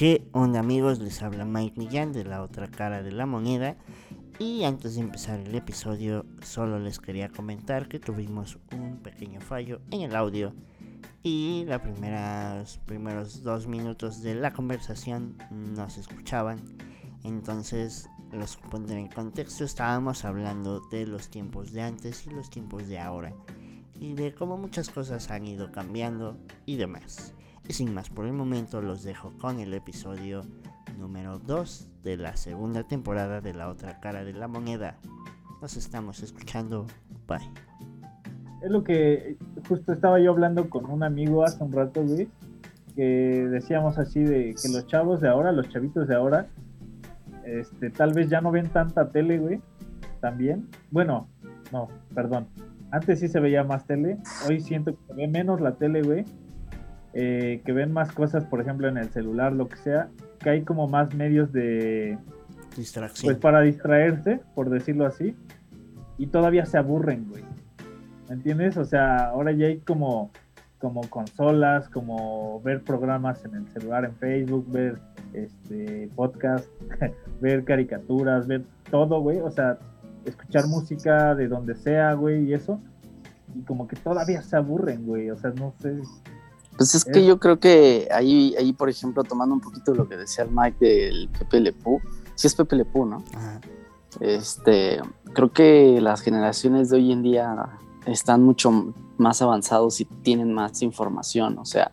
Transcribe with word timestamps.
¿Qué 0.00 0.26
onda 0.32 0.60
amigos? 0.60 0.98
Les 0.98 1.20
habla 1.20 1.44
Mike 1.44 1.78
Millán 1.78 2.14
de 2.14 2.24
la 2.24 2.42
otra 2.42 2.70
cara 2.70 3.02
de 3.02 3.12
la 3.12 3.26
moneda. 3.26 3.76
Y 4.38 4.64
antes 4.64 4.94
de 4.94 5.02
empezar 5.02 5.40
el 5.40 5.54
episodio, 5.54 6.24
solo 6.40 6.78
les 6.78 6.98
quería 6.98 7.28
comentar 7.28 7.86
que 7.86 7.98
tuvimos 7.98 8.58
un 8.72 8.96
pequeño 9.02 9.42
fallo 9.42 9.82
en 9.90 10.00
el 10.00 10.16
audio. 10.16 10.54
Y 11.22 11.66
los 11.66 12.78
primeros 12.86 13.42
dos 13.42 13.66
minutos 13.66 14.22
de 14.22 14.36
la 14.36 14.54
conversación 14.54 15.36
no 15.50 15.90
se 15.90 16.00
escuchaban. 16.00 16.60
Entonces 17.22 18.08
los 18.32 18.56
pondré 18.56 19.00
en 19.00 19.08
contexto. 19.08 19.64
Estábamos 19.64 20.24
hablando 20.24 20.80
de 20.90 21.06
los 21.06 21.28
tiempos 21.28 21.72
de 21.72 21.82
antes 21.82 22.26
y 22.26 22.30
los 22.30 22.48
tiempos 22.48 22.88
de 22.88 22.98
ahora. 22.98 23.34
Y 24.00 24.14
de 24.14 24.32
cómo 24.32 24.56
muchas 24.56 24.88
cosas 24.88 25.30
han 25.30 25.46
ido 25.46 25.70
cambiando 25.70 26.38
y 26.64 26.76
demás. 26.76 27.34
Y 27.70 27.72
sin 27.72 27.94
más 27.94 28.10
por 28.10 28.26
el 28.26 28.32
momento 28.32 28.82
los 28.82 29.04
dejo 29.04 29.32
con 29.38 29.60
el 29.60 29.72
episodio 29.74 30.42
número 30.98 31.38
2 31.38 31.88
de 32.02 32.16
la 32.16 32.34
segunda 32.34 32.82
temporada 32.82 33.40
de 33.40 33.54
La 33.54 33.68
otra 33.68 34.00
cara 34.00 34.24
de 34.24 34.32
la 34.32 34.48
moneda. 34.48 34.98
Nos 35.62 35.76
estamos 35.76 36.20
escuchando. 36.20 36.88
Bye. 37.28 37.48
Es 38.60 38.72
lo 38.72 38.82
que 38.82 39.36
justo 39.68 39.92
estaba 39.92 40.18
yo 40.18 40.32
hablando 40.32 40.68
con 40.68 40.84
un 40.86 41.04
amigo 41.04 41.44
hace 41.44 41.62
un 41.62 41.70
rato, 41.70 42.02
güey, 42.02 42.28
que 42.96 43.46
decíamos 43.48 43.98
así 43.98 44.18
de 44.18 44.56
que 44.60 44.68
los 44.70 44.88
chavos 44.88 45.20
de 45.20 45.28
ahora, 45.28 45.52
los 45.52 45.68
chavitos 45.68 46.08
de 46.08 46.16
ahora, 46.16 46.48
este, 47.44 47.90
tal 47.90 48.14
vez 48.14 48.28
ya 48.28 48.40
no 48.40 48.50
ven 48.50 48.68
tanta 48.70 49.12
tele, 49.12 49.38
güey, 49.38 49.60
también. 50.20 50.68
Bueno, 50.90 51.28
no, 51.70 51.86
perdón. 52.16 52.48
Antes 52.90 53.20
sí 53.20 53.28
se 53.28 53.38
veía 53.38 53.62
más 53.62 53.86
tele, 53.86 54.18
hoy 54.48 54.60
siento 54.60 54.96
que 54.96 55.06
se 55.06 55.14
ve 55.14 55.28
menos 55.28 55.60
la 55.60 55.76
tele, 55.76 56.02
güey, 56.02 56.24
eh, 57.12 57.60
que 57.64 57.72
ven 57.72 57.92
más 57.92 58.12
cosas, 58.12 58.44
por 58.44 58.60
ejemplo, 58.60 58.88
en 58.88 58.96
el 58.96 59.10
celular, 59.10 59.52
lo 59.52 59.68
que 59.68 59.76
sea, 59.76 60.08
que 60.38 60.50
hay 60.50 60.62
como 60.62 60.86
más 60.86 61.14
medios 61.14 61.52
de 61.52 62.18
distracción. 62.76 63.32
Pues 63.32 63.38
para 63.38 63.62
distraerse, 63.62 64.40
por 64.54 64.70
decirlo 64.70 65.06
así, 65.06 65.34
y 66.18 66.26
todavía 66.26 66.66
se 66.66 66.78
aburren, 66.78 67.28
güey. 67.28 67.42
¿Me 68.28 68.36
entiendes? 68.36 68.76
O 68.76 68.84
sea, 68.84 69.30
ahora 69.30 69.50
ya 69.50 69.66
hay 69.66 69.78
como, 69.78 70.30
como 70.78 71.00
consolas, 71.10 71.88
como 71.88 72.60
ver 72.62 72.82
programas 72.82 73.44
en 73.44 73.56
el 73.56 73.68
celular, 73.68 74.04
en 74.04 74.14
Facebook, 74.14 74.70
ver 74.70 74.98
este 75.32 76.08
podcast, 76.14 76.68
ver 77.40 77.64
caricaturas, 77.64 78.46
ver 78.46 78.62
todo, 78.88 79.20
güey. 79.20 79.40
O 79.40 79.50
sea, 79.50 79.78
escuchar 80.24 80.68
música 80.68 81.34
de 81.34 81.48
donde 81.48 81.74
sea, 81.74 82.12
güey, 82.14 82.44
y 82.44 82.54
eso. 82.54 82.80
Y 83.56 83.62
como 83.62 83.88
que 83.88 83.96
todavía 83.96 84.42
se 84.42 84.56
aburren, 84.56 85.04
güey. 85.04 85.28
O 85.30 85.36
sea, 85.36 85.50
no 85.50 85.74
sé 85.80 86.00
pues 86.80 86.94
es 86.94 87.04
que 87.04 87.26
yo 87.26 87.38
creo 87.38 87.60
que 87.60 88.08
ahí, 88.10 88.54
ahí, 88.58 88.72
por 88.72 88.88
ejemplo, 88.88 89.22
tomando 89.22 89.54
un 89.54 89.60
poquito 89.60 89.94
lo 89.94 90.08
que 90.08 90.16
decía 90.16 90.44
el 90.44 90.50
Mike 90.50 90.82
del 90.82 91.28
Pepe 91.28 91.60
Lepú, 91.60 92.00
sí 92.34 92.46
es 92.46 92.54
Pepe 92.54 92.74
Lepú, 92.74 93.04
¿no? 93.04 93.22
Este, 94.18 94.98
creo 95.34 95.52
que 95.52 96.00
las 96.00 96.22
generaciones 96.22 96.88
de 96.88 96.96
hoy 96.96 97.12
en 97.12 97.22
día 97.22 97.78
están 98.06 98.42
mucho 98.42 98.94
más 99.18 99.42
avanzados 99.42 100.00
y 100.00 100.06
tienen 100.06 100.54
más 100.54 100.80
información, 100.80 101.58
o 101.58 101.66
sea, 101.66 101.92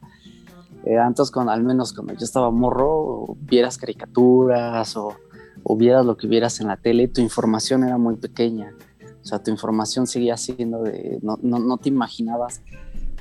eh, 0.86 0.98
antes 0.98 1.32
con, 1.32 1.50
al 1.50 1.64
menos 1.64 1.92
cuando 1.92 2.14
yo 2.14 2.24
estaba 2.24 2.50
morro, 2.50 3.36
vieras 3.42 3.78
caricaturas 3.78 4.96
o, 4.96 5.18
o 5.64 5.76
vieras 5.76 6.06
lo 6.06 6.16
que 6.16 6.28
vieras 6.28 6.62
en 6.62 6.68
la 6.68 6.78
tele, 6.78 7.10
tu 7.10 7.20
información 7.20 7.84
era 7.84 7.98
muy 7.98 8.16
pequeña, 8.16 8.74
o 9.22 9.26
sea, 9.26 9.44
tu 9.44 9.52
información 9.52 10.08
seguía 10.08 10.38
siendo 10.38 10.82
de, 10.84 11.20
no, 11.22 11.38
no, 11.42 11.60
no 11.60 11.78
te 11.78 11.90
imaginabas 11.90 12.62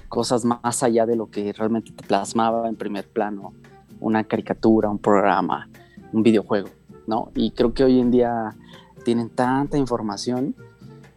cosas 0.08 0.44
más 0.44 0.82
allá 0.82 1.06
de 1.06 1.16
lo 1.16 1.30
que 1.30 1.52
realmente 1.52 1.92
te 1.92 2.06
plasmaba 2.06 2.68
en 2.68 2.76
primer 2.76 3.08
plano 3.08 3.52
una 4.00 4.24
caricatura, 4.24 4.88
un 4.88 4.98
programa, 4.98 5.68
un 6.12 6.22
videojuego, 6.22 6.68
¿no? 7.06 7.30
Y 7.34 7.50
creo 7.52 7.72
que 7.72 7.84
hoy 7.84 8.00
en 8.00 8.10
día 8.10 8.54
tienen 9.04 9.30
tanta 9.30 9.78
información 9.78 10.54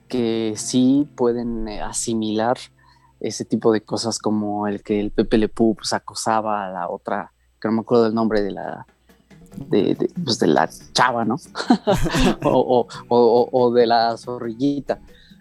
que 0.07 0.53
sí 0.55 1.07
pueden 1.15 1.67
eh, 1.67 1.81
asimilar 1.81 2.57
ese 3.19 3.45
tipo 3.45 3.71
de 3.71 3.81
cosas 3.81 4.19
como 4.19 4.67
el 4.67 4.81
que 4.81 4.99
el 4.99 5.11
Pepe 5.11 5.37
Le 5.37 5.49
pues, 5.49 5.93
acosaba 5.93 6.65
a 6.65 6.71
la 6.71 6.89
otra, 6.89 7.31
que 7.59 7.67
no 7.67 7.73
me 7.73 7.81
acuerdo 7.81 8.05
del 8.05 8.13
nombre 8.13 8.41
de 8.41 8.51
la, 8.51 8.85
de, 9.55 10.09
pues, 10.23 10.41
la 10.41 10.69
chava, 10.93 11.25
¿no? 11.25 11.35
o, 12.43 12.87
o, 13.07 13.49
o, 13.51 13.71
de 13.71 13.87
la 13.87 14.17
zorrillita. 14.17 14.99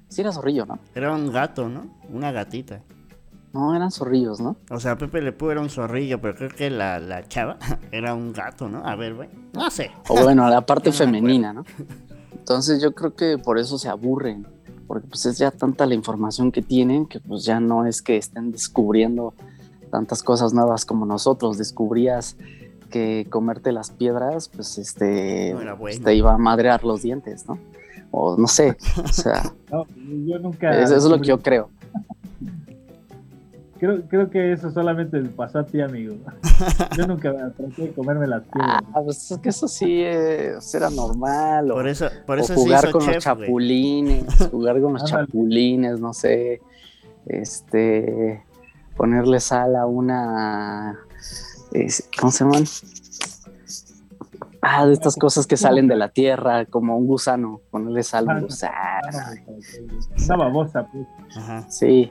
Sí 0.09 0.23
era 0.23 0.33
zorrillo, 0.33 0.67
¿no? 0.67 0.79
Era 0.95 1.15
un 1.15 1.31
gato, 1.31 1.69
¿no? 1.69 1.87
Una 2.11 2.33
gatita. 2.33 2.81
No, 3.59 3.75
eran 3.75 3.91
zorrillos, 3.91 4.41
¿no? 4.41 4.57
O 4.71 4.79
sea, 4.79 4.97
Pepe 4.97 5.21
Le 5.21 5.33
Pú 5.33 5.51
era 5.51 5.61
un 5.61 5.69
zorrillo, 5.69 6.21
pero 6.21 6.37
creo 6.37 6.51
que 6.51 6.71
la, 6.71 7.01
la 7.01 7.27
chava 7.27 7.59
era 7.91 8.15
un 8.15 8.33
gato, 8.33 8.69
¿no? 8.69 8.87
A 8.87 8.95
ver, 8.95 9.17
güey. 9.17 9.29
No 9.53 9.69
sé. 9.69 9.91
O 10.09 10.23
bueno, 10.23 10.49
la 10.49 10.61
parte 10.67 10.93
femenina, 10.93 11.53
¿no? 11.53 11.65
Entonces 12.33 12.81
yo 12.81 12.95
creo 12.95 13.17
que 13.17 13.37
por 13.37 13.59
eso 13.59 13.77
se 13.77 13.89
aburren, 13.89 14.47
porque 14.87 15.09
pues 15.09 15.27
es 15.27 15.39
ya 15.39 15.51
tanta 15.51 15.87
la 15.87 15.95
información 15.95 16.53
que 16.53 16.63
tienen 16.63 17.07
que 17.07 17.19
pues 17.19 17.45
ya 17.45 17.59
no 17.59 17.85
es 17.85 18.01
que 18.01 18.17
estén 18.17 18.53
descubriendo 18.53 19.35
tantas 19.91 20.23
cosas 20.23 20.55
nuevas 20.55 20.85
como 20.85 21.05
nosotros. 21.05 21.59
Descubrías 21.59 22.37
que 22.91 23.27
comerte 23.29 23.73
las 23.73 23.91
piedras, 23.91 24.49
pues 24.49 24.79
este, 24.79 25.57
te 26.05 26.15
iba 26.15 26.33
a 26.33 26.39
madrear 26.39 26.85
los 26.85 27.03
dientes, 27.03 27.49
¿no? 27.49 27.59
O 28.13 28.37
no 28.39 28.47
sé, 28.47 28.77
o 29.05 29.09
sea, 29.09 29.53
no, 29.73 29.85
yo 29.97 30.39
nunca 30.39 30.81
eso 30.81 30.97
es 30.97 31.05
lo 31.05 31.21
que 31.21 31.27
yo 31.27 31.41
creo. 31.41 31.71
Creo, 33.79 34.03
creo 34.09 34.29
que 34.29 34.53
eso 34.53 34.71
solamente 34.73 35.21
pasó 35.21 35.61
a 35.61 35.65
ti, 35.67 35.81
amigo. 35.81 36.17
Yo 36.97 37.07
nunca 37.07 37.33
traté 37.33 37.83
de 37.83 37.93
comerme 37.93 38.27
las 38.27 38.43
piedras. 38.43 38.83
Ah, 38.93 39.01
pues 39.05 39.31
es 39.31 39.39
que 39.39 39.51
eso 39.51 39.69
sí 39.69 40.03
era 40.03 40.91
normal. 40.91 41.69
por 41.69 41.87
eso, 41.87 42.09
por 42.27 42.39
eso 42.41 42.55
jugar 42.57 42.91
con 42.91 43.07
los 43.07 43.19
chapulines, 43.19 44.25
jugar 44.51 44.81
con 44.81 44.95
los 44.95 45.05
chapulines, 45.05 46.01
no 46.01 46.13
sé. 46.13 46.61
Este, 47.27 48.43
ponerle 48.97 49.39
sal 49.39 49.77
a 49.77 49.87
una. 49.87 50.99
¿Cómo 52.19 52.33
se 52.33 52.45
llaman? 52.45 52.65
Ah, 54.61 54.87
de 54.87 54.93
estas 54.93 55.15
cosas 55.15 55.47
que 55.47 55.57
salen 55.57 55.87
de 55.87 55.95
la 55.95 56.09
tierra, 56.09 56.67
como 56.67 56.97
un 56.99 57.07
gusano, 57.07 57.61
ponerle 57.71 58.03
sal 58.03 58.29
a 58.29 58.35
un 58.35 58.43
gusano. 58.43 58.75
Una 60.25 60.37
babosa, 60.37 60.89
pues. 60.91 61.07
Ajá. 61.37 61.71
Sí, 61.71 62.11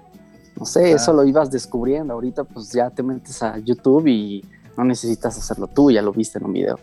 no 0.58 0.66
sé, 0.66 0.92
eso 0.92 1.14
lo 1.14 1.24
ibas 1.24 1.52
descubriendo. 1.52 2.14
Ahorita 2.14 2.44
pues 2.44 2.72
ya 2.72 2.90
te 2.90 3.04
metes 3.04 3.42
a 3.44 3.58
YouTube 3.60 4.08
y 4.08 4.44
no 4.78 4.84
necesitas 4.84 5.38
hacerlo 5.38 5.68
tú, 5.68 5.92
ya 5.92 6.02
lo 6.02 6.12
viste 6.12 6.40
en 6.40 6.46
un 6.46 6.54
video. 6.54 6.80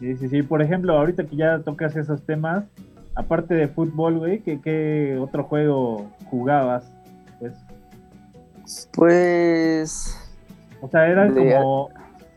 Sí, 0.00 0.16
sí, 0.16 0.28
sí. 0.28 0.42
Por 0.42 0.62
ejemplo, 0.62 0.96
ahorita 0.96 1.24
que 1.24 1.36
ya 1.36 1.60
tocas 1.60 1.96
esos 1.96 2.22
temas, 2.22 2.64
aparte 3.14 3.54
de 3.54 3.68
fútbol, 3.68 4.18
güey, 4.18 4.40
¿qué, 4.40 5.18
otro 5.20 5.44
juego 5.44 6.10
jugabas? 6.30 6.90
Pues, 7.38 7.54
pues... 8.92 10.18
O 10.80 10.88
sea, 10.88 11.06
era 11.08 11.28
como... 11.32 11.90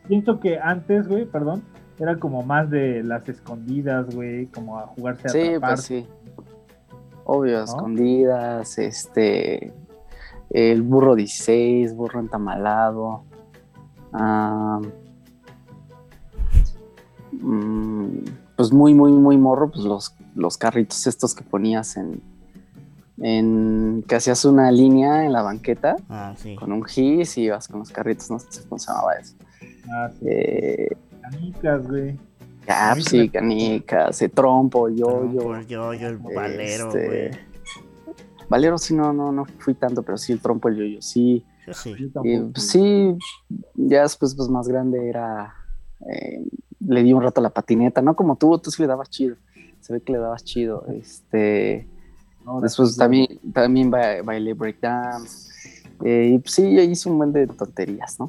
Pienso 0.07 0.39
que 0.39 0.59
antes, 0.59 1.07
güey, 1.07 1.25
perdón, 1.25 1.63
era 1.97 2.17
como 2.17 2.43
más 2.43 2.69
de 2.69 3.01
las 3.03 3.27
escondidas, 3.27 4.13
güey, 4.13 4.45
como 4.47 4.77
a 4.77 4.87
jugarse 4.87 5.27
a 5.27 5.31
Sí, 5.31 5.51
pues 5.59 5.81
sí. 5.81 6.07
Obvio, 7.23 7.63
escondidas, 7.63 8.77
este, 8.77 9.73
el 10.55 10.83
burro 10.83 11.15
16, 11.15 11.93
burro 11.95 12.21
entamalado. 12.21 13.23
Mm, 17.33 18.19
pues 18.55 18.71
muy, 18.71 18.93
muy, 18.93 19.11
muy 19.11 19.37
morro, 19.37 19.69
pues 19.69 19.83
los, 19.83 20.15
los 20.33 20.57
carritos 20.57 21.05
estos 21.07 21.35
que 21.35 21.43
ponías 21.43 21.97
en, 21.97 22.21
en 23.17 24.05
que 24.07 24.15
hacías 24.15 24.45
una 24.45 24.71
línea 24.71 25.25
en 25.25 25.33
la 25.33 25.41
banqueta 25.41 25.97
ah, 26.09 26.33
con 26.57 26.71
un 26.71 26.85
gis 26.85 27.37
y 27.37 27.43
ibas 27.43 27.67
con 27.67 27.79
los 27.79 27.91
carritos, 27.91 28.31
no 28.31 28.39
sé 28.39 28.61
cómo 28.69 28.79
se 28.79 28.87
llamaba 28.87 29.13
eso. 29.15 29.35
Ah, 29.89 30.09
sí. 30.17 30.25
Eh, 30.25 30.87
canicas, 31.21 31.85
güey. 31.85 32.17
Ah, 32.65 32.95
sí, 32.97 33.27
canicas, 33.27 34.21
el 34.21 34.31
trompo, 34.31 34.87
yo, 34.87 35.29
yo. 35.33 35.55
El 35.57 35.67
yo, 35.67 35.93
yo, 35.93 36.07
el 36.07 36.17
valero, 36.17 36.87
este, 36.87 37.05
güey. 37.07 37.44
Valero 38.49 38.77
sí 38.77 38.93
no, 38.93 39.13
no, 39.13 39.31
no 39.31 39.45
fui 39.59 39.73
tanto, 39.73 40.03
pero 40.03 40.17
sí 40.17 40.31
el 40.33 40.39
trompo, 40.39 40.69
el 40.69 40.77
yoyo, 40.77 41.01
sí. 41.01 41.43
Sí, 41.73 41.95
pues, 42.13 42.63
sí, 42.69 43.17
ya 43.73 44.03
después 44.03 44.35
pues 44.35 44.49
más 44.49 44.67
grande 44.67 45.09
era, 45.09 45.55
eh, 46.11 46.43
le 46.79 47.03
di 47.03 47.11
un 47.11 47.23
rato 47.23 47.39
a 47.39 47.43
la 47.43 47.49
patineta, 47.49 48.03
no 48.03 48.15
como 48.15 48.35
tú, 48.35 48.57
tú 48.59 48.69
sí 48.69 48.83
le 48.83 48.87
dabas 48.87 49.09
chido, 49.09 49.35
se 49.79 49.93
ve 49.93 50.01
que 50.01 50.11
le 50.11 50.19
dabas 50.19 50.43
chido, 50.43 50.85
este, 50.89 51.87
después 52.61 52.95
también, 52.95 53.39
también 53.51 53.89
bailé 53.89 54.53
breakdance, 54.53 55.49
eh, 56.03 56.33
y 56.35 56.37
pues 56.37 56.53
sí, 56.53 56.67
hice 56.79 57.09
un 57.09 57.17
buen 57.17 57.33
de 57.33 57.47
tonterías, 57.47 58.19
¿no? 58.19 58.27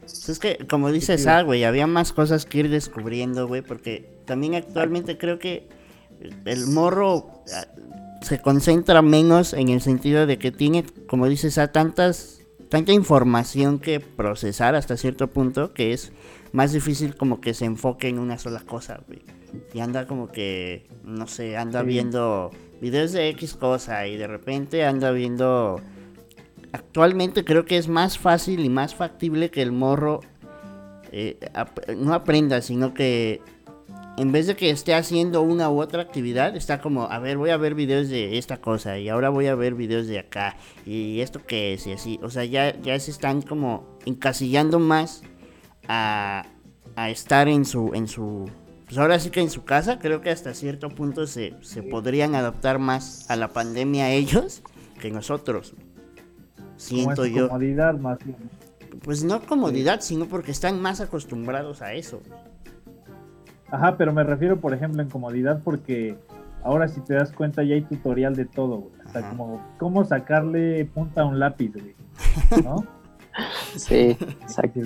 Pues 0.00 0.28
es 0.28 0.38
que, 0.38 0.64
como 0.70 0.92
dices, 0.92 1.26
ah, 1.26 1.42
güey, 1.42 1.64
había 1.64 1.88
más 1.88 2.12
cosas 2.12 2.46
que 2.46 2.58
ir 2.60 2.70
descubriendo, 2.70 3.48
güey, 3.48 3.62
porque 3.62 4.22
también 4.26 4.54
actualmente 4.54 5.18
creo 5.18 5.40
que 5.40 5.68
el 6.44 6.68
morro 6.68 7.42
se 8.22 8.40
concentra 8.40 9.02
menos 9.02 9.52
en 9.52 9.68
el 9.68 9.80
sentido 9.80 10.26
de 10.26 10.38
que 10.38 10.50
tiene, 10.50 10.84
como 11.06 11.28
dices, 11.28 11.58
a 11.58 11.72
tantas 11.72 12.38
tanta 12.68 12.92
información 12.92 13.78
que 13.78 14.00
procesar 14.00 14.74
hasta 14.74 14.96
cierto 14.96 15.28
punto 15.28 15.72
que 15.72 15.92
es 15.92 16.12
más 16.52 16.72
difícil 16.72 17.16
como 17.16 17.40
que 17.40 17.54
se 17.54 17.64
enfoque 17.64 18.08
en 18.08 18.18
una 18.18 18.38
sola 18.38 18.60
cosa, 18.60 19.00
güey. 19.06 19.22
Y 19.72 19.80
anda 19.80 20.06
como 20.06 20.30
que, 20.30 20.86
no 21.04 21.26
sé, 21.26 21.56
anda 21.56 21.82
viendo 21.82 22.50
videos 22.80 23.12
de 23.12 23.28
X 23.30 23.54
cosa 23.54 24.06
y 24.06 24.16
de 24.16 24.26
repente 24.26 24.84
anda 24.84 25.10
viendo... 25.10 25.80
Actualmente 26.72 27.44
creo 27.44 27.64
que 27.64 27.78
es 27.78 27.88
más 27.88 28.18
fácil 28.18 28.60
y 28.60 28.68
más 28.68 28.94
factible 28.94 29.50
que 29.50 29.62
el 29.62 29.72
morro 29.72 30.20
eh, 31.12 31.38
no 31.96 32.12
aprenda, 32.12 32.60
sino 32.60 32.92
que 32.92 33.40
en 34.18 34.32
vez 34.32 34.46
de 34.48 34.56
que 34.56 34.70
esté 34.70 34.94
haciendo 34.94 35.42
una 35.42 35.70
u 35.70 35.80
otra 35.80 36.02
actividad, 36.02 36.56
está 36.56 36.80
como, 36.80 37.04
a 37.04 37.18
ver, 37.20 37.36
voy 37.36 37.50
a 37.50 37.56
ver 37.56 37.74
videos 37.74 38.08
de 38.08 38.36
esta 38.36 38.58
cosa 38.58 38.98
y 38.98 39.08
ahora 39.08 39.28
voy 39.28 39.46
a 39.46 39.54
ver 39.54 39.74
videos 39.74 40.08
de 40.08 40.18
acá 40.18 40.56
y 40.84 41.20
esto 41.20 41.40
qué 41.46 41.74
es 41.74 41.86
y 41.86 41.92
así. 41.92 42.18
O 42.22 42.28
sea, 42.28 42.44
ya, 42.44 42.78
ya 42.80 42.98
se 42.98 43.12
están 43.12 43.42
como 43.42 43.98
encasillando 44.06 44.80
más 44.80 45.22
a, 45.86 46.46
a 46.96 47.10
estar 47.10 47.46
en 47.48 47.64
su, 47.64 47.92
en 47.94 48.08
su, 48.08 48.50
pues 48.86 48.98
ahora 48.98 49.20
sí 49.20 49.30
que 49.30 49.40
en 49.40 49.50
su 49.50 49.64
casa. 49.64 49.98
Creo 50.00 50.20
que 50.20 50.30
hasta 50.30 50.52
cierto 50.52 50.88
punto 50.88 51.26
se, 51.26 51.54
se 51.60 51.82
podrían 51.84 52.34
adaptar 52.34 52.78
más 52.78 53.30
a 53.30 53.36
la 53.36 53.52
pandemia 53.52 54.10
ellos 54.10 54.62
que 55.00 55.10
nosotros. 55.10 55.74
Siento 56.76 57.24
yo. 57.26 57.48
Comodidad 57.48 57.94
más 57.94 58.18
Pues 59.02 59.22
no 59.22 59.42
comodidad, 59.42 60.00
sino 60.00 60.26
porque 60.26 60.50
están 60.50 60.80
más 60.80 61.00
acostumbrados 61.00 61.82
a 61.82 61.94
eso. 61.94 62.20
Ajá, 63.70 63.96
pero 63.96 64.12
me 64.12 64.24
refiero, 64.24 64.60
por 64.60 64.72
ejemplo, 64.72 65.02
en 65.02 65.08
comodidad 65.08 65.60
porque 65.62 66.16
ahora 66.62 66.88
si 66.88 67.00
te 67.00 67.14
das 67.14 67.32
cuenta 67.32 67.62
ya 67.62 67.74
hay 67.74 67.82
tutorial 67.82 68.34
de 68.34 68.46
todo, 68.46 68.78
güey. 68.78 68.92
O 69.06 69.10
sea, 69.10 69.28
como 69.30 69.62
cómo 69.78 70.04
sacarle 70.04 70.84
punta 70.86 71.22
a 71.22 71.26
un 71.26 71.38
lápiz, 71.38 71.72
güey. 71.72 71.94
¿No? 72.64 72.84
sí, 73.76 74.16
exacto. 74.20 74.80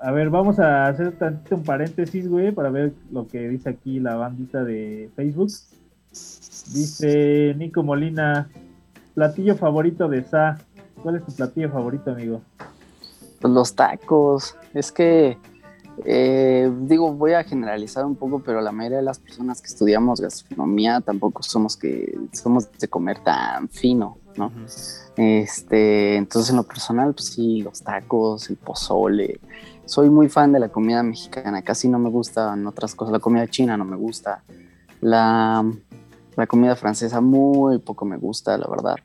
A 0.00 0.10
ver, 0.12 0.30
vamos 0.30 0.58
a 0.58 0.86
hacer 0.86 1.18
tantito 1.18 1.56
un 1.56 1.64
paréntesis, 1.64 2.28
güey, 2.28 2.52
para 2.52 2.70
ver 2.70 2.92
lo 3.10 3.26
que 3.26 3.48
dice 3.48 3.70
aquí 3.70 3.98
la 3.98 4.14
bandita 4.14 4.62
de 4.64 5.10
Facebook. 5.16 5.50
Dice 6.10 7.54
Nico 7.56 7.82
Molina, 7.82 8.48
platillo 9.14 9.56
favorito 9.56 10.08
de 10.08 10.24
Sa. 10.24 10.58
¿Cuál 11.02 11.16
es 11.16 11.24
tu 11.24 11.32
platillo 11.32 11.70
favorito, 11.70 12.10
amigo? 12.10 12.40
Pues 13.40 13.52
los 13.52 13.74
tacos. 13.74 14.56
Es 14.72 14.92
que 14.92 15.36
eh, 16.04 16.70
digo, 16.82 17.12
voy 17.12 17.32
a 17.32 17.44
generalizar 17.44 18.04
un 18.04 18.16
poco, 18.16 18.40
pero 18.40 18.60
la 18.60 18.72
mayoría 18.72 18.98
de 18.98 19.04
las 19.04 19.18
personas 19.18 19.60
que 19.60 19.68
estudiamos 19.68 20.20
gastronomía 20.20 21.00
tampoco 21.00 21.42
somos 21.42 21.76
que 21.76 22.18
somos 22.32 22.70
de 22.72 22.88
comer 22.88 23.20
tan 23.20 23.68
fino, 23.68 24.18
¿no? 24.36 24.52
Este, 25.16 26.16
entonces 26.16 26.50
en 26.50 26.56
lo 26.56 26.64
personal, 26.64 27.14
pues 27.14 27.28
sí, 27.28 27.62
los 27.62 27.82
tacos, 27.82 28.50
el 28.50 28.56
pozole. 28.56 29.40
Soy 29.86 30.10
muy 30.10 30.28
fan 30.28 30.52
de 30.52 30.60
la 30.60 30.68
comida 30.68 31.02
mexicana, 31.02 31.62
casi 31.62 31.88
no 31.88 31.98
me 31.98 32.10
gustan 32.10 32.66
otras 32.66 32.94
cosas. 32.94 33.12
La 33.12 33.20
comida 33.20 33.46
china 33.46 33.76
no 33.76 33.84
me 33.84 33.96
gusta. 33.96 34.42
La, 35.00 35.64
la 36.36 36.46
comida 36.46 36.76
francesa 36.76 37.20
muy 37.20 37.78
poco 37.78 38.04
me 38.04 38.18
gusta, 38.18 38.58
la 38.58 38.66
verdad. 38.68 38.96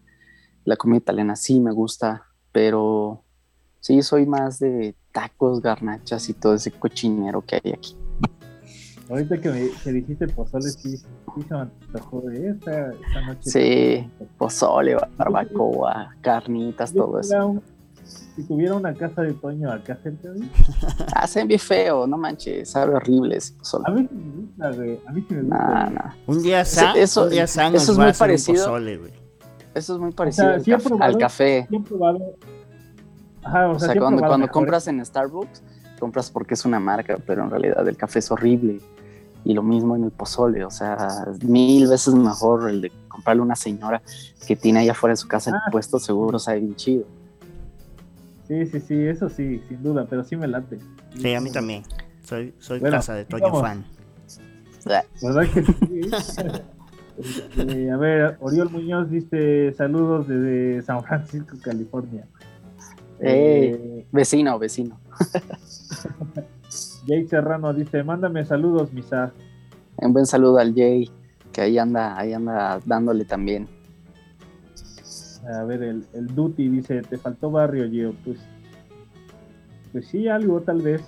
La 0.65 0.75
comida 0.75 0.97
italiana 0.97 1.35
sí 1.35 1.59
me 1.59 1.71
gusta, 1.71 2.25
pero 2.51 3.23
Sí, 3.81 4.03
soy 4.03 4.27
más 4.27 4.59
de 4.59 4.95
tacos, 5.11 5.59
garnachas 5.59 6.29
y 6.29 6.33
todo 6.33 6.53
ese 6.53 6.71
cochinero 6.71 7.41
que 7.41 7.55
hay 7.55 7.73
aquí. 7.73 7.97
Ahorita 9.09 9.41
que, 9.41 9.49
me, 9.49 9.91
dijiste 9.91 10.27
pozole, 10.27 10.69
sí, 10.69 10.97
sí 10.97 11.05
se 11.47 11.53
me 11.53 11.61
antojó 11.61 12.21
de 12.21 12.51
esta, 12.51 12.91
esta 12.91 13.21
noche. 13.25 13.49
Sí, 13.49 14.11
pozole, 14.37 14.95
barbacoa, 15.17 16.15
carnitas, 16.21 16.93
todo 16.93 17.19
eso. 17.19 17.61
si 18.05 18.43
tuviera 18.43 18.75
una 18.75 18.93
casa 18.93 19.23
de 19.23 19.33
Toño 19.33 19.71
acá 19.71 19.97
cerca 20.01 20.29
de 20.29 20.47
Hacen 21.15 21.47
bien 21.47 21.59
feo, 21.59 22.05
no 22.05 22.17
manches, 22.17 22.69
sabe 22.69 22.93
horrible 22.93 23.37
ese 23.37 23.53
pozole. 23.55 23.83
A 23.87 23.91
mí 23.91 24.07
sí 24.07 24.15
me 24.15 24.41
gusta, 24.41 24.71
güey. 24.71 24.99
A 25.07 25.11
mí 25.11 25.25
sí 25.27 25.33
me 25.33 25.41
gusta. 25.41 25.57
Nah, 25.57 25.89
nah. 25.89 26.13
Un 26.27 26.43
día 26.43 26.63
san, 26.63 26.95
eso, 26.95 27.23
un 27.23 27.29
día 27.31 27.47
san 27.47 27.75
eso 27.75 27.93
es 27.93 27.97
muy 27.97 28.13
parecido. 28.13 28.63
Pozole, 28.63 28.99
eso 29.73 29.95
es 29.95 29.99
muy 29.99 30.11
parecido 30.11 30.49
al, 30.49 30.63
café, 30.63 30.95
al 30.99 31.17
café. 31.17 31.67
Sí 31.67 31.75
he 31.75 31.79
probado 31.79 32.35
o, 33.43 33.79
sea, 33.79 33.95
cuando, 33.95 34.21
cuando 34.21 34.47
compras 34.47 34.87
en 34.87 35.03
Starbucks, 35.03 35.63
compras 35.99 36.29
porque 36.31 36.55
es 36.55 36.65
una 36.65 36.79
marca, 36.79 37.17
pero 37.25 37.43
en 37.43 37.49
realidad 37.49 37.87
el 37.87 37.97
café 37.97 38.19
es 38.19 38.31
horrible. 38.31 38.79
Y 39.43 39.53
lo 39.53 39.63
mismo 39.63 39.95
en 39.95 40.03
el 40.03 40.11
pozole, 40.11 40.63
o 40.63 40.69
sea, 40.69 41.25
mil 41.43 41.87
veces 41.87 42.13
mejor 42.13 42.69
el 42.69 42.81
de 42.81 42.91
comprarle 43.07 43.41
a 43.41 43.45
una 43.45 43.55
señora 43.55 44.01
que 44.45 44.55
tiene 44.55 44.81
allá 44.81 44.91
afuera 44.91 45.13
de 45.13 45.17
su 45.17 45.27
casa 45.27 45.49
el 45.49 45.55
ah. 45.55 45.71
puesto, 45.71 45.97
seguro 45.99 46.37
sabe 46.37 46.59
bien 46.59 46.75
chido. 46.75 47.05
Sí, 48.47 48.65
sí, 48.67 48.79
sí, 48.81 49.07
eso 49.07 49.29
sí, 49.29 49.63
sin 49.67 49.81
duda, 49.81 50.05
pero 50.07 50.23
sí 50.23 50.35
me 50.35 50.47
late. 50.47 50.77
Sí, 51.17 51.33
a 51.33 51.41
mí 51.41 51.51
también. 51.51 51.83
Soy, 52.23 52.53
soy 52.59 52.81
casa 52.81 53.15
de 53.15 53.25
Toño 53.25 53.53
fan. 53.59 53.83
¿Verdad 54.85 55.45
que 55.53 55.63
sí? 55.63 56.11
Eh, 57.57 57.91
a 57.91 57.97
ver, 57.97 58.37
Oriol 58.39 58.71
Muñoz 58.71 59.11
dice 59.11 59.73
saludos 59.73 60.27
desde 60.27 60.81
San 60.81 61.03
Francisco, 61.03 61.55
California. 61.61 62.25
Eh, 63.21 64.05
vecino, 64.11 64.57
vecino. 64.57 64.99
Jay 67.07 67.27
Serrano 67.27 67.73
dice, 67.73 68.03
mándame 68.03 68.45
saludos, 68.45 68.91
misa. 68.93 69.31
Un 69.97 70.13
buen 70.13 70.25
saludo 70.25 70.57
al 70.57 70.73
Jay, 70.73 71.09
que 71.51 71.61
ahí 71.61 71.77
anda, 71.77 72.17
ahí 72.17 72.33
anda 72.33 72.79
dándole 72.85 73.25
también. 73.25 73.67
A 75.53 75.63
ver, 75.63 75.83
el, 75.83 76.05
el 76.13 76.27
Duty 76.27 76.69
dice, 76.69 77.01
te 77.01 77.17
faltó 77.17 77.51
barrio, 77.51 77.85
yo 77.85 78.13
Pues, 78.23 78.37
pues 79.91 80.07
sí, 80.07 80.27
algo 80.27 80.61
tal 80.61 80.81
vez. 80.81 81.01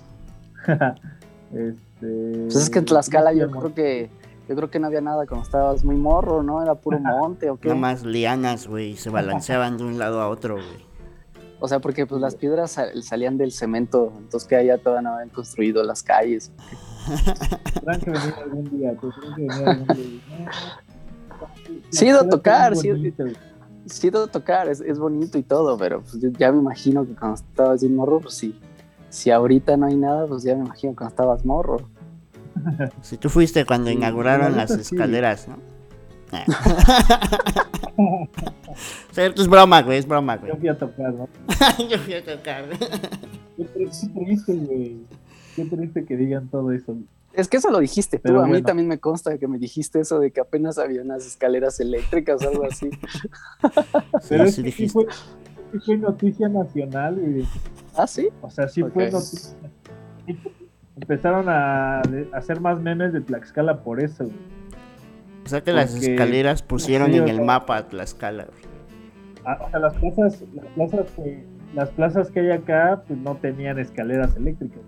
este, 1.52 2.44
pues 2.44 2.56
es 2.56 2.70
que 2.70 2.80
en 2.80 2.84
Tlaxcala 2.84 3.32
yo 3.32 3.50
creo 3.50 3.74
que 3.74 4.10
yo 4.48 4.56
creo 4.56 4.70
que 4.70 4.78
no 4.78 4.88
había 4.88 5.00
nada 5.00 5.26
cuando 5.26 5.44
estabas 5.44 5.84
muy 5.84 5.96
morro, 5.96 6.42
¿no? 6.42 6.62
Era 6.62 6.74
puro 6.74 6.98
monte 7.00 7.50
o 7.50 7.56
qué. 7.56 7.68
Nada 7.68 7.80
más 7.80 8.04
lianas, 8.04 8.66
güey, 8.66 8.96
se 8.96 9.10
balanceaban 9.10 9.78
de 9.78 9.84
un 9.84 9.98
lado 9.98 10.20
a 10.20 10.28
otro, 10.28 10.56
güey. 10.56 10.93
O 11.64 11.66
sea, 11.66 11.78
porque 11.78 12.04
pues 12.04 12.20
las 12.20 12.34
piedras 12.34 12.78
salían 13.00 13.38
del 13.38 13.50
cemento, 13.50 14.12
entonces 14.18 14.46
que 14.46 14.54
allá 14.54 14.76
todavía 14.76 15.08
no 15.08 15.14
habían 15.14 15.30
construido 15.30 15.82
las 15.82 16.02
calles. 16.02 16.52
Tendrán 17.72 18.00
que 18.02 18.10
venir 18.10 18.34
algún 18.42 18.78
día, 18.78 18.94
que 18.94 19.06
venir 19.34 19.50
algún 19.50 19.86
día. 19.86 20.20
Sí, 21.88 22.08
ido 22.08 22.20
a 22.20 22.28
tocar, 22.28 22.76
sí, 22.76 22.90
sí 23.86 24.08
ido 24.08 24.24
a 24.24 24.26
tocar, 24.26 24.68
es, 24.68 24.82
es, 24.82 24.98
bonito 24.98 25.38
y 25.38 25.42
todo, 25.42 25.78
pero 25.78 26.02
pues, 26.02 26.18
ya 26.38 26.52
me 26.52 26.58
imagino 26.58 27.06
que 27.06 27.14
cuando 27.14 27.36
estabas 27.36 27.80
sin 27.80 27.96
morro, 27.96 28.20
pues 28.20 28.34
sí. 28.34 28.60
Si 29.08 29.30
ahorita 29.30 29.78
no 29.78 29.86
hay 29.86 29.96
nada, 29.96 30.26
pues 30.26 30.42
ya 30.42 30.54
me 30.54 30.66
imagino 30.66 30.94
cuando 30.94 31.12
estabas 31.12 31.46
morro. 31.46 31.88
Si 33.00 33.16
tú 33.16 33.30
fuiste 33.30 33.64
cuando 33.64 33.90
inauguraron 33.90 34.54
las 34.54 34.70
escaleras, 34.70 35.48
¿no? 35.48 35.56
Es 39.16 39.48
broma, 39.48 39.82
güey, 39.82 39.98
es 39.98 40.06
broma, 40.06 40.36
güey. 40.36 40.52
Yo 40.52 40.58
fui 40.58 40.68
a 40.68 40.78
tocar, 40.78 41.14
¿no? 41.14 41.28
Yo 41.90 41.98
fui 41.98 42.14
a 42.14 42.24
tocar. 42.24 42.64
Qué 43.56 43.64
triste, 43.64 44.52
güey. 44.54 44.96
Qué 45.56 45.64
triste 45.64 46.04
que 46.04 46.16
digan 46.16 46.48
todo 46.48 46.72
eso. 46.72 46.96
Es 47.34 47.48
que 47.48 47.56
eso 47.56 47.70
lo 47.70 47.80
dijiste 47.80 48.20
tú, 48.20 48.38
a 48.38 48.46
mí 48.46 48.62
también 48.62 48.86
me 48.86 48.98
consta 48.98 49.36
que 49.38 49.48
me 49.48 49.58
dijiste 49.58 49.98
eso 49.98 50.20
de 50.20 50.30
que 50.30 50.40
apenas 50.40 50.78
había 50.78 51.02
unas 51.02 51.26
escaleras 51.26 51.80
eléctricas 51.80 52.44
o 52.44 52.48
algo 52.48 52.64
así. 52.64 52.90
Pero 54.28 54.46
sí, 54.46 54.62
es 54.64 54.76
que 54.76 54.88
fue, 54.88 55.06
fue, 55.84 55.96
noticia 55.96 56.48
nacional. 56.48 57.20
¿Ah, 57.96 58.06
sí? 58.06 58.28
O 58.40 58.50
sea, 58.50 58.68
sí 58.68 58.82
fue 58.84 59.10
noticia. 59.10 59.56
Empezaron 60.96 61.48
a, 61.48 61.98
a 61.98 62.02
hacer 62.34 62.60
más 62.60 62.80
memes 62.80 63.12
de 63.12 63.20
Tlaxcala 63.20 63.82
por 63.82 64.00
eso. 64.00 64.30
O 65.44 65.48
sea 65.48 65.60
que 65.60 65.72
las 65.72 65.92
escaleras 65.94 66.62
pusieron 66.62 67.12
en 67.14 67.28
el 67.28 67.40
mapa 67.42 67.88
Tlaxcala. 67.88 68.46
Ah, 69.44 69.58
o 69.60 69.70
sea, 69.70 69.78
las 69.78 69.94
plazas, 69.94 70.42
las 70.54 70.66
plazas 70.74 71.06
que, 71.16 71.44
las 71.74 71.90
plazas 71.90 72.30
que 72.30 72.40
hay 72.40 72.50
acá, 72.50 73.02
pues 73.06 73.18
no 73.18 73.36
tenían 73.36 73.78
escaleras 73.78 74.36
eléctricas. 74.36 74.80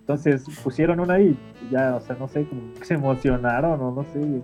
Entonces 0.00 0.44
pusieron 0.62 1.00
una 1.00 1.14
ahí, 1.14 1.36
ya, 1.70 1.96
o 1.96 2.00
sea, 2.00 2.16
no 2.18 2.28
sé, 2.28 2.44
como 2.44 2.74
que 2.74 2.84
se 2.84 2.94
emocionaron 2.94 3.80
o 3.80 3.90
no 3.90 4.04
sé. 4.04 4.42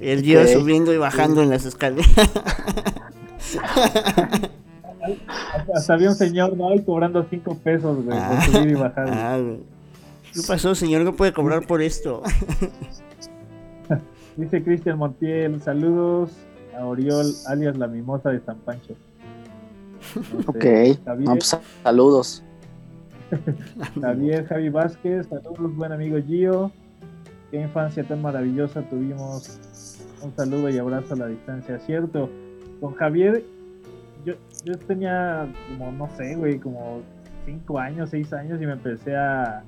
El 0.00 0.22
día 0.22 0.46
subiendo 0.46 0.94
y 0.94 0.96
bajando 0.96 1.42
en 1.42 1.50
las 1.50 1.66
escaleras. 1.66 2.10
Hasta 5.74 5.94
había 5.94 6.08
un 6.08 6.14
señor, 6.14 6.56
¿no? 6.56 6.70
Ahí 6.70 6.82
cobrando 6.82 7.26
cinco 7.28 7.56
pesos, 7.56 8.04
güey, 8.04 8.18
por 8.18 8.42
subir 8.42 8.70
y 8.70 8.74
bajar. 8.74 9.08
Ah, 9.10 9.38
¿Qué 10.32 10.40
pasó, 10.46 10.74
señor? 10.74 11.04
¿Qué 11.04 11.12
puede 11.12 11.32
cobrar 11.32 11.66
por 11.66 11.82
esto? 11.82 12.22
Dice 14.36 14.62
Cristian 14.62 14.96
Montiel, 14.96 15.60
saludos 15.60 16.30
a 16.80 16.86
Oriol, 16.86 17.26
alias 17.46 17.76
la 17.76 17.86
mimosa 17.86 18.30
de 18.30 18.40
San 18.40 18.58
Pancho. 18.58 18.94
ok, 20.46 20.64
pues, 21.04 21.58
saludos. 21.82 22.42
Javier 24.00 24.46
Javi 24.46 24.70
Vázquez, 24.70 25.26
saludos, 25.28 25.76
buen 25.76 25.92
amigo 25.92 26.18
Gio. 26.26 26.72
Qué 27.50 27.60
infancia 27.60 28.02
tan 28.04 28.22
maravillosa 28.22 28.82
tuvimos. 28.88 29.60
Un 30.22 30.34
saludo 30.36 30.68
y 30.68 30.78
abrazo 30.78 31.14
a 31.14 31.18
la 31.18 31.26
distancia, 31.26 31.78
cierto. 31.80 32.28
Con 32.80 32.94
Javier, 32.94 33.44
yo, 34.24 34.34
yo 34.64 34.78
tenía 34.78 35.48
como, 35.68 35.92
no 35.92 36.08
sé, 36.16 36.34
güey, 36.34 36.58
como 36.58 37.02
cinco 37.44 37.78
años, 37.78 38.10
seis 38.10 38.32
años 38.32 38.60
y 38.60 38.66
me 38.66 38.72
empecé 38.72 39.16
a, 39.16 39.64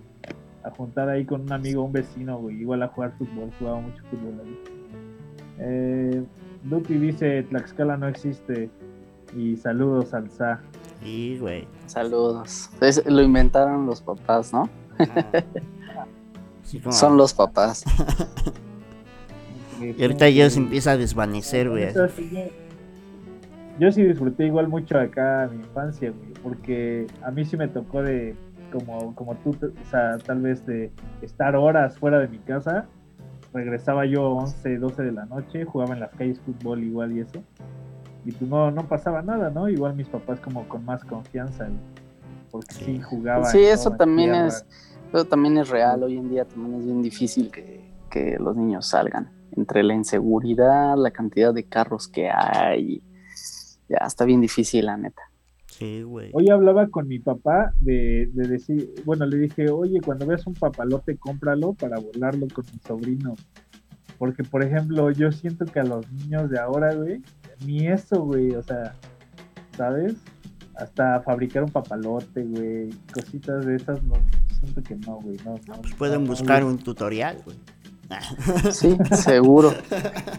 a 0.64 0.70
juntar 0.70 1.08
ahí 1.08 1.24
con 1.24 1.42
un 1.42 1.52
amigo, 1.52 1.82
un 1.82 1.92
vecino, 1.92 2.38
güey, 2.38 2.60
igual 2.60 2.82
a 2.82 2.88
jugar 2.88 3.12
fútbol, 3.18 3.50
jugaba 3.58 3.80
mucho 3.80 4.02
fútbol 4.10 4.40
ahí. 4.44 4.58
Eh, 5.58 6.24
Dupi 6.64 6.94
dice, 6.94 7.42
Tlaxcala 7.44 7.96
no 7.96 8.08
existe 8.08 8.70
y 9.36 9.56
saludos 9.56 10.14
al 10.14 10.30
SA. 10.30 10.60
Sí, 11.02 11.38
güey. 11.38 11.66
Saludos. 11.86 12.70
lo 13.06 13.22
inventaron 13.22 13.86
los 13.86 14.00
papás, 14.00 14.52
¿no? 14.52 14.68
Son 16.90 17.16
los 17.16 17.34
papás. 17.34 17.84
y 19.80 20.00
ahorita 20.00 20.28
ya 20.28 20.48
se 20.48 20.58
empieza 20.58 20.92
a 20.92 20.96
desvanecer, 20.96 21.68
güey. 21.68 21.88
Yo 23.78 23.90
sí 23.90 24.02
disfruté 24.02 24.46
igual 24.46 24.68
mucho 24.68 24.98
acá 24.98 25.48
mi 25.52 25.58
infancia, 25.58 26.10
güey, 26.12 26.32
porque 26.42 27.06
a 27.22 27.30
mí 27.30 27.44
sí 27.44 27.56
me 27.56 27.68
tocó 27.68 28.02
de, 28.02 28.36
como, 28.70 29.14
como 29.14 29.34
tú, 29.36 29.50
o 29.50 29.90
sea, 29.90 30.18
tal 30.18 30.40
vez 30.42 30.64
de 30.66 30.92
estar 31.20 31.56
horas 31.56 31.98
fuera 31.98 32.18
de 32.18 32.28
mi 32.28 32.38
casa. 32.38 32.86
Regresaba 33.52 34.06
yo 34.06 34.30
11, 34.30 34.78
12 34.78 35.02
de 35.02 35.12
la 35.12 35.26
noche, 35.26 35.64
jugaba 35.64 35.94
en 35.94 36.00
las 36.00 36.10
calles 36.14 36.40
fútbol 36.40 36.82
igual 36.82 37.12
y 37.12 37.20
eso. 37.20 37.42
Y 38.24 38.32
pues 38.32 38.50
no, 38.50 38.70
no 38.70 38.88
pasaba 38.88 39.20
nada, 39.22 39.50
¿no? 39.50 39.68
Igual 39.68 39.94
mis 39.94 40.06
papás 40.06 40.40
como 40.40 40.66
con 40.68 40.84
más 40.84 41.04
confianza, 41.04 41.68
porque 42.50 42.72
sí, 42.74 43.00
jugaba. 43.00 43.44
Sí, 43.44 43.58
eso 43.58 43.90
también 43.90 44.34
es, 44.34 44.64
eso 45.12 45.24
también 45.24 45.58
es 45.58 45.68
real. 45.68 46.02
Hoy 46.04 46.16
en 46.16 46.30
día 46.30 46.44
también 46.44 46.80
es 46.80 46.84
bien 46.86 47.02
difícil 47.02 47.50
que, 47.50 47.84
que 48.10 48.36
los 48.38 48.56
niños 48.56 48.86
salgan. 48.86 49.30
Entre 49.56 49.82
la 49.82 49.94
inseguridad, 49.94 50.96
la 50.96 51.10
cantidad 51.10 51.52
de 51.52 51.64
carros 51.64 52.08
que 52.08 52.30
hay, 52.30 53.02
ya 53.88 53.98
está 54.06 54.24
bien 54.24 54.40
difícil, 54.40 54.86
la 54.86 54.96
neta. 54.96 55.31
Sí, 55.72 56.02
güey. 56.02 56.30
Hoy 56.34 56.50
hablaba 56.50 56.88
con 56.88 57.08
mi 57.08 57.18
papá 57.18 57.72
de, 57.80 58.28
de, 58.34 58.46
decir, 58.46 58.92
bueno, 59.06 59.24
le 59.24 59.38
dije, 59.38 59.70
oye, 59.70 60.02
cuando 60.02 60.26
veas 60.26 60.46
un 60.46 60.52
papalote, 60.52 61.16
cómpralo 61.16 61.72
para 61.72 61.98
volarlo 61.98 62.46
con 62.52 62.66
mi 62.70 62.78
sobrino. 62.86 63.34
Porque, 64.18 64.44
por 64.44 64.62
ejemplo, 64.62 65.10
yo 65.10 65.32
siento 65.32 65.64
que 65.64 65.80
a 65.80 65.84
los 65.84 66.10
niños 66.12 66.50
de 66.50 66.58
ahora, 66.58 66.94
güey, 66.94 67.22
ni 67.64 67.86
eso, 67.86 68.22
güey, 68.22 68.50
o 68.54 68.62
sea, 68.62 68.94
¿sabes? 69.74 70.14
Hasta 70.74 71.22
fabricar 71.22 71.64
un 71.64 71.70
papalote, 71.70 72.42
güey, 72.42 72.90
cositas 73.14 73.64
de 73.64 73.76
esas, 73.76 74.02
no, 74.02 74.16
siento 74.60 74.82
que 74.82 74.94
no, 74.96 75.20
güey, 75.20 75.38
no. 75.46 75.54
pues 75.80 75.94
pueden 75.94 76.26
buscar 76.26 76.64
un 76.64 76.76
tutorial, 76.76 77.38
güey. 77.46 77.56
Sí, 78.72 78.96
seguro. 79.12 79.72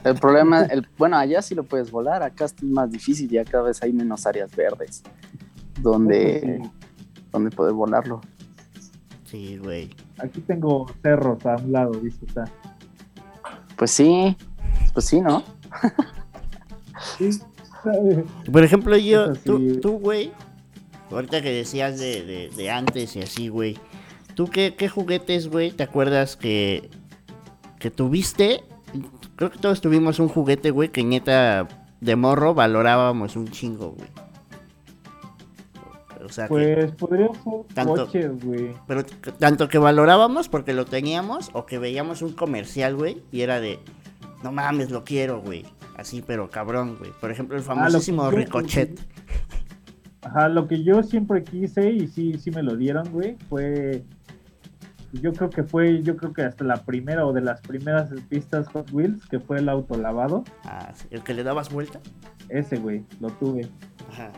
El 0.04 0.16
problema, 0.16 0.64
el, 0.64 0.88
bueno, 0.98 1.18
allá 1.18 1.42
sí 1.42 1.56
lo 1.56 1.64
puedes 1.64 1.90
volar, 1.90 2.22
acá 2.22 2.46
es 2.46 2.62
más 2.64 2.92
difícil, 2.92 3.30
ya 3.30 3.44
cada 3.44 3.64
vez 3.66 3.82
hay 3.82 3.94
menos 3.94 4.26
áreas 4.26 4.56
verdes 4.56 5.04
donde, 5.82 6.62
donde 7.32 7.50
poder 7.52 7.74
volarlo. 7.74 8.22
Sí, 9.26 9.58
güey. 9.58 9.90
Aquí 10.20 10.42
tengo 10.42 10.86
cerros 11.02 11.44
a 11.46 11.56
un 11.56 11.72
lado, 11.72 11.92
¿viste? 11.94 12.26
Está. 12.26 12.46
Pues 13.76 13.92
sí, 13.92 14.38
pues 14.94 15.06
sí, 15.06 15.20
¿no? 15.22 15.44
Por 18.52 18.64
ejemplo, 18.64 18.96
yo, 18.98 19.34
tú, 19.34 20.00
güey, 20.00 20.32
ahorita 21.12 21.42
que 21.42 21.52
decías 21.52 22.00
de, 22.00 22.50
de, 22.56 22.72
antes 22.72 23.16
y 23.16 23.22
así, 23.22 23.48
güey, 23.50 23.78
¿tú 24.36 24.48
qué, 24.48 24.76
qué 24.78 24.88
juguetes, 24.88 25.50
güey, 25.50 25.72
te 25.72 25.84
acuerdas 25.84 26.38
que 26.38 26.90
que 27.84 27.92
tuviste, 27.92 28.64
creo 29.36 29.52
que 29.52 29.60
todos 29.60 29.82
tuvimos 29.82 30.18
un 30.20 30.30
juguete, 30.30 30.72
güey, 30.72 30.88
que 30.88 31.04
neta 31.04 31.68
de 32.00 32.16
morro 32.16 32.54
valorábamos 32.54 33.36
un 33.36 33.50
chingo, 33.50 33.92
güey. 33.92 34.08
O 36.24 36.30
sea 36.30 36.48
pues 36.48 36.94
podría 36.94 37.28
ser 37.28 37.66
tanto, 37.74 38.08
güey. 38.42 38.74
Pero 38.88 39.04
tanto 39.38 39.68
que 39.68 39.80
valorábamos 39.80 40.48
porque 40.48 40.72
lo 40.72 40.86
teníamos 40.86 41.50
o 41.52 41.66
que 41.66 41.78
veíamos 41.78 42.22
un 42.22 42.32
comercial, 42.32 42.96
güey, 42.96 43.22
y 43.34 43.42
era 43.42 43.60
de, 43.60 43.80
no 44.44 44.54
mames, 44.54 44.90
lo 44.90 45.04
quiero, 45.04 45.42
güey. 45.42 45.66
Así, 45.98 46.24
pero 46.26 46.50
cabrón, 46.50 46.96
güey. 46.98 47.12
Por 47.20 47.32
ejemplo, 47.32 47.58
el 47.58 47.64
ah, 47.64 47.66
famosísimo 47.66 48.32
Ricochet. 48.32 48.98
Ajá, 50.22 50.48
lo 50.48 50.70
que 50.70 50.86
yo 50.86 51.04
siempre 51.04 51.44
quise 51.44 51.92
y 51.92 52.08
sí, 52.08 52.38
sí 52.40 52.50
me 52.50 52.64
lo 52.64 52.78
dieron, 52.78 53.12
güey, 53.12 53.36
fue 53.50 54.06
yo 55.22 55.34
creo 55.34 55.50
que 55.50 55.64
fue, 55.64 56.02
yo 56.02 56.18
creo 56.18 56.34
que 56.34 56.44
hasta 56.44 56.64
la 56.64 56.78
primera 56.78 57.26
o 57.26 57.34
de 57.34 57.42
las 57.42 57.62
primeras 57.62 58.10
pistas 58.30 58.68
Hot 58.70 58.92
Wheels, 58.92 59.26
que 59.28 59.40
fue 59.40 59.60
el 59.60 59.70
auto 59.70 59.96
lavado. 59.96 60.44
Ah, 60.64 60.92
¿el 61.12 61.22
que 61.24 61.34
le 61.34 61.44
dabas 61.44 61.72
vuelta? 61.72 62.00
Ese, 62.50 62.78
güey, 62.78 63.06
lo 63.20 63.30
tuve. 63.30 63.70
Ajá. 64.12 64.32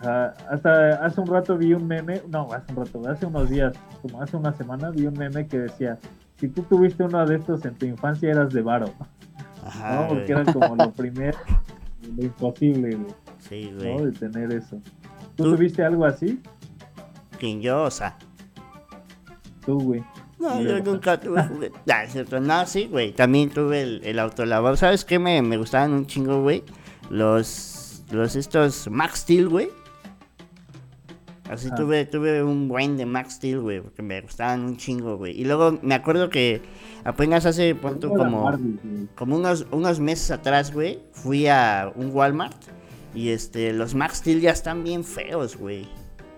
Ajá. 0.00 0.34
Hasta 0.50 1.04
hace 1.04 1.20
un 1.20 1.28
rato 1.28 1.56
vi 1.56 1.72
un 1.72 1.86
meme, 1.86 2.22
no, 2.28 2.52
hace 2.52 2.72
un 2.72 2.84
rato, 2.84 3.08
hace 3.08 3.26
unos 3.26 3.48
días, 3.48 3.74
como 4.02 4.20
hace 4.20 4.36
una 4.36 4.52
semana, 4.52 4.90
vi 4.90 5.06
un 5.06 5.14
meme 5.14 5.46
que 5.46 5.58
decía, 5.58 5.98
si 6.38 6.48
tú 6.48 6.62
tuviste 6.62 7.04
uno 7.04 7.24
de 7.24 7.36
estos 7.36 7.64
en 7.64 7.74
tu 7.74 7.86
infancia 7.86 8.30
eras 8.30 8.52
de 8.52 8.62
varo. 8.62 8.86
Ajá, 9.64 10.02
¿no? 10.02 10.08
Porque 10.08 10.32
era 10.32 10.44
como 10.52 10.76
lo 10.76 10.90
primero, 10.92 11.38
lo 12.16 12.22
imposible, 12.22 12.96
güey. 12.96 13.14
Sí, 13.38 13.72
güey. 13.74 13.96
¿no? 13.96 14.04
De 14.04 14.12
tener 14.12 14.52
eso. 14.52 14.80
¿Tú, 15.36 15.44
tuviste 15.44 15.84
algo 15.84 16.04
así? 16.04 16.40
¿Quién 17.38 17.60
yo? 17.60 17.82
O 17.84 17.90
sea, 17.90 18.16
tú, 19.64 19.80
güey. 19.80 20.04
No, 20.38 20.60
yo 20.60 20.80
nunca 20.80 21.18
tuve 21.18 21.42
juguete. 21.42 21.78
Cierto. 22.08 22.40
No, 22.40 22.66
sí, 22.66 22.88
güey. 22.90 23.12
También 23.12 23.50
tuve 23.50 23.82
el, 23.82 24.00
el 24.04 24.18
autolavado. 24.18 24.76
¿Sabes 24.76 25.04
qué? 25.04 25.18
Me, 25.18 25.40
me 25.42 25.56
gustaban 25.56 25.92
un 25.92 26.06
chingo, 26.06 26.42
güey. 26.42 26.62
Los, 27.10 28.02
los 28.10 28.36
estos 28.36 28.88
Max 28.90 29.20
Steel, 29.20 29.48
güey. 29.48 29.68
Así 31.48 31.68
ah. 31.70 31.74
tuve, 31.74 32.06
tuve 32.06 32.42
un 32.42 32.68
buen 32.68 32.96
de 32.96 33.04
Max 33.04 33.34
Steel, 33.34 33.60
güey, 33.60 33.80
porque 33.80 34.02
me 34.02 34.20
gustaban 34.22 34.64
un 34.64 34.76
chingo, 34.76 35.18
güey. 35.18 35.38
Y 35.38 35.44
luego 35.44 35.78
me 35.82 35.94
acuerdo 35.94 36.30
que 36.30 36.62
apenas 37.04 37.44
hace 37.44 37.74
punto 37.74 38.08
como, 38.08 38.50
como 39.14 39.36
unos, 39.36 39.66
unos 39.70 40.00
meses 40.00 40.30
atrás, 40.30 40.72
güey, 40.72 41.00
fui 41.12 41.46
a 41.46 41.92
un 41.94 42.14
Walmart 42.14 42.56
y 43.14 43.28
este, 43.28 43.74
los 43.74 43.94
Max 43.94 44.18
Steel 44.18 44.40
ya 44.40 44.50
están 44.52 44.82
bien 44.84 45.04
feos, 45.04 45.56
güey. 45.56 45.86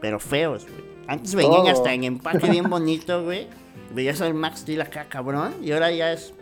Pero 0.01 0.19
feos, 0.19 0.67
güey. 0.67 0.96
Antes 1.09 1.35
venían 1.35 1.69
hasta 1.69 1.93
en 1.93 2.05
empaque 2.05 2.51
bien 2.51 2.69
bonito, 2.69 3.25
güey. 3.25 3.49
Veías 3.95 4.21
al 4.21 4.35
Max 4.35 4.61
Steel 4.61 4.81
acá, 4.81 5.07
cabrón. 5.09 5.55
Y 5.63 5.73
ahora 5.73 5.91
ya 5.91 6.13
es. 6.13 6.35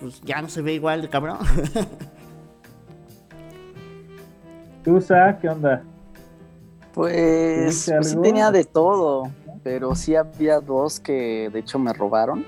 Pues 0.00 0.20
ya 0.22 0.40
no 0.42 0.48
se 0.48 0.62
ve 0.62 0.74
igual 0.74 1.02
de 1.02 1.08
cabrón. 1.08 1.38
¿Tú, 4.84 5.02
qué 5.40 5.48
onda? 5.48 5.82
Pues, 6.94 7.90
pues 7.90 8.10
sí 8.10 8.16
tenía 8.22 8.50
de 8.52 8.64
todo. 8.64 9.30
Pero 9.64 9.94
sí 9.96 10.14
había 10.14 10.60
dos 10.60 11.00
que 11.00 11.50
de 11.52 11.58
hecho 11.58 11.78
me 11.78 11.92
robaron. 11.92 12.46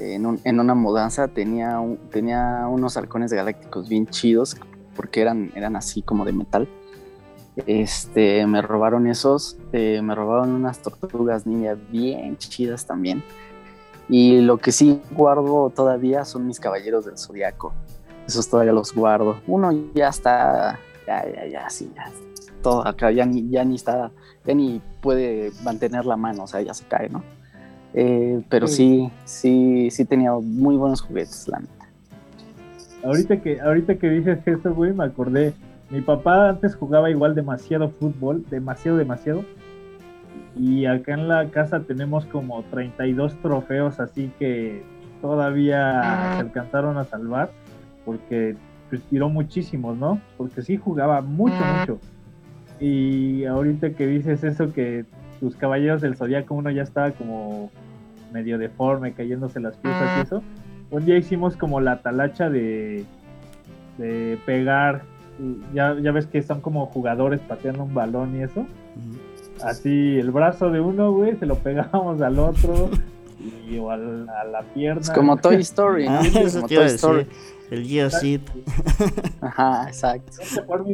En, 0.00 0.40
en 0.42 0.60
una 0.60 0.74
mudanza 0.74 1.28
tenía, 1.28 1.80
tenía 2.10 2.66
unos 2.68 2.96
halcones 2.96 3.32
galácticos 3.32 3.88
bien 3.88 4.08
chidos. 4.08 4.56
Porque 4.96 5.20
eran, 5.20 5.52
eran 5.54 5.76
así 5.76 6.02
como 6.02 6.24
de 6.24 6.32
metal 6.32 6.68
este, 7.66 8.46
me 8.46 8.62
robaron 8.62 9.06
esos, 9.06 9.56
eh, 9.72 10.00
me 10.02 10.14
robaron 10.14 10.50
unas 10.50 10.80
tortugas 10.80 11.46
niñas 11.46 11.78
bien 11.90 12.36
chidas 12.36 12.86
también. 12.86 13.22
Y 14.08 14.40
lo 14.40 14.58
que 14.58 14.72
sí 14.72 15.00
guardo 15.12 15.70
todavía 15.70 16.24
son 16.24 16.46
mis 16.46 16.58
caballeros 16.60 17.04
del 17.04 17.18
zodiaco. 17.18 17.72
Esos 18.26 18.48
todavía 18.48 18.72
los 18.72 18.94
guardo. 18.94 19.40
Uno 19.46 19.72
ya 19.94 20.08
está, 20.08 20.78
ya, 21.06 21.24
ya, 21.30 21.46
ya, 21.46 21.70
sí, 21.70 21.90
ya. 21.94 22.10
Todo 22.62 22.86
acá 22.86 23.10
ya 23.10 23.26
ni, 23.26 23.48
ya 23.48 23.64
ni 23.64 23.74
está, 23.74 24.10
ya 24.44 24.54
ni 24.54 24.80
puede 25.00 25.50
mantener 25.64 26.06
la 26.06 26.16
mano, 26.16 26.44
o 26.44 26.46
sea, 26.46 26.60
ya 26.62 26.74
se 26.74 26.84
cae, 26.84 27.08
¿no? 27.08 27.22
Eh, 27.94 28.42
pero 28.48 28.68
sí, 28.68 29.10
sí, 29.24 29.90
sí 29.90 30.04
tenía 30.04 30.32
muy 30.32 30.76
buenos 30.76 31.00
juguetes, 31.00 31.48
la 31.48 31.60
neta. 31.60 31.88
Ahorita 33.04 33.42
que, 33.42 33.60
ahorita 33.60 33.96
que 33.96 34.08
dices 34.08 34.38
eso, 34.46 34.72
güey, 34.74 34.92
me 34.92 35.04
acordé 35.04 35.54
mi 35.92 36.00
papá 36.00 36.48
antes 36.48 36.74
jugaba 36.74 37.10
igual 37.10 37.34
demasiado 37.34 37.90
fútbol, 37.90 38.42
demasiado, 38.48 38.96
demasiado. 38.96 39.44
Y 40.56 40.86
acá 40.86 41.12
en 41.12 41.28
la 41.28 41.50
casa 41.50 41.80
tenemos 41.80 42.24
como 42.24 42.62
32 42.70 43.34
trofeos, 43.42 44.00
así 44.00 44.32
que 44.38 44.82
todavía 45.20 46.32
se 46.36 46.40
alcanzaron 46.40 46.96
a 46.96 47.04
salvar, 47.04 47.50
porque 48.06 48.56
pues, 48.88 49.02
tiró 49.02 49.28
muchísimos, 49.28 49.98
¿no? 49.98 50.18
Porque 50.38 50.62
sí 50.62 50.78
jugaba 50.78 51.20
mucho, 51.20 51.62
mucho. 51.78 51.98
Y 52.80 53.44
ahorita 53.44 53.90
que 53.90 54.06
dices 54.06 54.44
eso, 54.44 54.72
que 54.72 55.04
tus 55.40 55.56
caballeros 55.56 56.00
del 56.00 56.16
zodiaco 56.16 56.54
uno 56.54 56.70
ya 56.70 56.84
estaba 56.84 57.10
como 57.10 57.70
medio 58.32 58.56
deforme, 58.56 59.12
cayéndose 59.12 59.60
las 59.60 59.76
piezas 59.76 60.18
y 60.18 60.20
eso. 60.22 60.42
Un 60.90 61.04
día 61.04 61.18
hicimos 61.18 61.54
como 61.54 61.80
la 61.80 62.00
talacha 62.00 62.48
de, 62.48 63.04
de 63.98 64.38
pegar 64.46 65.11
ya, 65.72 65.96
ya 66.00 66.12
ves 66.12 66.26
que 66.26 66.42
son 66.42 66.60
como 66.60 66.86
jugadores 66.86 67.40
pateando 67.40 67.84
un 67.84 67.94
balón 67.94 68.36
y 68.36 68.42
eso. 68.42 68.66
Así 69.62 70.18
el 70.18 70.30
brazo 70.30 70.70
de 70.70 70.80
uno, 70.80 71.12
güey, 71.12 71.36
se 71.36 71.46
lo 71.46 71.56
pegábamos 71.56 72.20
al 72.20 72.38
otro. 72.38 72.90
y, 73.68 73.78
o 73.78 73.90
a 73.90 73.96
la, 73.96 74.62
pierna. 74.74 75.00
Es 75.00 75.10
como 75.10 75.36
Toy 75.36 75.56
Story, 75.56 76.08
¿no? 76.08 76.20
Ah, 76.20 76.22
como 76.52 76.68
Toy 76.68 76.84
Story. 76.86 77.26
El 77.70 77.86
Geocid. 77.86 78.40
Ajá, 79.40 79.88
exacto. 79.88 80.32
No 80.56 80.66
por 80.66 80.84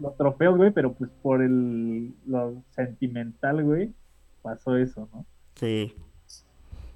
los, 0.00 0.16
trofeos, 0.16 0.56
güey, 0.56 0.70
pero 0.70 0.92
pues 0.92 1.10
por 1.22 1.42
el 1.42 2.14
lo 2.26 2.62
sentimental, 2.70 3.64
güey, 3.64 3.90
pasó 4.42 4.76
eso, 4.76 5.08
¿no? 5.12 5.26
Sí. 5.56 5.92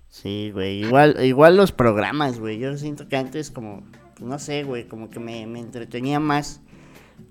Sí, 0.08 0.50
güey. 0.52 0.84
Igual, 0.84 1.16
igual 1.24 1.56
los 1.56 1.72
programas, 1.72 2.38
güey. 2.38 2.58
Yo 2.58 2.76
siento 2.76 3.08
que 3.08 3.16
antes 3.16 3.50
como, 3.50 3.82
no 4.20 4.38
sé, 4.38 4.62
güey, 4.62 4.86
como 4.86 5.10
que 5.10 5.18
me, 5.18 5.46
me 5.46 5.58
entretenía 5.58 6.20
más 6.20 6.60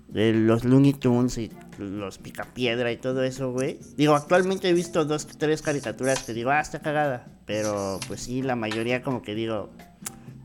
de 0.08 0.32
los 0.32 0.64
Looney 0.64 0.94
Tunes 0.94 1.38
y 1.38 1.50
los 1.78 2.18
Picapiedra 2.18 2.90
y 2.92 2.96
todo 2.96 3.22
eso, 3.22 3.52
güey. 3.52 3.78
Digo, 3.96 4.14
actualmente 4.14 4.68
he 4.68 4.72
visto 4.72 5.04
dos, 5.04 5.26
tres 5.26 5.62
caricaturas 5.62 6.22
que 6.22 6.32
digo, 6.32 6.50
ah, 6.50 6.60
está 6.60 6.80
cagada. 6.80 7.26
Pero 7.46 8.00
pues 8.08 8.22
sí, 8.22 8.42
la 8.42 8.56
mayoría 8.56 9.02
como 9.02 9.22
que 9.22 9.34
digo, 9.34 9.70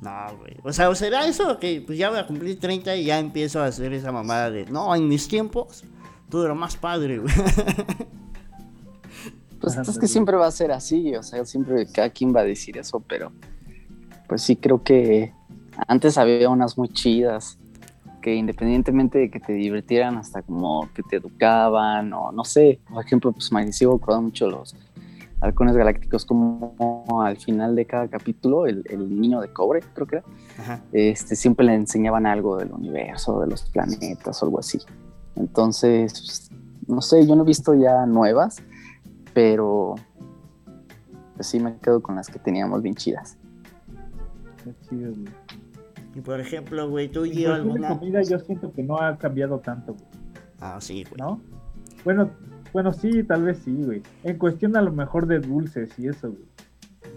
no, 0.01 0.37
güey. 0.37 0.55
O 0.63 0.73
sea, 0.73 0.89
¿o 0.89 0.95
será 0.95 1.25
eso? 1.27 1.59
Que 1.59 1.81
pues 1.85 1.97
ya 1.97 2.09
voy 2.09 2.19
a 2.19 2.27
cumplir 2.27 2.59
30 2.59 2.95
y 2.97 3.05
ya 3.05 3.19
empiezo 3.19 3.61
a 3.61 3.65
hacer 3.65 3.93
esa 3.93 4.11
mamada 4.11 4.51
de, 4.51 4.65
no, 4.65 4.93
en 4.95 5.07
mis 5.07 5.27
tiempos 5.27 5.83
todo 6.33 6.45
era 6.45 6.55
más 6.55 6.75
padre, 6.75 7.19
güey. 7.19 7.33
Pues 9.61 9.77
es 9.77 9.97
que 9.97 10.09
siempre 10.09 10.35
va 10.35 10.47
a 10.47 10.51
ser 10.51 10.73
así, 10.73 11.15
o 11.15 11.23
sea, 11.23 11.45
siempre 11.45 11.87
cada 11.87 12.09
quien 12.09 12.35
va 12.35 12.41
a 12.41 12.43
decir 12.43 12.77
eso, 12.77 12.99
pero 12.99 13.31
pues 14.27 14.41
sí 14.41 14.57
creo 14.57 14.83
que 14.83 15.31
antes 15.87 16.17
había 16.17 16.49
unas 16.49 16.77
muy 16.77 16.89
chidas 16.89 17.57
que 18.23 18.33
independientemente 18.33 19.19
de 19.19 19.29
que 19.29 19.41
te 19.41 19.51
divirtieran 19.51 20.15
hasta 20.17 20.41
como 20.41 20.89
que 20.93 21.03
te 21.03 21.17
educaban 21.17 22.13
o 22.13 22.31
no 22.31 22.45
sé, 22.45 22.79
por 22.89 23.05
ejemplo, 23.05 23.33
pues 23.33 23.51
me 23.51 23.71
sigo 23.73 23.95
acordando 23.95 24.27
mucho 24.27 24.49
los 24.49 24.73
halcones 25.41 25.75
galácticos 25.75 26.25
como 26.25 27.21
al 27.21 27.35
final 27.35 27.75
de 27.75 27.85
cada 27.85 28.07
capítulo 28.07 28.65
el, 28.65 28.85
niño 29.19 29.41
de 29.41 29.51
cobre 29.51 29.81
creo 29.93 30.07
que 30.07 30.15
era 30.15 30.81
este 30.93 31.35
siempre 31.35 31.65
le 31.65 31.75
enseñaban 31.75 32.25
algo 32.25 32.55
del 32.55 32.71
universo 32.71 33.41
de 33.41 33.47
los 33.47 33.63
planetas 33.63 34.41
o 34.41 34.45
algo 34.45 34.59
así. 34.59 34.79
Entonces 35.35 36.13
pues, 36.13 36.51
no 36.87 37.01
sé 37.01 37.27
yo 37.27 37.35
no 37.35 37.43
he 37.43 37.45
visto 37.45 37.75
ya 37.75 38.05
nuevas 38.05 38.63
pero 39.33 39.95
pues 41.35 41.47
sí 41.47 41.59
me 41.59 41.75
quedo 41.79 42.01
con 42.01 42.15
las 42.15 42.29
que 42.29 42.39
teníamos 42.39 42.81
bien 42.81 42.95
chidas 42.95 43.37
y 46.15 46.21
por 46.21 46.39
ejemplo 46.39 46.89
güey 46.89 47.09
tú 47.09 47.25
y 47.25 47.41
yo 47.41 47.53
alguna 47.53 47.97
comida 47.97 48.21
yo 48.21 48.39
siento 48.39 48.71
que 48.71 48.83
no 48.83 48.97
ha 48.97 49.17
cambiado 49.17 49.59
tanto 49.59 49.95
ah 50.59 50.77
sí 50.79 51.03
güey 51.03 51.15
no 51.17 51.41
bueno 52.05 52.29
bueno, 52.73 52.91
sí, 52.91 53.23
tal 53.23 53.43
vez 53.43 53.59
sí, 53.63 53.71
güey. 53.71 54.01
En 54.23 54.39
cuestión 54.39 54.75
a 54.75 54.81
lo 54.81 54.91
mejor 54.91 55.27
de 55.27 55.39
dulces 55.39 55.91
y 55.99 56.07
eso, 56.07 56.31
güey. 56.31 56.43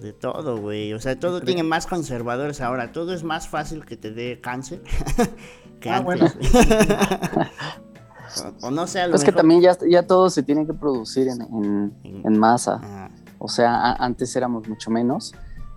De 0.02 0.12
todo, 0.12 0.58
güey. 0.58 0.92
O 0.92 1.00
sea, 1.00 1.18
todo 1.18 1.40
tiene 1.40 1.62
más 1.62 1.86
conservadores 1.86 2.60
ahora. 2.60 2.92
Todo 2.92 3.14
es 3.14 3.24
más 3.24 3.48
fácil 3.48 3.86
que 3.86 3.96
te 3.96 4.10
dé 4.10 4.38
cáncer 4.42 4.82
que 5.80 5.88
ah, 5.88 6.04
antes. 6.06 6.36
o, 8.60 8.70
no 8.70 8.86
sé, 8.86 9.00
a 9.00 9.06
Es 9.06 9.24
que 9.24 9.32
también 9.32 9.62
ya, 9.62 9.78
ya 9.88 10.06
todo 10.06 10.28
se 10.28 10.42
tiene 10.42 10.66
que 10.66 10.74
producir 10.74 11.28
en, 11.28 11.94
en, 12.02 12.38
masa. 12.38 13.08
O 13.38 13.48
sea, 13.48 13.94
antes 13.94 14.36
éramos 14.36 14.68
mucho 14.68 14.90
menos 14.90 15.32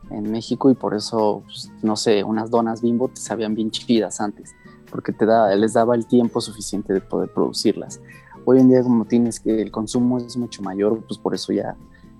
en 0.09 0.31
México 0.31 0.69
y 0.69 0.75
por 0.75 0.95
eso, 0.95 1.43
pues, 1.45 1.71
no 1.81 1.95
sé, 1.95 2.23
unas 2.23 2.49
donas 2.49 2.81
bimbo 2.81 3.09
te 3.09 3.21
sabían 3.21 3.55
bien 3.55 3.71
chidas 3.71 4.21
antes, 4.21 4.53
porque 4.89 5.11
te 5.11 5.25
da, 5.25 5.55
les 5.55 5.73
daba 5.73 5.95
el 5.95 6.05
tiempo 6.05 6.41
suficiente 6.41 6.93
de 6.93 7.01
poder 7.01 7.33
producirlas. 7.33 8.01
Hoy 8.45 8.59
en 8.59 8.69
día 8.69 8.81
como 8.81 9.05
tienes 9.05 9.39
que 9.39 9.61
el 9.61 9.71
consumo 9.71 10.17
es 10.17 10.37
mucho 10.37 10.61
mayor, 10.61 11.03
pues 11.07 11.19
por 11.19 11.35
eso 11.35 11.53
ya 11.53 11.75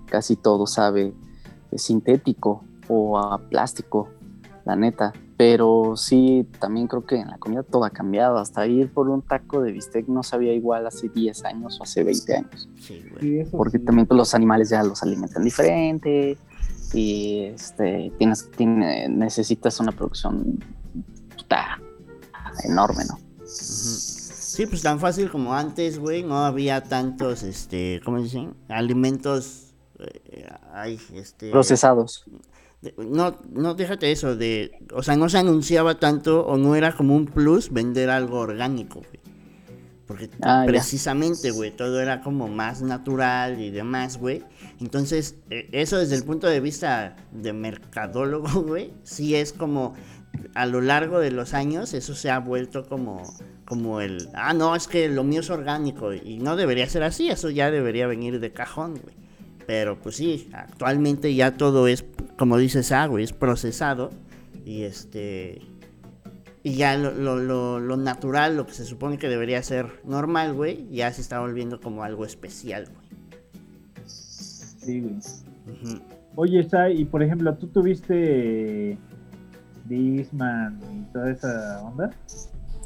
casi 0.06 0.36
todo 0.36 0.66
sabe 0.66 1.14
sintético 1.74 2.64
o 2.88 3.18
a 3.18 3.38
plástico, 3.38 4.08
la 4.64 4.76
neta. 4.76 5.12
Pero 5.36 5.94
sí, 5.96 6.46
también 6.58 6.86
creo 6.86 7.06
que 7.06 7.16
en 7.16 7.28
la 7.28 7.38
comida 7.38 7.62
todo 7.62 7.84
ha 7.84 7.90
cambiado. 7.90 8.36
Hasta 8.36 8.66
ir 8.66 8.92
por 8.92 9.08
un 9.08 9.22
taco 9.22 9.62
de 9.62 9.72
bistec 9.72 10.06
no 10.06 10.22
sabía 10.22 10.52
igual 10.52 10.86
hace 10.86 11.08
10 11.08 11.44
años 11.46 11.80
o 11.80 11.84
hace 11.84 12.04
20 12.04 12.36
años. 12.36 12.68
Sí, 12.78 13.02
Porque 13.50 13.78
también 13.78 14.06
pues, 14.06 14.18
los 14.18 14.34
animales 14.34 14.68
ya 14.68 14.82
los 14.82 15.02
alimentan 15.02 15.42
diferente 15.42 16.36
y 16.92 17.42
este, 17.44 18.12
tienes, 18.18 18.48
necesitas 18.58 19.80
una 19.80 19.92
producción 19.92 20.58
enorme, 22.64 23.04
¿no? 23.04 23.18
Sí, 23.44 24.66
pues 24.66 24.82
tan 24.82 25.00
fácil 25.00 25.30
como 25.30 25.54
antes, 25.54 25.98
güey, 25.98 26.22
no 26.22 26.44
había 26.44 26.82
tantos, 26.82 27.42
este, 27.42 28.00
¿cómo 28.04 28.20
dicen? 28.20 28.54
Alimentos, 28.68 29.72
eh, 29.98 30.98
este... 31.14 31.50
Procesados. 31.50 32.24
No, 32.96 33.36
no, 33.50 33.74
déjate 33.74 34.10
eso, 34.10 34.36
de, 34.36 34.72
o 34.92 35.02
sea, 35.02 35.16
no 35.16 35.28
se 35.28 35.38
anunciaba 35.38 35.98
tanto 35.98 36.46
o 36.46 36.56
no 36.56 36.74
era 36.74 36.96
como 36.96 37.14
un 37.14 37.26
plus 37.26 37.70
vender 37.70 38.10
algo 38.10 38.38
orgánico, 38.38 39.00
güey. 39.00 39.20
Porque 40.06 40.30
ah, 40.42 40.64
precisamente, 40.66 41.52
güey, 41.52 41.70
todo 41.70 42.00
era 42.00 42.20
como 42.20 42.48
más 42.48 42.82
natural 42.82 43.60
y 43.60 43.70
demás, 43.70 44.18
güey. 44.18 44.42
Entonces, 44.80 45.36
e, 45.50 45.68
eso 45.72 45.98
desde 45.98 46.16
el 46.16 46.24
punto 46.24 46.46
de 46.46 46.60
vista 46.60 47.16
de 47.32 47.52
mercadólogo, 47.52 48.62
güey, 48.66 48.92
sí 49.02 49.34
es 49.34 49.52
como 49.52 49.94
a 50.54 50.66
lo 50.66 50.80
largo 50.80 51.18
de 51.18 51.32
los 51.32 51.54
años 51.54 51.92
eso 51.92 52.14
se 52.14 52.30
ha 52.30 52.38
vuelto 52.38 52.88
como 52.88 53.22
como 53.70 54.00
el, 54.00 54.28
ah, 54.34 54.52
no, 54.52 54.74
es 54.74 54.88
que 54.88 55.08
lo 55.08 55.22
mío 55.22 55.42
es 55.42 55.48
orgánico 55.48 56.12
y 56.12 56.38
no 56.38 56.56
debería 56.56 56.88
ser 56.88 57.04
así, 57.04 57.30
eso 57.30 57.50
ya 57.50 57.70
debería 57.70 58.08
venir 58.08 58.40
de 58.40 58.52
cajón, 58.52 58.98
güey. 59.00 59.14
Pero 59.64 59.96
pues 59.96 60.16
sí, 60.16 60.50
actualmente 60.52 61.32
ya 61.36 61.56
todo 61.56 61.86
es, 61.86 62.04
como 62.36 62.58
dices, 62.58 62.90
ah, 62.90 63.06
güey, 63.06 63.22
es 63.22 63.32
procesado 63.32 64.10
y 64.64 64.82
este... 64.82 65.62
Y 66.64 66.74
ya 66.74 66.96
lo, 66.96 67.12
lo, 67.12 67.78
lo, 67.78 67.96
natural, 67.96 68.56
lo 68.56 68.66
que 68.66 68.74
se 68.74 68.84
supone 68.84 69.18
que 69.18 69.28
debería 69.28 69.62
ser 69.62 70.00
normal, 70.04 70.52
güey, 70.52 70.88
ya 70.90 71.12
se 71.12 71.20
está 71.20 71.38
volviendo 71.38 71.80
como 71.80 72.02
algo 72.02 72.24
especial, 72.24 72.88
güey. 72.92 73.08
Sí, 74.80 75.00
güey. 75.00 75.16
Oye, 76.36 76.68
Sai, 76.68 77.00
y 77.00 77.04
por 77.04 77.22
ejemplo, 77.22 77.54
¿tú 77.56 77.66
tuviste 77.66 78.98
Disman 79.84 80.80
y 80.92 81.12
toda 81.12 81.30
esa 81.30 81.82
onda? 81.82 82.10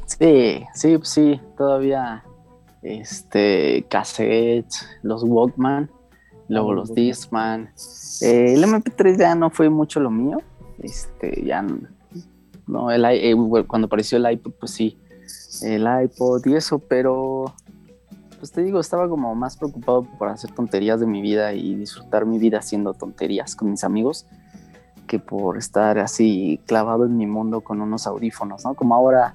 Sí, 0.07 0.63
sí, 0.75 0.99
sí, 1.03 1.41
todavía 1.57 2.25
este 2.83 3.87
cassettes, 3.89 4.87
los 5.03 5.25
Walkman, 5.25 5.91
luego 6.49 6.73
ah, 6.73 6.75
los 6.75 6.95
Discman. 6.95 7.71
Eh, 8.21 8.55
el 8.55 8.65
MP3 8.65 9.19
ya 9.19 9.35
no 9.35 9.51
fue 9.51 9.69
mucho 9.71 10.01
lo 10.01 10.11
mío. 10.11 10.39
Este, 10.79 11.45
ya 11.45 11.65
no, 12.67 12.91
el, 12.91 13.05
eh, 13.05 13.35
cuando 13.67 13.87
apareció 13.87 14.19
el 14.19 14.31
iPod, 14.33 14.53
pues 14.59 14.73
sí, 14.73 14.99
el 15.63 15.87
iPod 16.05 16.47
y 16.47 16.55
eso, 16.55 16.79
pero 16.79 17.55
pues 18.45 18.53
te 18.53 18.63
digo, 18.63 18.79
estaba 18.79 19.09
como 19.09 19.35
más 19.35 19.57
preocupado 19.57 20.03
por 20.19 20.29
hacer 20.29 20.51
tonterías 20.51 21.01
de 21.01 21.07
mi 21.07 21.23
vida 21.23 21.55
y 21.55 21.77
disfrutar 21.77 22.27
mi 22.27 22.39
vida 22.39 22.59
haciendo 22.59 22.93
tonterías 22.93 23.57
con 23.57 23.71
mis 23.71 23.85
amigos 23.85 24.27
que 25.07 25.19
por 25.19 25.57
estar 25.57 25.99
así 25.99 26.61
clavado 26.67 27.07
en 27.07 27.17
mi 27.17 27.27
mundo 27.27 27.63
con 27.63 27.81
unos 27.81 28.07
audífonos, 28.07 28.63
¿no? 28.67 28.75
Como 28.75 28.95
ahora, 28.95 29.35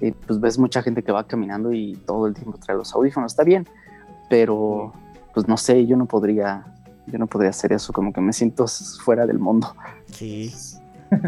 eh, 0.00 0.14
pues 0.26 0.40
ves 0.40 0.58
mucha 0.58 0.80
gente 0.80 1.02
que 1.02 1.12
va 1.12 1.24
caminando 1.24 1.70
y 1.70 1.96
todo 2.06 2.28
el 2.28 2.32
tiempo 2.32 2.56
trae 2.56 2.78
los 2.78 2.94
audífonos, 2.94 3.32
está 3.32 3.44
bien, 3.44 3.68
pero 4.30 4.94
pues 5.34 5.46
no 5.46 5.58
sé, 5.58 5.84
yo 5.84 5.98
no 5.98 6.06
podría, 6.06 6.64
yo 7.08 7.18
no 7.18 7.26
podría 7.26 7.50
hacer 7.50 7.74
eso, 7.74 7.92
como 7.92 8.10
que 8.10 8.22
me 8.22 8.32
siento 8.32 8.64
fuera 9.04 9.26
del 9.26 9.38
mundo. 9.38 9.74
Sí. 10.06 10.50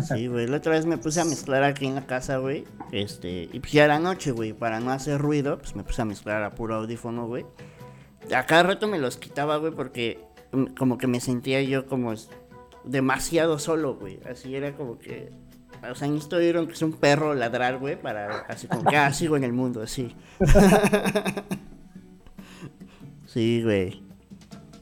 Sí, 0.03 0.27
güey, 0.27 0.47
la 0.47 0.59
otra 0.59 0.73
vez 0.73 0.87
me 0.87 0.99
puse 0.99 1.21
a 1.21 1.25
mezclar 1.25 1.65
aquí 1.65 1.87
en 1.87 1.95
la 1.95 2.07
casa, 2.07 2.39
güey, 2.39 2.65
este, 2.93 3.49
y 3.53 3.61
pues 3.61 3.73
ya 3.73 3.85
era 3.85 3.99
noche, 3.99 4.31
güey, 4.31 4.53
para 4.53 4.81
no 4.81 4.91
hacer 4.91 5.21
ruido, 5.21 5.59
pues 5.59 5.77
me 5.77 5.85
puse 5.85 6.03
a 6.03 6.05
mezclar 6.05 6.43
a 6.43 6.51
puro 6.51 6.77
audífono, 6.77 7.27
güey. 7.27 7.45
A 8.35 8.47
cada 8.47 8.63
rato 8.63 8.89
me 8.89 8.99
los 8.99 9.17
quitaba, 9.17 9.57
güey, 9.57 9.73
porque 9.73 10.21
como 10.77 10.99
que 10.99 11.07
me 11.07 11.21
sentía 11.21 11.63
yo 11.63 11.87
como 11.87 12.15
demasiado 12.85 13.59
solo, 13.59 13.97
güey. 13.97 14.21
Así 14.29 14.55
era 14.55 14.73
como 14.73 14.99
que. 14.99 15.31
O 15.89 15.95
sea, 15.95 16.09
esto 16.09 16.37
oyeron 16.37 16.67
que 16.67 16.73
es 16.73 16.83
un 16.83 16.93
perro 16.93 17.35
ladrar, 17.35 17.79
güey, 17.79 18.01
para 18.01 18.41
así 18.49 18.67
como 18.67 18.85
que 18.85 18.97
ah, 18.97 19.13
sigo 19.13 19.37
en 19.37 19.45
el 19.45 19.53
mundo, 19.53 19.83
así. 19.83 20.15
sí, 23.27 23.63
güey. 23.63 24.03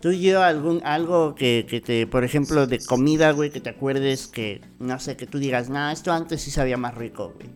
¿Tú 0.07 0.13
y 0.13 0.21
yo 0.21 0.41
algún, 0.41 0.83
algo 0.85 1.35
que, 1.35 1.67
que, 1.69 1.81
te, 1.81 2.07
por 2.07 2.23
ejemplo, 2.23 2.69
de 2.69 2.79
comida, 2.79 3.33
güey, 3.33 3.51
que 3.51 3.61
te 3.61 3.71
acuerdes 3.71 4.29
que, 4.29 4.61
no 4.79 5.01
sé, 5.01 5.17
que 5.17 5.27
tú 5.27 5.41
digas, 5.41 5.69
nah, 5.69 5.91
esto 5.91 6.13
antes 6.13 6.43
sí 6.43 6.53
sabía 6.53 6.77
más 6.77 6.95
rico, 6.95 7.35
güey? 7.35 7.49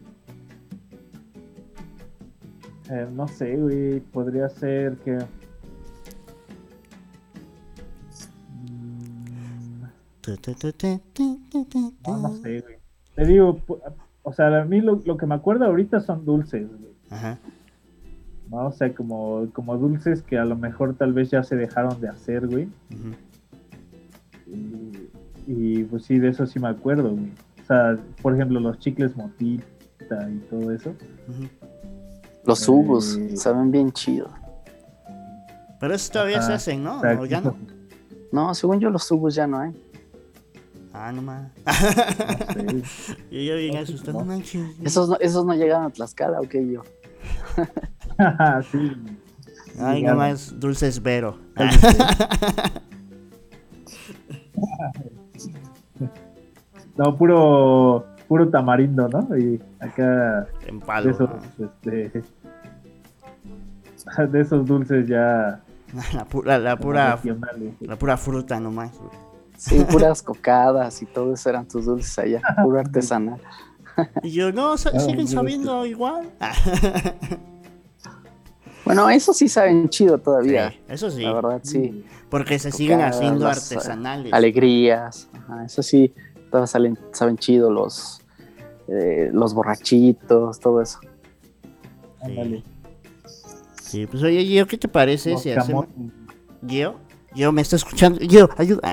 Eh, 2.91 3.07
no 3.13 3.29
sé, 3.29 3.55
güey, 3.55 4.01
podría 4.01 4.49
ser 4.49 4.97
que 5.05 5.19
No, 12.09 12.35
sé, 12.35 12.63
güey. 12.63 12.79
Te 13.15 13.27
digo, 13.27 13.61
o 14.25 14.33
sea, 14.33 14.61
a 14.61 14.65
mí 14.65 14.81
lo, 14.81 15.17
que 15.17 15.27
me 15.27 15.37
acuerdo 15.37 15.67
ahorita 15.67 16.01
son 16.01 16.25
dulces, 16.25 16.67
güey. 16.67 16.95
Ajá. 17.11 17.39
No, 18.51 18.67
o 18.67 18.73
sea, 18.73 18.93
como, 18.93 19.49
como 19.53 19.77
dulces 19.79 20.23
que 20.23 20.37
a 20.37 20.45
lo 20.45 20.57
mejor 20.57 20.97
tal 20.97 21.13
vez 21.13 21.31
ya 21.31 21.45
se 21.45 21.55
dejaron 21.55 22.01
de 22.01 22.09
hacer, 22.09 22.49
güey. 22.49 22.69
Y 25.47 25.85
pues 25.85 26.05
sí, 26.05 26.19
de 26.19 26.29
eso 26.29 26.47
sí 26.47 26.59
me 26.59 26.69
acuerdo, 26.69 27.13
güey. 27.13 27.33
O 27.63 27.67
sea, 27.67 27.97
por 28.21 28.35
ejemplo, 28.35 28.59
los 28.59 28.79
chicles 28.81 29.17
motita 29.17 30.29
y 30.29 30.39
todo 30.51 30.73
eso. 30.73 30.95
Los 32.45 32.67
jugos, 32.67 33.17
eh, 33.17 33.37
saben 33.37 33.71
bien 33.71 33.93
chido. 33.93 34.29
Pero 35.79 35.95
eso 35.95 36.13
todavía 36.13 36.43
se 36.43 36.53
hacen, 36.53 36.83
¿no? 36.83 37.01
¿O 37.01 37.27
ya 37.27 37.41
no? 37.41 37.57
No, 38.33 38.53
según 38.55 38.81
yo 38.81 38.91
los 38.91 39.09
jugos 39.09 39.37
ya 39.37 39.47
no 39.47 39.61
hay. 39.61 39.73
Ah, 40.93 41.13
no 41.13 41.23
más. 41.23 41.53
y 43.31 43.47
yo 43.47 43.57
bien 43.57 43.77
asustado, 43.77 44.25
no 44.25 44.35
Esos 44.83 45.09
no, 45.09 45.17
esos 45.21 45.47
no 45.47 45.55
llegaron 45.55 45.87
a 45.87 45.91
Tlaxcala, 45.91 46.41
ok, 46.41 46.55
yo. 46.69 46.83
sí. 48.71 48.93
Ay, 49.79 50.03
nada 50.03 50.17
más 50.17 50.59
dulces 50.59 51.03
Vero. 51.03 51.39
no, 56.97 57.17
puro 57.17 58.07
puro 58.29 58.49
tamarindo, 58.49 59.09
¿no? 59.09 59.37
Y 59.37 59.61
acá 59.81 60.47
en 60.67 60.81
palo, 60.81 61.07
de 61.07 61.11
esos, 61.13 61.31
este, 61.59 62.23
de 64.29 64.41
esos 64.41 64.65
dulces 64.67 65.07
ya 65.09 65.61
la 66.15 66.25
pura 66.25 66.59
la 66.59 66.77
pura 66.77 67.19
la 67.81 67.97
pura 67.97 68.17
fruta 68.17 68.61
nomás. 68.61 68.93
Sí, 69.57 69.85
puras 69.91 70.23
cocadas 70.23 71.03
y 71.03 71.07
todo 71.07 71.35
eso 71.35 71.51
eran 71.51 71.67
tus 71.67 71.85
dulces 71.87 72.19
allá, 72.19 72.41
puro 72.63 72.79
artesanal. 72.79 73.41
Y 74.23 74.31
yo, 74.31 74.53
no, 74.53 74.79
siguen 74.79 75.29
sabiendo 75.29 75.85
igual. 75.85 76.31
Bueno, 78.85 79.11
eso 79.11 79.33
sí 79.33 79.49
saben 79.49 79.89
chido 79.89 80.19
todavía. 80.19 80.75
eso 80.89 81.11
sí. 81.11 81.23
La 81.23 81.33
verdad, 81.33 81.61
sí. 81.63 82.05
Porque 82.29 82.59
se 82.59 82.73
siguen 82.73 83.01
haciendo 83.01 83.47
artesanales. 83.47 84.33
Alegrías. 84.33 85.29
eso 85.65 85.83
sí, 85.83 86.13
todas 86.51 86.71
salen, 86.71 86.99
saben 87.13 87.37
chido 87.37 87.71
los, 87.71 88.21
eh, 88.89 89.31
los 89.33 89.55
borrachitos, 89.55 90.61
todo 90.61 90.83
eso. 90.83 90.99
Sí. 92.25 92.65
sí. 93.83 94.07
pues 94.07 94.23
oye, 94.23 94.45
Gio, 94.45 94.67
¿qué 94.67 94.79
te 94.79 94.89
parece 94.89 95.37
si 95.37 95.51
hacemos... 95.51 95.87
Gio, 96.67 96.97
Gio, 97.35 97.53
¿me 97.53 97.63
está 97.63 97.77
escuchando? 97.77 98.21
Gio, 98.21 98.51
ayuda. 98.57 98.93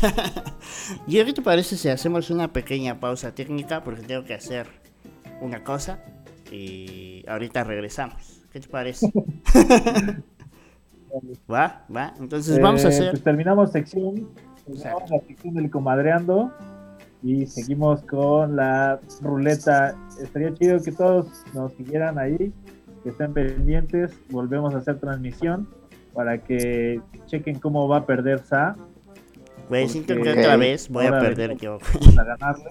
¿qué 1.08 1.32
te 1.32 1.42
parece 1.42 1.76
si 1.76 1.88
hacemos 1.88 2.30
una 2.30 2.52
pequeña 2.52 3.00
pausa 3.00 3.34
técnica? 3.34 3.82
Porque 3.84 4.02
tengo 4.02 4.24
que 4.24 4.34
hacer 4.34 4.66
una 5.40 5.62
cosa 5.64 6.00
y 6.50 7.24
ahorita 7.28 7.64
regresamos. 7.64 8.33
¿Qué 8.54 8.60
te 8.60 8.68
parece? 8.68 9.12
¿Va? 11.52 11.84
¿Va? 11.94 12.14
Entonces 12.20 12.60
vamos 12.60 12.84
a 12.84 12.88
hacer... 12.88 13.10
Pues 13.10 13.24
terminamos 13.24 13.72
sección, 13.72 14.28
terminamos 14.64 15.10
la 15.10 15.18
sección 15.26 15.54
del 15.54 15.68
comadreando 15.72 16.52
y 17.20 17.46
seguimos 17.46 18.02
con 18.02 18.54
la 18.54 19.00
ruleta. 19.22 19.96
Estaría 20.22 20.54
chido 20.54 20.80
que 20.80 20.92
todos 20.92 21.26
nos 21.52 21.72
siguieran 21.72 22.16
ahí, 22.16 22.52
que 23.02 23.08
estén 23.08 23.34
pendientes. 23.34 24.12
Volvemos 24.30 24.72
a 24.72 24.78
hacer 24.78 25.00
transmisión 25.00 25.68
para 26.12 26.38
que 26.38 27.00
chequen 27.26 27.58
cómo 27.58 27.88
va 27.88 27.96
a 27.96 28.06
perder 28.06 28.38
Sa 28.38 28.76
Güey, 29.68 29.88
siento 29.88 30.14
que 30.14 30.30
otra 30.30 30.56
vez 30.56 30.88
voy 30.88 31.06
a 31.06 31.18
perder 31.18 31.56
yo. 31.56 31.80
A 32.16 32.22
ganarle. 32.22 32.70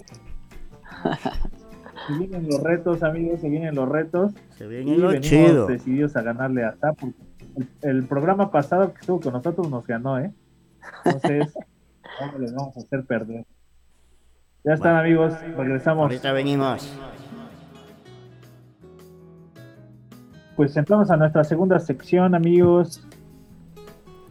Se 2.08 2.18
vienen 2.18 2.48
los 2.48 2.62
retos, 2.62 3.04
amigos, 3.04 3.40
se 3.40 3.50
vienen 3.50 3.76
los 3.76 3.88
retos. 3.88 4.34
Se 4.58 4.68
vienen 4.68 5.00
los 5.00 5.20
chido. 5.22 5.68
decididos 5.68 6.16
a 6.16 6.22
ganarle 6.22 6.66
a 6.66 6.74
Porque 6.74 7.14
el, 7.82 8.06
programa 8.06 8.52
pasado 8.52 8.94
que 8.94 9.00
estuvo 9.00 9.20
con 9.20 9.34
nosotros 9.34 9.70
nos 9.70 9.86
ganó, 9.88 10.20
¿eh? 10.20 10.34
Entonces, 11.06 11.54
¿cómo 12.20 12.40
les 12.40 12.54
vamos 12.54 12.76
a 12.76 12.80
hacer 12.80 13.06
perder? 13.06 13.46
Ya 14.66 14.74
están, 14.74 14.96
amigos, 14.96 15.34
regresamos. 15.58 16.04
Ahorita 16.04 16.32
venimos. 16.32 16.94
Pues 20.56 20.76
entramos 20.78 21.10
a 21.10 21.18
nuestra 21.18 21.44
segunda 21.44 21.80
sección, 21.80 22.36
amigos. 22.36 23.06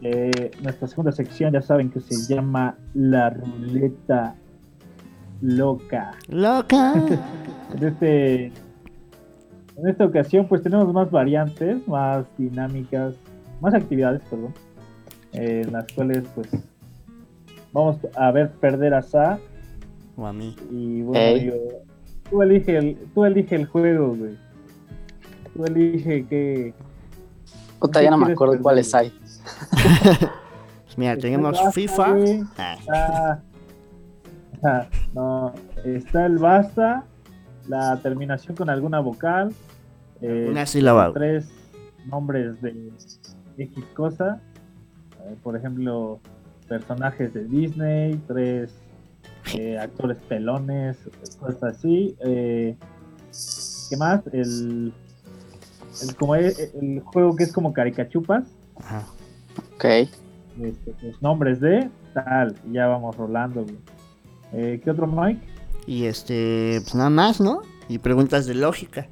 Eh, 0.00 0.50
nuestra 0.62 0.88
segunda 0.88 1.12
sección 1.12 1.52
ya 1.52 1.62
saben 1.62 1.90
que 1.90 2.00
se 2.00 2.32
llama 2.32 2.76
La 2.94 3.30
Ruleta 3.30 4.34
Loca. 5.40 6.12
Loca. 6.28 6.94
en, 7.74 7.88
este, 7.88 8.46
en 8.46 9.88
esta 9.88 10.04
ocasión 10.04 10.46
pues 10.46 10.62
tenemos 10.62 10.92
más 10.92 11.10
variantes, 11.10 11.86
más 11.88 12.26
dinámicas, 12.38 13.14
más 13.60 13.74
actividades, 13.74 14.22
perdón, 14.28 14.54
en 15.32 15.72
las 15.72 15.90
cuales 15.92 16.24
pues 16.34 16.48
vamos 17.72 17.96
a 18.16 18.30
ver 18.30 18.50
perder 18.52 18.94
a 18.94 19.02
Sa. 19.02 19.38
O 20.16 20.26
a 20.26 20.32
mí. 20.32 20.54
Y 20.70 21.02
bueno, 21.02 21.52
tú 22.30 22.42
elige 22.42 22.76
el, 22.76 22.98
tú 23.14 23.24
elige 23.24 23.56
el 23.56 23.66
juego, 23.66 24.14
güey. 24.14 24.36
Tú 25.54 25.64
elige 25.64 26.26
qué... 26.26 26.74
Puta, 27.78 28.02
ya 28.02 28.10
no 28.10 28.18
me 28.18 28.32
acuerdo 28.32 28.60
cuáles 28.60 28.94
hay. 28.94 29.12
pues 30.84 30.96
mira, 30.96 31.16
tenemos 31.16 31.58
FIFA. 31.72 32.16
Ah. 34.62 34.86
no, 35.12 35.52
está 35.84 36.26
el 36.26 36.38
basta, 36.38 37.04
la 37.68 38.00
terminación 38.00 38.56
con 38.56 38.70
alguna 38.70 39.00
vocal. 39.00 39.52
Eh, 40.20 40.48
Una 40.50 40.66
sílaba. 40.66 41.12
Tres 41.12 41.48
nombres 42.06 42.60
de 42.62 42.92
X 43.58 43.84
cosa. 43.94 44.40
Eh, 45.20 45.36
por 45.42 45.56
ejemplo, 45.56 46.20
personajes 46.68 47.32
de 47.34 47.44
Disney, 47.44 48.20
tres 48.26 48.74
eh, 49.54 49.78
actores 49.78 50.18
pelones, 50.28 50.96
cosas 51.38 51.62
así. 51.62 52.16
¿Qué 52.20 53.96
más? 53.98 54.22
El, 54.32 54.92
el, 56.02 56.16
como 56.16 56.34
el, 56.34 57.00
juego 57.04 57.36
que 57.36 57.44
es 57.44 57.52
como 57.52 57.72
caricachupas. 57.72 58.44
Ajá. 58.76 59.04
Ok. 59.74 59.84
Este, 59.84 60.92
pues, 61.00 61.20
nombres 61.22 61.60
de 61.60 61.90
tal, 62.14 62.54
y 62.68 62.74
ya 62.74 62.86
vamos 62.86 63.16
rolando. 63.16 63.64
Eh, 64.52 64.80
¿Qué 64.82 64.90
otro, 64.90 65.06
Mike? 65.06 65.40
Y 65.86 66.06
este, 66.06 66.80
pues 66.82 66.94
nada 66.94 67.10
más, 67.10 67.40
¿no? 67.40 67.62
Y 67.88 67.98
preguntas 67.98 68.46
de 68.46 68.54
lógica, 68.54 69.08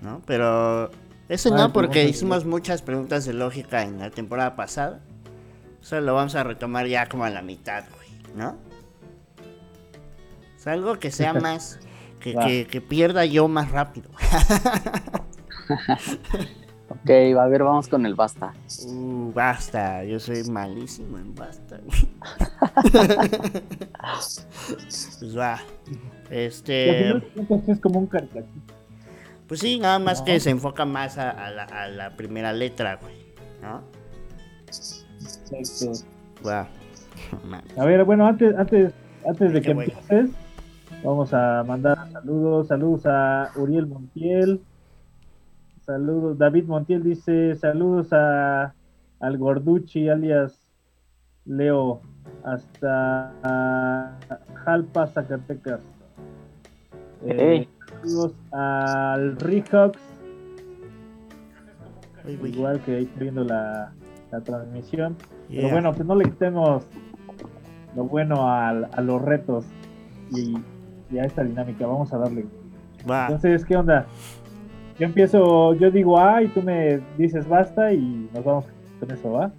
¿no? 0.00 0.20
Pero 0.26 0.90
eso 1.28 1.56
no, 1.56 1.72
porque 1.72 2.04
hicimos 2.04 2.44
muchas 2.44 2.82
preguntas 2.82 3.24
de 3.24 3.34
lógica 3.34 3.82
en 3.82 3.98
la 3.98 4.10
temporada 4.10 4.56
pasada. 4.56 5.00
Eso 5.80 6.00
lo 6.00 6.14
vamos 6.14 6.34
a 6.34 6.42
retomar 6.42 6.86
ya 6.86 7.08
como 7.08 7.24
a 7.24 7.30
la 7.30 7.42
mitad, 7.42 7.84
güey, 7.94 8.08
¿no? 8.36 8.56
Es 10.56 10.66
algo 10.66 10.98
que 10.98 11.10
sea 11.10 11.32
más, 11.34 11.78
que, 12.20 12.66
que 12.70 12.80
pierda 12.80 13.24
yo 13.24 13.48
más 13.48 13.70
rápido. 13.70 14.10
Ok, 16.90 17.10
a 17.10 17.46
ver, 17.46 17.64
vamos 17.64 17.88
con 17.88 18.06
el 18.06 18.14
basta. 18.14 18.52
Uh, 18.86 19.32
basta, 19.32 20.04
yo 20.04 20.20
soy 20.20 20.44
malísimo 20.44 21.18
en 21.18 21.34
basta. 21.34 21.80
pues 25.18 25.38
va. 25.38 25.60
Este. 26.30 27.16
Es 27.68 27.80
como 27.80 28.00
un 28.00 28.10
Pues 29.46 29.60
sí, 29.60 29.78
nada 29.78 29.98
más 29.98 30.22
que 30.22 30.40
se 30.40 30.50
enfoca 30.50 30.84
más 30.84 31.18
a, 31.18 31.50
la, 31.50 32.16
primera 32.16 32.52
letra, 32.52 32.96
güey. 32.96 33.14
¿No? 33.62 33.82
Exacto. 34.66 36.06
A 37.76 37.84
ver, 37.84 38.04
bueno, 38.04 38.26
antes, 38.26 38.54
antes, 38.56 38.92
antes 39.26 39.52
de 39.52 39.62
que 39.62 39.70
empieces, 39.70 40.30
vamos 41.02 41.32
a 41.32 41.64
mandar 41.66 42.10
saludos. 42.12 42.68
Saludos 42.68 43.06
a 43.06 43.50
Uriel 43.56 43.86
Montiel. 43.86 44.60
Saludos, 45.86 46.38
David 46.38 46.64
Montiel 46.64 47.02
dice 47.02 47.54
saludos 47.56 48.12
a 48.12 48.74
al 49.20 49.38
Gorduchi 49.38 50.08
alias 50.08 50.58
Leo 51.44 52.00
hasta 52.44 54.12
Jalpa, 54.64 55.06
Zacatecas. 55.06 55.80
Eh, 57.26 57.66
saludos 58.00 58.34
al 58.52 59.36
Ricox. 59.36 59.98
Igual 62.26 62.80
que 62.80 62.96
ahí 62.96 63.10
viendo 63.16 63.44
la, 63.44 63.92
la 64.30 64.40
transmisión. 64.40 65.16
Pero 65.48 65.70
bueno, 65.70 65.92
pues 65.92 66.06
no 66.06 66.14
le 66.14 66.24
quitemos 66.24 66.86
lo 67.96 68.04
bueno 68.04 68.48
a, 68.48 68.70
a 68.70 69.00
los 69.00 69.22
retos 69.22 69.66
y, 70.30 70.56
a 71.18 71.24
esta 71.24 71.44
dinámica. 71.44 71.86
Vamos 71.86 72.12
a 72.12 72.18
darle. 72.18 72.46
Entonces, 73.06 73.64
¿qué 73.64 73.76
onda? 73.76 74.06
Yo 74.98 75.06
empiezo, 75.06 75.74
yo 75.74 75.90
digo 75.90 76.18
ah 76.18 76.42
y 76.42 76.48
tú 76.48 76.62
me 76.62 77.00
dices 77.18 77.48
basta 77.48 77.92
y 77.92 78.30
nos 78.32 78.44
vamos 78.44 78.66
con 79.00 79.10
eso, 79.10 79.32
¿va? 79.32 79.50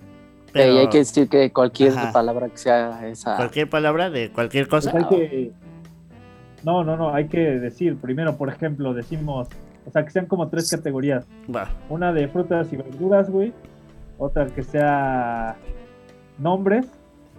Pero 0.55 0.79
hay 0.79 0.87
que 0.87 0.99
decir 0.99 1.27
que 1.27 1.51
cualquier 1.51 1.93
palabra 2.13 2.47
que 2.47 2.57
sea 2.57 3.05
esa. 3.07 3.35
Cualquier 3.35 3.69
palabra 3.69 4.09
de 4.09 4.31
cualquier 4.31 4.69
cosa. 4.69 4.91
Pues 4.91 5.51
no, 6.63 6.85
no, 6.85 6.95
no, 6.95 7.13
hay 7.13 7.27
que 7.27 7.39
decir, 7.59 7.97
primero, 7.97 8.37
por 8.37 8.47
ejemplo, 8.47 8.93
decimos, 8.93 9.49
o 9.85 9.91
sea, 9.91 10.05
que 10.05 10.11
sean 10.11 10.27
como 10.27 10.47
tres 10.47 10.71
categorías. 10.71 11.25
Va. 11.53 11.69
Una 11.89 12.13
de 12.13 12.29
frutas 12.29 12.71
y 12.71 12.77
verduras, 12.77 13.29
güey. 13.29 13.51
Otra 14.17 14.47
que 14.47 14.63
sea 14.63 15.57
nombres, 16.39 16.87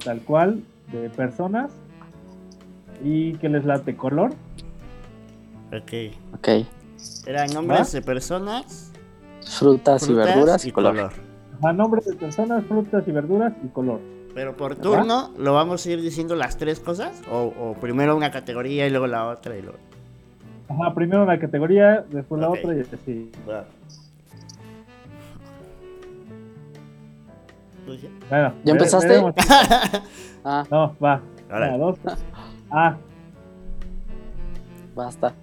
tal 0.05 0.20
cual, 0.20 0.62
de 0.92 1.09
personas. 1.09 1.72
¿Y 3.02 3.33
qué 3.38 3.48
les 3.48 3.64
late? 3.64 3.96
¿Color? 3.96 4.33
Ok. 5.72 6.14
Ok. 6.35 6.48
Eran 7.26 7.50
nombres 7.55 7.92
de 7.92 8.02
personas, 8.02 8.92
Frutas, 9.42 10.07
y 10.09 10.12
verduras 10.12 10.64
y, 10.66 10.72
color. 10.72 11.12
A 11.62 11.73
nombres 11.73 12.05
de 12.07 12.14
personas, 12.14 12.64
frutas 12.66 13.07
y 13.07 13.12
verduras 13.12 13.53
y 13.64 13.69
color. 13.69 14.01
Pero 14.35 14.57
por 14.57 14.77
turno, 14.77 15.31
¿lo 15.38 15.55
vamos 15.55 15.87
a 15.87 15.90
ir 15.90 16.03
diciendo 16.03 16.35
las 16.35 16.59
tres 16.59 16.79
cosas? 16.81 17.23
¿O, 17.31 17.53
o 17.59 17.75
primero 17.81 18.14
una 18.16 18.31
categoría 18.31 18.87
y 18.87 18.90
luego 18.90 19.07
la 19.07 19.27
otra 19.29 19.57
y 19.57 19.62
luego... 19.62 19.79
Ajá, 20.69 20.92
primero 20.95 21.23
una 21.23 21.38
categoría, 21.38 22.05
después 22.11 22.40
la 22.40 22.51
otra 22.51 22.75
y 22.75 22.81
así. 22.81 23.31
Bueno, 28.29 28.53
¿Ya 28.64 28.73
empezaste? 28.73 29.09
veremos. 29.09 29.35
Ah, 30.49 30.64
No, 30.71 30.95
va. 31.03 31.21
Ahora. 31.51 31.69
Una, 31.69 31.79
dos. 31.79 31.99
A, 32.71 32.97
basta. 34.95 35.35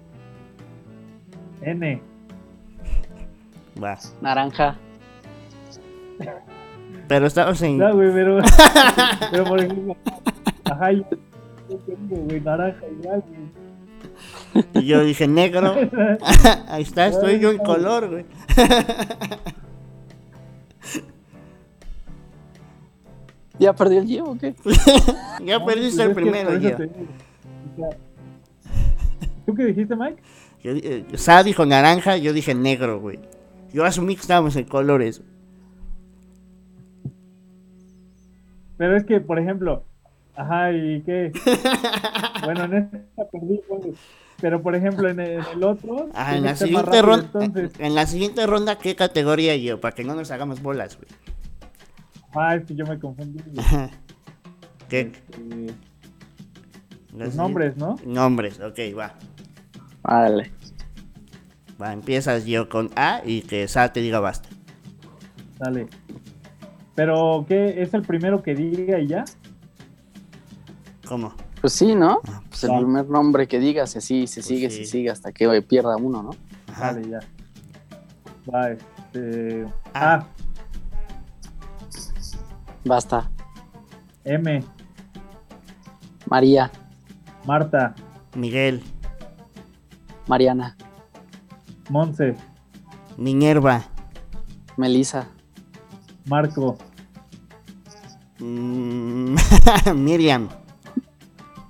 N, 1.60 2.00
Va. 3.82 3.98
Naranja. 4.22 4.76
Pero 7.08 7.26
estamos 7.26 7.60
en... 7.62 7.78
Ya, 7.78 7.90
güey, 7.90 8.12
pero, 8.12 8.38
pero 9.30 9.44
por 9.44 9.60
ejemplo, 9.60 9.96
ajá, 10.64 10.92
yo, 10.92 11.04
yo 11.68 11.76
te 11.78 11.96
digo, 11.96 12.16
güey, 12.24 12.40
naranja 12.40 12.86
igual, 12.88 13.22
güey. 13.26 13.64
Y 14.74 14.86
yo 14.86 15.04
dije 15.04 15.26
negro. 15.26 15.74
Ahí 16.68 16.82
está, 16.82 17.08
estoy 17.08 17.40
yo 17.40 17.50
en 17.50 17.58
color, 17.58 18.08
güey. 18.10 18.24
¿Ya 23.58 23.72
perdió 23.72 24.00
el 24.00 24.06
llevo 24.06 24.32
o 24.32 24.38
qué? 24.38 24.54
Ya 25.44 25.58
No, 25.58 25.66
perdiste 25.66 26.04
pues 26.04 26.08
el 26.08 26.14
primero, 26.14 26.58
yo. 26.58 26.76
te 26.76 26.82
digo, 26.84 27.06
o 27.72 27.76
sea, 27.76 27.90
¿Tú 29.46 29.54
qué 29.54 29.64
dijiste, 29.66 29.94
Mike? 29.94 30.22
Yo, 30.62 30.72
eh, 30.72 31.04
Sa 31.14 31.42
dijo 31.42 31.64
naranja, 31.66 32.16
yo 32.16 32.32
dije 32.32 32.54
negro, 32.54 33.00
güey. 33.00 33.20
Yo 33.72 33.84
asumí 33.84 34.14
que 34.16 34.22
estábamos 34.22 34.56
en 34.56 34.64
colores. 34.64 35.22
Pero 38.76 38.96
es 38.96 39.04
que, 39.04 39.20
por 39.20 39.38
ejemplo, 39.38 39.84
ajá, 40.36 40.72
¿y 40.72 41.02
qué? 41.02 41.32
bueno, 42.44 42.64
en 42.64 42.74
esta 42.74 43.28
perdí. 43.30 43.60
Pero, 44.40 44.62
por 44.62 44.74
ejemplo, 44.74 45.08
en 45.08 45.20
el, 45.20 45.30
en 45.32 45.44
el 45.54 45.62
otro... 45.64 46.08
Ah, 46.12 46.36
en 46.36 46.42
la 46.42 46.56
siguiente 46.56 46.86
rápido, 47.00 47.02
ronda. 47.02 47.44
Entonces, 47.44 47.72
En 47.78 47.94
la 47.94 48.06
siguiente 48.06 48.46
ronda, 48.46 48.78
¿qué 48.78 48.96
categoría 48.96 49.56
yo? 49.56 49.80
Para 49.80 49.94
que 49.94 50.04
no 50.04 50.14
nos 50.14 50.30
hagamos 50.32 50.60
bolas, 50.60 50.96
güey. 50.96 51.08
ah, 52.34 52.56
es 52.56 52.64
que 52.64 52.74
yo 52.74 52.84
me 52.84 52.98
confundí. 52.98 53.40
güey. 53.46 53.64
¿Qué? 54.88 55.00
Este, 55.00 55.74
Los 57.16 57.36
nombres, 57.36 57.76
¿no? 57.76 57.96
Nombres, 58.04 58.58
ok, 58.60 58.78
va. 58.98 59.14
Vale. 60.02 60.50
Va, 61.80 61.92
empiezas 61.92 62.44
yo 62.44 62.68
con 62.68 62.90
A 62.96 63.22
y 63.24 63.42
que 63.42 63.66
Sa 63.68 63.92
te 63.92 64.00
diga 64.00 64.20
basta. 64.20 64.48
Dale. 65.58 65.86
Pero, 66.94 67.44
¿qué? 67.48 67.82
¿Es 67.82 67.92
el 67.94 68.02
primero 68.02 68.42
que 68.42 68.54
diga 68.54 68.98
y 68.98 69.08
ya? 69.08 69.24
¿Cómo? 71.08 71.32
Pues 71.60 71.72
sí, 71.72 71.94
¿no? 71.94 72.20
Ah, 72.28 72.42
Pues 72.48 72.64
el 72.64 72.70
Va. 72.70 72.78
primer 72.78 73.08
nombre 73.08 73.48
que 73.48 73.58
así 73.98 74.26
se 74.26 74.40
Pues 74.40 74.46
sigue, 74.46 74.70
sí. 74.70 74.84
se 74.84 74.90
sigue 74.90 75.10
hasta 75.10 75.32
que 75.32 75.62
pierda 75.62 75.96
uno, 75.96 76.22
¿no? 76.22 76.30
Ajá. 76.72 76.92
Dale, 76.92 77.08
ya. 77.08 77.20
Va, 78.52 78.70
este... 78.70 79.66
Ah. 79.94 80.14
A, 80.16 80.26
Basta. 82.84 83.30
M, 84.24 84.62
María, 86.28 86.70
Marta, 87.46 87.94
Miguel, 88.34 88.82
Mariana, 90.26 90.76
Monse, 91.90 92.34
Minerva, 93.18 93.82
Melisa, 94.78 95.26
Marco, 96.26 96.76
mm, 98.44 99.36
Miriam, 99.94 100.48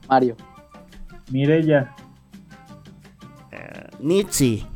Mario, 0.09 0.37
Mirella, 1.31 1.95
eh, 3.53 3.89
Mitzi, 4.01 4.67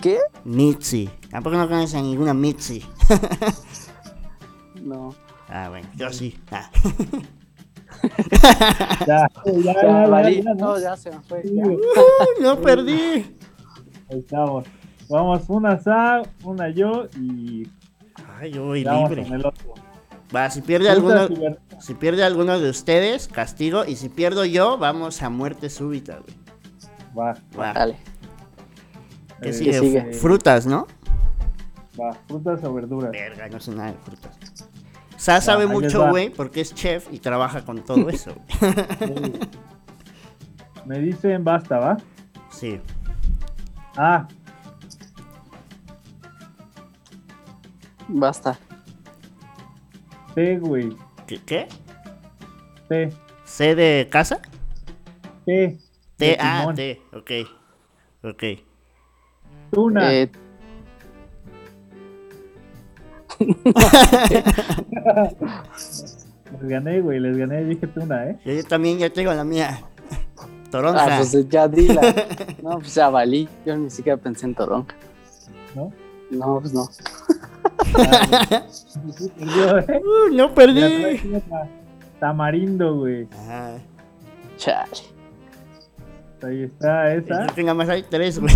¿Qué? 0.00 0.18
Mitzi. 0.44 1.08
Tampoco 1.30 1.56
no 1.56 1.68
conoces 1.68 1.94
a 1.94 2.02
ninguna 2.02 2.34
Mitzi. 2.34 2.82
No. 4.82 5.14
Ah, 5.52 5.68
bueno, 5.68 5.88
yo 5.96 6.12
sí. 6.12 6.38
Ah. 6.52 6.70
ya, 9.04 9.26
ya, 9.44 9.46
ya, 9.46 9.72
Ya, 9.74 9.82
ya, 9.82 10.06
valí. 10.06 10.42
ya, 10.44 10.54
¿no? 10.54 10.56
No, 10.74 10.78
ya 10.78 10.96
se 10.96 11.10
me 11.10 11.18
fue. 11.22 11.42
Ya. 11.42 11.64
güey. 11.64 11.74
¡Uh, 11.76 12.40
no 12.40 12.60
perdí! 12.60 13.36
Ahí 14.08 14.20
estamos. 14.20 14.64
Vamos, 15.08 15.42
una 15.48 15.76
Sa, 15.80 16.22
una 16.44 16.68
yo 16.68 17.08
y 17.20 17.66
Ay, 18.38 18.52
yo 18.52 18.66
voy 18.66 18.84
libre. 18.84 19.26
Va, 20.34 20.48
si 20.50 20.60
pierde 20.62 20.88
alguno, 20.90 21.28
si 21.80 21.94
pierde 21.94 22.22
alguno 22.24 22.58
de 22.60 22.70
ustedes, 22.70 23.26
castigo. 23.28 23.84
Y 23.84 23.96
si 23.96 24.08
pierdo 24.08 24.44
yo, 24.44 24.78
vamos 24.78 25.22
a 25.22 25.30
muerte 25.30 25.68
súbita, 25.70 26.18
güey. 26.20 26.36
Va, 27.18 27.36
Va. 27.58 27.72
Dale. 27.72 27.96
¿Qué 29.42 29.48
Eh, 29.48 29.52
sigue? 29.52 29.78
sigue? 29.80 30.12
Frutas, 30.12 30.66
¿no? 30.66 30.86
va, 32.00 32.12
frutas 32.28 32.62
o 32.64 32.72
verduras. 32.72 33.10
Verga, 33.10 33.48
no 33.48 33.58
sé 33.60 33.72
nada 33.72 33.92
de 33.92 33.98
frutas. 33.98 34.38
Sa 35.16 35.40
sabe 35.40 35.64
ahí 35.64 35.68
les 35.68 35.78
mucho, 35.80 36.00
va. 36.00 36.10
güey, 36.10 36.30
porque 36.30 36.60
es 36.62 36.74
chef 36.74 37.08
y 37.12 37.18
trabaja 37.18 37.62
con 37.64 37.84
todo 37.84 38.08
eso. 38.08 38.32
Me 40.86 40.98
dicen 41.00 41.42
basta, 41.44 41.78
¿va? 41.78 41.96
Sí. 42.50 42.80
A, 43.96 44.26
Basta. 48.08 48.58
T, 50.34 50.58
güey. 50.58 50.96
¿Qué? 51.26 51.40
qué? 51.44 51.68
T, 52.88 53.12
¿C 53.44 53.74
de 53.74 54.08
casa? 54.10 54.40
T. 55.46 55.78
T, 56.16 56.36
ah. 56.40 56.72
T, 56.74 57.00
ok. 57.12 57.30
Ok. 58.22 58.42
Tuna. 59.70 60.12
Eh, 60.12 60.30
Les 66.60 66.68
gané, 66.68 67.00
güey, 67.00 67.20
les 67.20 67.36
gané. 67.36 67.64
Dije 67.64 67.86
tuna, 67.86 68.26
¿eh? 68.28 68.38
Yo, 68.44 68.52
yo 68.52 68.64
también 68.64 68.98
ya 68.98 69.10
tengo 69.10 69.32
la 69.32 69.44
mía. 69.44 69.80
ah, 70.38 70.46
Toronja. 70.70 71.16
pues 71.18 71.48
ya 71.48 71.68
dila. 71.68 72.00
No, 72.62 72.78
pues 72.78 72.94
ya 72.94 73.08
valí. 73.08 73.48
Yo 73.64 73.76
ni 73.76 73.90
siquiera 73.90 74.16
pensé 74.18 74.46
en 74.46 74.54
toronja. 74.54 74.94
¿No? 75.74 75.92
No, 76.30 76.60
pues 76.60 76.74
no. 76.74 76.88
Ah, 77.96 78.46
güey. 78.48 79.12
Sí, 79.16 79.28
perdió, 79.38 79.78
¿eh? 79.78 80.02
Uh, 80.04 80.34
no 80.34 80.54
perdí. 80.54 81.32
Tamarindo, 82.18 82.96
güey. 82.98 83.28
Ajá. 83.32 83.78
Chale. 84.56 84.90
Ahí 86.42 86.62
está 86.62 87.14
esa. 87.14 87.46
Que 87.54 87.62
nada 87.62 87.74
más 87.74 87.88
hay 87.90 88.02
tres, 88.02 88.38
güey. 88.38 88.54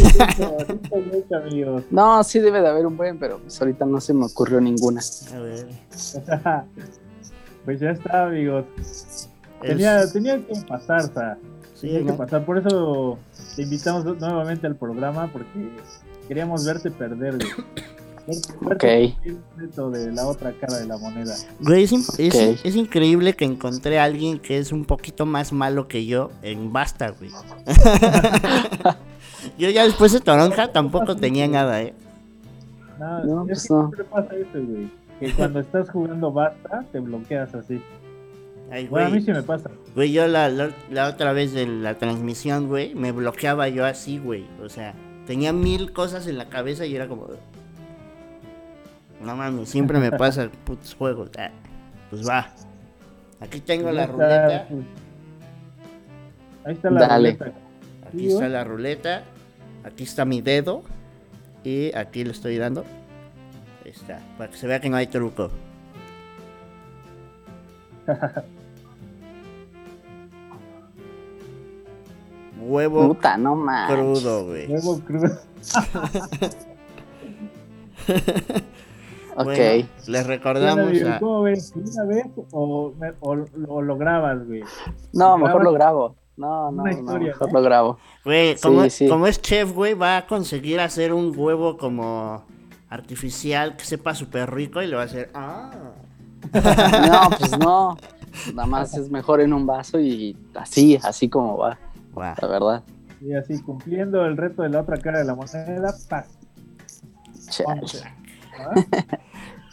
No, 1.91 2.25
sí 2.25 2.39
debe 2.41 2.61
de 2.63 2.69
haber 2.69 2.87
un 2.87 2.97
buen, 2.97 3.19
pero 3.19 3.39
pues 3.41 3.61
ahorita 3.61 3.85
no 3.85 4.01
se 4.01 4.15
me 4.15 4.25
ocurrió 4.27 4.61
ninguna. 4.61 5.01
A 5.35 5.39
ver. 5.41 5.67
Pues 7.65 7.81
ya 7.81 7.93
está, 7.93 8.25
amigos. 8.27 8.67
Es- 8.79 9.31
Tenía, 9.63 10.07
tenía 10.13 10.37
que 10.37 10.53
pasar, 10.69 11.03
sea, 11.15 11.39
sí, 11.75 11.87
tenía 11.87 11.99
que 12.01 12.05
¿no? 12.13 12.17
pasar. 12.19 12.45
Por 12.45 12.59
eso 12.59 13.19
te 13.57 13.63
invitamos 13.63 14.05
nuevamente 14.05 14.67
al 14.67 14.77
programa, 14.77 15.31
porque 15.33 15.71
queríamos 16.29 16.67
verte 16.67 16.91
perder, 16.91 17.37
güey. 17.39 17.49
Ok. 18.65 18.85
el 18.85 19.39
reto 19.57 19.91
de 19.91 20.11
la 20.13 20.27
otra 20.27 20.53
cara 20.53 20.79
de 20.79 20.87
la 20.87 20.97
moneda. 20.97 21.35
Güey, 21.61 21.85
es, 21.85 21.93
in- 21.93 22.05
es- 22.19 22.35
Ok. 22.35 22.61
es 22.65 22.77
increíble 22.77 23.35
que 23.35 23.45
encontré 23.45 23.99
a 23.99 24.05
alguien 24.05 24.39
que 24.39 24.59
es 24.59 24.73
un 24.73 24.85
poquito 24.87 25.27
más 25.27 25.53
malo 25.53 25.89
que 25.89 26.07
yo 26.07 26.31
en 26.43 26.73
Basta, 26.73 27.11
güey. 27.11 27.31
yo 29.59 29.69
ya 29.71 29.85
después 29.85 30.13
de 30.13 30.21
Toronja 30.21 30.69
tampoco 30.73 31.17
tenía 31.17 31.47
nada, 31.49 31.83
eh. 31.83 31.95
No, 32.99 33.25
No, 33.25 33.43
es 33.43 33.47
pues 33.49 33.63
que 33.69 33.75
no. 33.75 33.81
siempre 33.81 34.05
pasa 34.05 34.35
eso, 34.37 34.67
güey. 34.67 34.91
Que 35.21 35.33
cuando 35.33 35.61
estás 35.61 35.91
jugando 35.91 36.33
basta, 36.33 36.85
te 36.93 37.01
bloqueas 37.01 37.55
así. 37.55 37.81
Ay, 38.71 38.87
Bueno, 38.89 39.09
a 39.09 39.11
mí 39.11 39.21
sí 39.21 39.31
me 39.31 39.43
pasa. 39.43 39.71
güey, 39.95 40.13
yo 40.13 40.27
la, 40.27 40.49
la, 40.49 40.71
la 40.91 41.09
otra 41.09 41.33
vez 41.33 41.53
de 41.53 41.67
la 41.67 41.95
transmisión, 41.99 42.69
güey, 42.69 42.95
me 42.95 43.13
bloqueaba 43.13 43.69
yo 43.69 43.85
así, 43.85 44.19
güey. 44.19 44.47
O 44.63 44.69
sea, 44.69 44.95
tenía 45.27 45.53
mil 45.53 45.93
cosas 45.93 46.27
en 46.27 46.39
la 46.39 46.49
cabeza 46.49 46.87
y 46.87 46.97
era 46.97 47.07
como... 47.07 47.29
No 49.25 49.37
mames, 49.37 49.69
siempre 49.71 49.99
me 49.99 50.11
pasa 50.13 50.49
putos 50.65 50.95
juegos. 50.95 51.31
Ah, 51.39 51.51
pues 52.11 52.29
va. 52.29 52.49
Aquí 53.41 53.61
tengo 53.61 53.91
la 53.91 54.07
ruleta. 54.07 54.67
pues. 54.69 54.85
Ahí 56.65 56.75
está 56.75 56.91
la 56.91 57.01
Dale. 57.01 57.33
ruleta. 57.33 57.59
Aquí 58.07 58.27
está 58.27 58.39
güey. 58.41 58.51
la 58.51 58.65
ruleta. 58.65 59.23
Aquí 59.85 60.03
está 60.05 60.25
mi 60.25 60.41
dedo. 60.43 60.83
Y 61.63 61.95
aquí 61.97 62.25
le 62.25 62.33
estoy 62.33 62.59
dando. 62.59 62.85
Ahí 63.85 63.91
está. 63.91 64.21
Para 64.37 64.51
que 64.51 64.57
se 64.59 64.67
vea 64.67 64.81
que 64.81 64.91
no 64.91 64.97
hay 64.97 65.07
truco. 65.07 65.51
huevo 72.61 73.09
Puta, 73.09 73.37
no 73.37 73.63
crudo, 73.89 74.47
güey. 74.47 74.67
Huevo 74.69 75.01
crudo. 75.01 75.39
Ok. 79.37 79.45
Bueno, 79.45 79.89
les 80.07 80.27
recordamos 80.27 80.87
Amigo, 80.89 81.09
a... 81.09 81.19
¿Cómo 81.19 81.43
ves? 81.43 81.73
¿Una 81.75 82.05
vez 82.05 82.27
o, 82.53 82.93
me- 82.99 83.13
o- 83.21 83.45
o 83.69 83.83
lo 83.83 83.97
grabas, 83.97 84.47
güey? 84.47 84.63
no, 85.13 85.37
mejor 85.39 85.63
grabas 85.63 85.65
lo 85.65 85.73
grabo. 85.73 86.17
No, 86.37 86.73
no, 86.73 86.83
no, 86.85 87.19
mejor 87.19 87.53
lo 87.53 87.63
grabo. 87.63 87.99
Güey, 88.25 88.57
como, 88.57 88.89
sí. 88.91 89.09
como 89.09 89.27
es 89.27 89.41
chef, 89.41 89.73
güey, 89.73 89.95
va 89.95 90.17
a 90.19 90.27
conseguir 90.27 90.81
hacer 90.81 91.13
un 91.13 91.33
huevo 91.37 91.77
como 91.77 92.45
artificial 92.89 93.77
que 93.77 93.85
sepa 93.85 94.15
súper 94.15 94.53
rico 94.53 94.83
y 94.83 94.87
le 94.89 94.97
va 94.97 95.03
a 95.03 95.05
hacer... 95.05 95.31
Ah. 95.35 95.71
No, 96.53 97.31
pues 97.39 97.59
no. 97.59 97.97
Nada 98.53 98.67
más 98.67 98.97
es 98.97 99.11
mejor 99.11 99.41
en 99.41 99.53
un 99.53 99.65
vaso 99.67 99.99
y 100.01 100.37
así, 100.55 100.99
así 101.03 101.29
como 101.29 101.57
va, 101.57 101.79
Va. 102.19 102.35
la 102.43 102.49
verdad. 102.49 102.83
Y 103.21 103.33
así, 103.35 103.63
cumpliendo 103.63 104.25
el 104.27 104.37
reto 104.37 104.63
de 104.63 104.69
la 104.71 104.81
otra 104.81 104.97
cara 104.97 105.19
de 105.21 105.25
la 105.25 105.35
moneda, 105.37 105.95
¡paz! 106.09 106.27
¿Ah? 108.59 108.75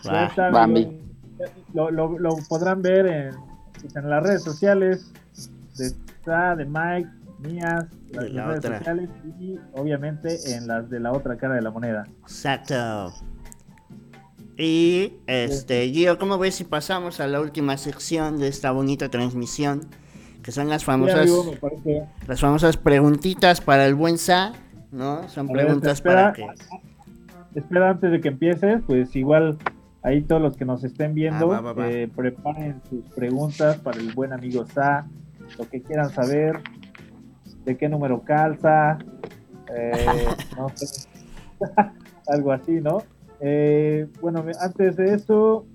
Ya 0.35 0.49
Bambi. 0.49 0.99
Lo, 1.73 1.91
lo- 1.91 2.17
lo 2.17 2.35
podrán 2.49 2.81
ver 2.81 3.05
en, 3.05 3.35
en 3.95 4.09
las 4.09 4.23
redes 4.23 4.43
sociales 4.43 5.11
de 5.77 5.93
Sa, 6.25 6.55
de 6.55 6.65
Mike, 6.65 7.09
mías, 7.39 7.85
las 8.11 8.23
De 8.23 8.29
la 8.31 8.45
redes 8.47 8.59
otra. 8.65 8.77
sociales 8.79 9.09
y 9.39 9.59
obviamente 9.73 10.55
en 10.55 10.67
las 10.67 10.89
de 10.89 10.99
la 10.99 11.11
otra 11.11 11.37
cara 11.37 11.53
de 11.55 11.61
la 11.61 11.69
moneda. 11.71 12.07
Exacto. 12.23 13.13
Y, 14.57 15.13
este, 15.27 15.89
Gio, 15.89 16.17
¿cómo 16.19 16.37
ves 16.37 16.55
si 16.55 16.63
pasamos 16.63 17.19
a 17.19 17.27
la 17.27 17.39
última 17.39 17.77
sección 17.77 18.37
de 18.39 18.47
esta 18.47 18.71
bonita 18.71 19.09
transmisión? 19.09 19.87
Que 20.43 20.51
son 20.51 20.69
las 20.69 20.81
Sí, 20.81 20.85
famosas, 20.87 21.19
amigo, 21.21 21.43
me 21.51 21.57
parece. 21.57 22.03
las 22.27 22.39
famosas 22.39 22.77
preguntitas 22.77 23.61
para 23.61 23.85
el 23.85 23.95
buen 23.95 24.17
Sa, 24.17 24.53
¿no? 24.91 25.27
Son 25.29 25.49
A 25.49 25.53
ver, 25.53 25.65
preguntas 25.65 25.93
espera. 25.93 26.33
para 26.33 26.33
que... 26.33 26.47
Espera 27.55 27.89
antes 27.91 28.11
de 28.11 28.21
que 28.21 28.29
empieces, 28.29 28.81
pues 28.87 29.15
igual 29.15 29.57
ahí 30.03 30.21
todos 30.21 30.41
los 30.41 30.55
que 30.57 30.65
nos 30.65 30.83
estén 30.83 31.13
viendo, 31.13 31.51
Ah, 31.51 31.61
va, 31.61 31.73
va, 31.73 31.73
va. 31.73 31.91
eh, 31.91 32.07
preparen 32.07 32.81
sus 32.89 33.03
preguntas 33.13 33.77
para 33.77 33.99
el 33.99 34.13
buen 34.13 34.31
amigo 34.33 34.65
Sa, 34.65 35.05
lo 35.57 35.67
que 35.69 35.81
quieran 35.81 36.09
saber, 36.09 36.59
de 37.65 37.77
qué 37.77 37.89
número 37.89 38.21
calza, 38.23 38.97
eh, 39.75 40.05
no 40.57 40.69
sé, 40.75 41.07
algo 42.27 42.51
así, 42.51 42.79
¿no? 42.81 43.03
Eh, 43.41 44.07
bueno, 44.21 44.45
antes 44.61 44.95
de 44.95 45.13
eso, 45.15 45.65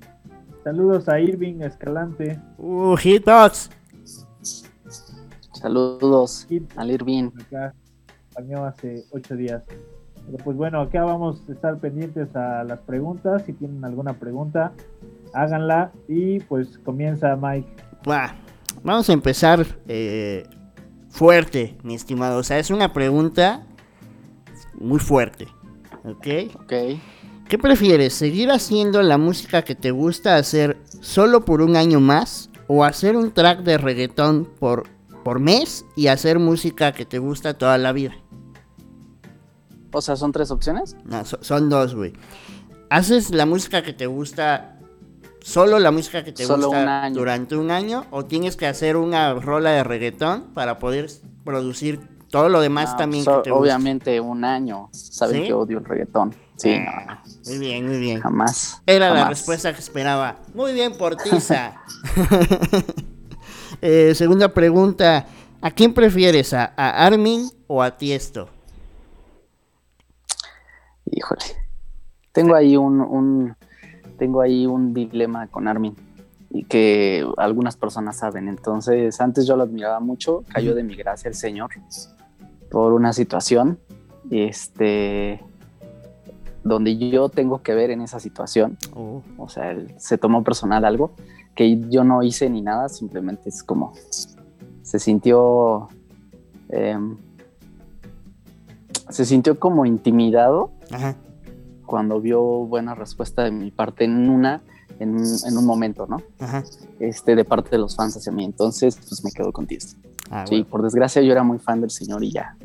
saludos 0.65 1.09
a 1.09 1.21
Irving 1.21 1.61
Escalante, 1.63 2.41
Uh, 2.59 2.97
hitbox. 2.97 3.71
Saludos 5.53 6.47
Hit 6.49 6.71
al 6.77 6.91
Irving. 6.91 7.31
acá 7.41 7.75
acompañó 8.33 8.65
hace 8.65 9.05
ocho 9.11 9.37
días. 9.37 9.63
Pero 10.27 10.45
pues 10.45 10.57
bueno, 10.57 10.81
acá 10.81 11.05
vamos 11.05 11.43
a 11.49 11.53
estar 11.53 11.79
pendientes 11.79 12.35
a 12.35 12.65
las 12.65 12.81
preguntas. 12.81 13.43
Si 13.47 13.53
tienen 13.53 13.85
alguna 13.85 14.15
pregunta, 14.15 14.73
háganla. 15.33 15.93
Y 16.09 16.41
pues 16.41 16.79
comienza 16.79 17.37
Mike. 17.37 17.69
Va, 18.09 18.35
vamos 18.83 19.09
a 19.09 19.13
empezar 19.13 19.65
eh, 19.87 20.45
fuerte, 21.09 21.77
mi 21.83 21.95
estimado. 21.95 22.39
O 22.39 22.43
sea, 22.43 22.59
es 22.59 22.71
una 22.71 22.93
pregunta 22.93 23.65
muy 24.79 24.99
fuerte. 24.99 25.47
¿Ok? 26.05 26.27
Ok. 26.61 26.73
¿Qué 27.49 27.59
prefieres? 27.59 28.15
¿Seguir 28.15 28.51
haciendo 28.51 29.03
la 29.03 29.19
música 29.19 29.63
que 29.63 29.77
te 29.77 29.93
gusta 29.93 30.37
hacer 30.37 30.77
solo 31.01 31.45
por 31.45 31.63
un 31.63 31.77
año 31.77 32.01
más? 32.01 32.51
¿O 32.67 32.83
hacer 32.83 33.17
un 33.17 33.31
track 33.31 33.61
de 33.61 33.79
reggaetón 33.79 34.49
por, 34.59 34.89
por 35.23 35.39
mes 35.39 35.85
y 35.95 36.09
hacer 36.09 36.41
música 36.41 36.91
que 36.91 37.05
te 37.05 37.21
gusta 37.21 37.55
toda 37.55 37.79
la 37.79 37.93
vida? 37.93 38.17
O 39.97 40.03
sea, 40.03 40.15
¿son 40.15 40.31
tres 40.31 40.51
opciones? 40.51 40.95
No, 41.07 41.25
so- 41.25 41.39
son 41.41 41.71
dos, 41.71 41.95
güey. 41.95 42.13
¿Haces 42.91 43.31
la 43.31 43.47
música 43.47 43.83
que 43.83 43.95
te 43.95 44.07
gusta, 44.07 44.79
solo 45.43 45.79
la 45.79 45.91
música 45.91 46.23
que 46.23 46.33
te 46.33 46.45
Solo 46.45 46.67
gusta 46.69 47.09
durante 47.15 47.57
un 47.57 47.71
año? 47.71 48.05
¿O 48.11 48.27
tienes 48.27 48.57
que 48.57 48.67
hacer 48.67 48.99
una 48.99 49.33
rola 49.35 49.71
de 49.71 49.83
reggaetón 49.85 50.49
para 50.53 50.79
poder 50.79 51.11
producir 51.45 51.99
todo 52.31 52.51
lo 52.51 52.61
demás 52.61 52.91
No, 52.91 52.97
también 52.97 53.25
so- 53.25 53.37
que 53.39 53.45
te 53.45 53.51
gusta? 53.53 53.63
obviamente 53.63 54.21
un 54.21 54.45
año. 54.45 54.91
Saben 54.93 55.41
¿Sí? 55.41 55.47
que 55.47 55.53
odio 55.55 55.79
el 55.79 55.85
reggaetón. 55.87 56.35
Sí, 56.57 56.79
no, 56.79 56.91
Ah, 57.09 57.23
muy 57.47 57.59
bien, 57.59 57.87
muy 57.89 57.99
bien. 57.99 58.21
jamás. 58.21 58.83
Era 58.87 59.13
la 59.15 59.29
respuesta 59.31 59.73
que 59.73 59.81
esperaba. 59.81 60.37
Muy 60.53 60.73
bien, 60.75 60.93
Portiza. 60.99 61.73
Eh, 63.83 64.15
segunda 64.15 64.49
pregunta. 64.53 65.27
¿A 65.61 65.71
quién 65.71 65.93
prefieres? 65.93 66.53
¿A, 66.55 66.73
a 66.77 67.05
Armin 67.07 67.51
o 67.67 67.83
a 67.83 67.97
Tiesto? 67.97 68.49
Híjole. 71.11 71.43
Tengo 72.33 72.55
ahí 72.55 72.77
un, 72.77 73.01
un- 73.01 73.55
tengo 74.19 74.41
ahí 74.41 74.67
un 74.67 74.93
dilema 74.95 75.47
con 75.49 75.69
Armin 75.69 75.95
y 76.51 76.65
que 76.65 77.27
algunas 77.37 77.77
personas 77.77 78.17
saben. 78.19 78.49
Entonces, 78.49 79.21
antes 79.21 79.47
yo 79.47 79.57
lo 79.57 79.63
admiraba 79.65 80.01
mucho, 80.01 80.45
cayó 80.53 80.75
de 80.75 80.83
mi 80.83 80.95
gracia 80.97 81.29
el 81.29 81.35
señor 81.35 81.71
por 82.71 82.93
una 82.93 83.13
situación 83.13 83.79
este 84.31 85.41
donde 86.65 86.97
yo 86.97 87.29
tengo 87.29 87.63
que 87.63 87.75
ver 87.75 87.91
en 87.91 88.01
esa 88.01 88.19
situación, 88.19 88.77
Oh, 88.97 89.23
o 89.39 89.49
sea, 89.49 89.71
él 89.71 89.95
se 89.99 90.19
tomó 90.19 90.43
personal 90.43 90.85
algo 90.85 91.13
que 91.55 91.79
yo 91.89 92.03
no 92.03 92.25
hice 92.25 92.51
ni 92.51 92.61
nada, 92.61 92.89
simplemente 92.89 93.49
es 93.51 93.63
como 93.63 93.93
se 94.83 94.99
sintió 94.99 95.89
em, 96.71 97.17
se 99.11 99.25
sintió 99.25 99.61
como 99.61 99.87
intimidado 99.87 100.73
Ajá. 100.91 101.17
cuando 101.87 102.21
vio 102.21 102.43
buena 102.43 102.95
respuesta 102.95 103.45
de 103.45 103.51
mi 103.53 103.71
parte 103.71 104.05
en 104.05 104.29
una, 104.29 104.63
en 104.99 105.15
un, 105.15 105.25
en 105.47 105.57
un 105.57 105.65
momento, 105.65 106.07
¿no? 106.09 106.21
Ajá. 106.41 106.65
Este, 106.99 107.37
de 107.37 107.45
parte 107.45 107.71
de 107.71 107.79
los 107.79 107.95
fans 107.95 108.17
hacia 108.17 108.33
mí. 108.33 108.45
Entonces, 108.45 108.97
pues 109.09 109.23
me 109.25 109.31
quedo 109.31 109.53
con 109.53 109.67
Tiesto. 109.67 109.97
Ah, 110.31 110.45
Sí, 110.49 110.57
bueno. 110.57 110.69
por 110.71 110.83
desgracia 110.83 111.23
yo 111.23 111.31
era 111.33 111.45
muy 111.45 111.59
fan 111.61 111.81
del 111.81 111.91
señor 111.91 112.25
y 112.25 112.33
ya. 112.33 112.57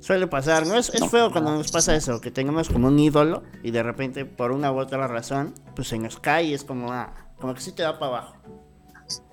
Suele 0.00 0.26
pasar, 0.26 0.66
¿no? 0.66 0.74
Es, 0.76 0.90
es 0.94 1.00
No. 1.00 1.08
feo 1.08 1.32
cuando 1.32 1.52
nos 1.56 1.70
pasa 1.72 1.94
eso, 1.94 2.20
que 2.20 2.30
tengamos 2.30 2.68
como 2.68 2.88
un 2.88 2.98
ídolo 2.98 3.42
y 3.62 3.70
de 3.70 3.82
repente 3.82 4.24
por 4.26 4.52
una 4.52 4.72
u 4.72 4.78
otra 4.78 5.06
razón, 5.06 5.54
pues 5.74 5.88
se 5.88 5.98
nos 5.98 6.18
cae 6.20 6.44
y 6.44 6.54
es 6.54 6.64
como, 6.64 6.92
ah, 6.92 7.12
como 7.40 7.54
que 7.54 7.60
sí 7.60 7.72
te 7.72 7.82
va 7.82 7.98
para 7.98 8.12
abajo. 8.18 8.34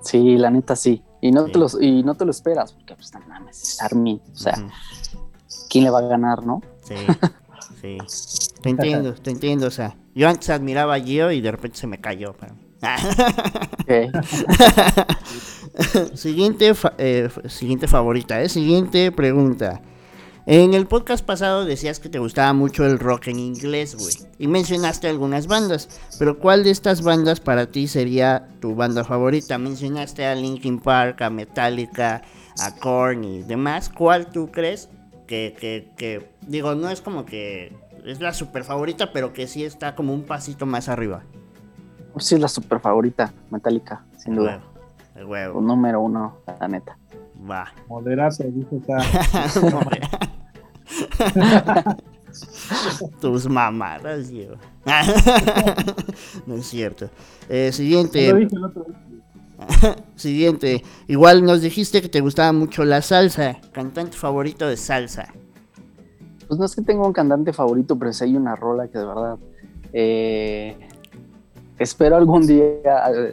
Sí, 0.02 0.38
la 0.38 0.50
neta 0.50 0.76
sí. 0.76 1.04
Y 1.22 1.32
no, 1.32 1.46
Sí. 1.48 1.52
Te, 1.52 1.60
lo, 1.60 1.68
y 1.82 2.04
no 2.04 2.16
te 2.16 2.24
lo 2.26 2.32
esperas, 2.32 2.72
porque 2.74 2.96
pues 2.96 3.14
no 3.14 3.20
mames, 3.28 3.62
es 3.62 3.82
Armin. 3.82 4.22
O 4.32 4.36
sea. 4.38 4.56
¿quién 5.70 5.84
le 5.84 5.90
va 5.90 6.00
a 6.00 6.04
ganar, 6.04 6.46
no? 6.46 6.62
Sí, 6.84 6.94
sí. 7.82 7.98
Te 8.62 8.70
entiendo, 8.70 9.14
te 9.14 9.32
entiendo, 9.32 9.68
o 9.68 9.72
sea, 9.72 9.96
yo 10.16 10.28
antes 10.28 10.50
admiraba 10.50 10.96
a 10.96 11.00
Gio 11.00 11.32
y 11.32 11.42
de 11.42 11.52
repente 11.52 11.78
se 11.78 11.88
me 11.88 12.00
cayó. 12.00 12.34
pero- 12.40 12.56
Ok. 13.82 14.12
siguiente, 16.16 16.74
fa- 16.74 16.94
eh, 16.98 17.30
siguiente 17.48 17.88
favorita, 17.88 18.42
¿eh? 18.42 18.50
Siguiente 18.50 19.12
pregunta. 19.12 19.82
En 20.48 20.76
el 20.76 20.86
podcast 20.86 21.26
pasado 21.26 21.66
decías 21.66 22.00
que 22.00 22.08
te 22.08 22.20
gustaba 22.20 22.54
mucho 22.54 22.86
el 22.86 23.00
rock 23.00 23.30
en 23.30 23.40
inglés, 23.40 23.96
güey. 23.96 24.14
Y 24.38 24.48
mencionaste 24.48 25.08
algunas 25.08 25.48
bandas. 25.48 25.90
Pero 26.20 26.38
¿cuál 26.38 26.64
de 26.64 26.70
estas 26.70 27.02
bandas 27.02 27.40
para 27.40 27.66
ti 27.72 27.88
sería 27.88 28.48
tu 28.60 28.76
banda 28.76 29.04
favorita? 29.04 29.58
Mencionaste 29.58 30.24
a 30.26 30.36
Linkin 30.36 30.80
Park, 30.80 31.24
a 31.24 31.32
Metallica, 31.32 32.22
a 32.60 32.76
Korn 32.76 33.24
y 33.24 33.42
demás. 33.42 33.90
¿Cuál 33.90 34.28
tú 34.28 34.52
crees 34.52 34.88
que, 35.28 35.56
que, 35.60 35.92
que- 35.98 36.30
digo, 36.48 36.76
no 36.76 36.90
es 36.90 37.02
como 37.02 37.26
que 37.26 37.74
es 38.06 38.20
la 38.22 38.34
super 38.34 38.64
favorita, 38.64 39.12
pero 39.12 39.34
que 39.34 39.48
sí 39.48 39.64
está 39.64 39.96
como 39.96 40.14
un 40.14 40.24
pasito 40.24 40.66
más 40.66 40.90
arriba? 40.90 41.24
Sí, 42.18 42.36
es 42.36 42.42
la 42.42 42.48
super 42.48 42.80
favorita, 42.80 43.34
Metallica, 43.50 44.06
sin 44.18 44.34
El 44.34 44.40
duda. 44.40 44.52
huevo, 44.52 44.64
el 45.16 45.26
huevo. 45.26 45.60
Un 45.60 45.68
número 45.68 46.02
uno, 46.02 46.38
la 46.60 46.68
neta. 46.68 46.98
Va. 47.50 47.66
Moderato, 47.88 48.44
dice 48.46 48.78
acá. 48.78 49.04
Tus 53.22 53.48
mamadas, 53.48 54.30
yo. 54.30 54.56
no 56.46 56.56
es 56.56 56.66
cierto. 56.68 57.10
Eh, 57.50 57.68
Lo 57.68 57.74
siguiente, 57.74 58.34
dije 58.34 58.56
el 58.56 58.64
otro 58.66 58.84
día. 58.84 58.96
siguiente. 60.16 60.84
Igual 61.08 61.44
nos 61.44 61.62
dijiste 61.62 62.02
que 62.02 62.10
te 62.10 62.22
gustaba 62.22 62.52
mucho 62.54 62.84
la 62.86 63.02
salsa. 63.02 63.58
Cantante 63.72 64.18
favorito 64.18 64.68
de 64.68 64.78
salsa. 64.78 65.34
Pues 66.48 66.60
no 66.60 66.66
es 66.66 66.76
que 66.76 66.82
tenga 66.82 67.06
un 67.06 67.14
cantante 67.14 67.54
favorito, 67.54 67.98
pero 67.98 68.14
sí 68.14 68.24
hay 68.26 68.36
una 68.36 68.56
rola 68.56 68.88
que 68.88 69.00
de 69.00 69.06
verdad 69.06 69.38
eh, 69.94 70.78
espero 71.80 72.18
algún 72.18 72.46
día. 72.46 72.66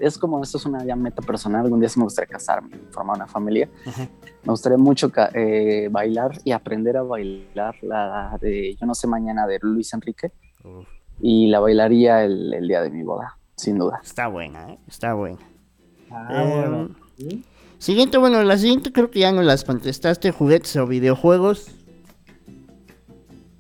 Es 0.00 0.16
como 0.16 0.42
esto 0.42 0.58
es 0.58 0.64
una 0.64 0.84
ya 0.84 0.96
meta 0.96 1.20
personal. 1.22 1.64
Algún 1.64 1.80
día 1.80 1.88
sí 1.88 1.98
me 1.98 2.04
gustaría 2.04 2.30
casarme, 2.30 2.78
formar 2.90 3.16
una 3.16 3.26
familia. 3.26 3.68
Ajá. 3.86 4.08
Me 4.44 4.50
gustaría 4.50 4.78
mucho 4.78 5.10
eh, 5.34 5.88
bailar 5.90 6.32
y 6.44 6.52
aprender 6.52 6.96
a 6.96 7.02
bailar 7.02 7.76
la 7.82 8.38
de 8.40 8.74
Yo 8.80 8.86
no 8.86 8.94
sé 8.94 9.06
mañana 9.06 9.46
de 9.46 9.58
Luis 9.62 9.92
Enrique 9.94 10.32
Uf, 10.64 10.88
y 11.20 11.46
la 11.48 11.60
bailaría 11.60 12.24
el, 12.24 12.52
el 12.52 12.66
día 12.66 12.82
de 12.82 12.90
mi 12.90 13.04
boda, 13.04 13.38
sin 13.56 13.78
duda. 13.78 14.00
está 14.02 14.26
buena, 14.26 14.72
¿eh? 14.72 14.78
Está 14.88 15.14
buena. 15.14 15.38
Ah, 16.12 16.42
Eh, 16.44 16.68
bueno. 16.68 16.90
¿Sí? 17.18 17.44
Siguiente, 17.78 18.16
bueno, 18.18 18.42
la 18.44 18.56
siguiente 18.58 18.92
creo 18.92 19.10
que 19.10 19.20
ya 19.20 19.32
no 19.32 19.42
las 19.42 19.64
contestaste, 19.64 20.30
juguetes 20.30 20.76
o 20.76 20.86
videojuegos. 20.86 21.66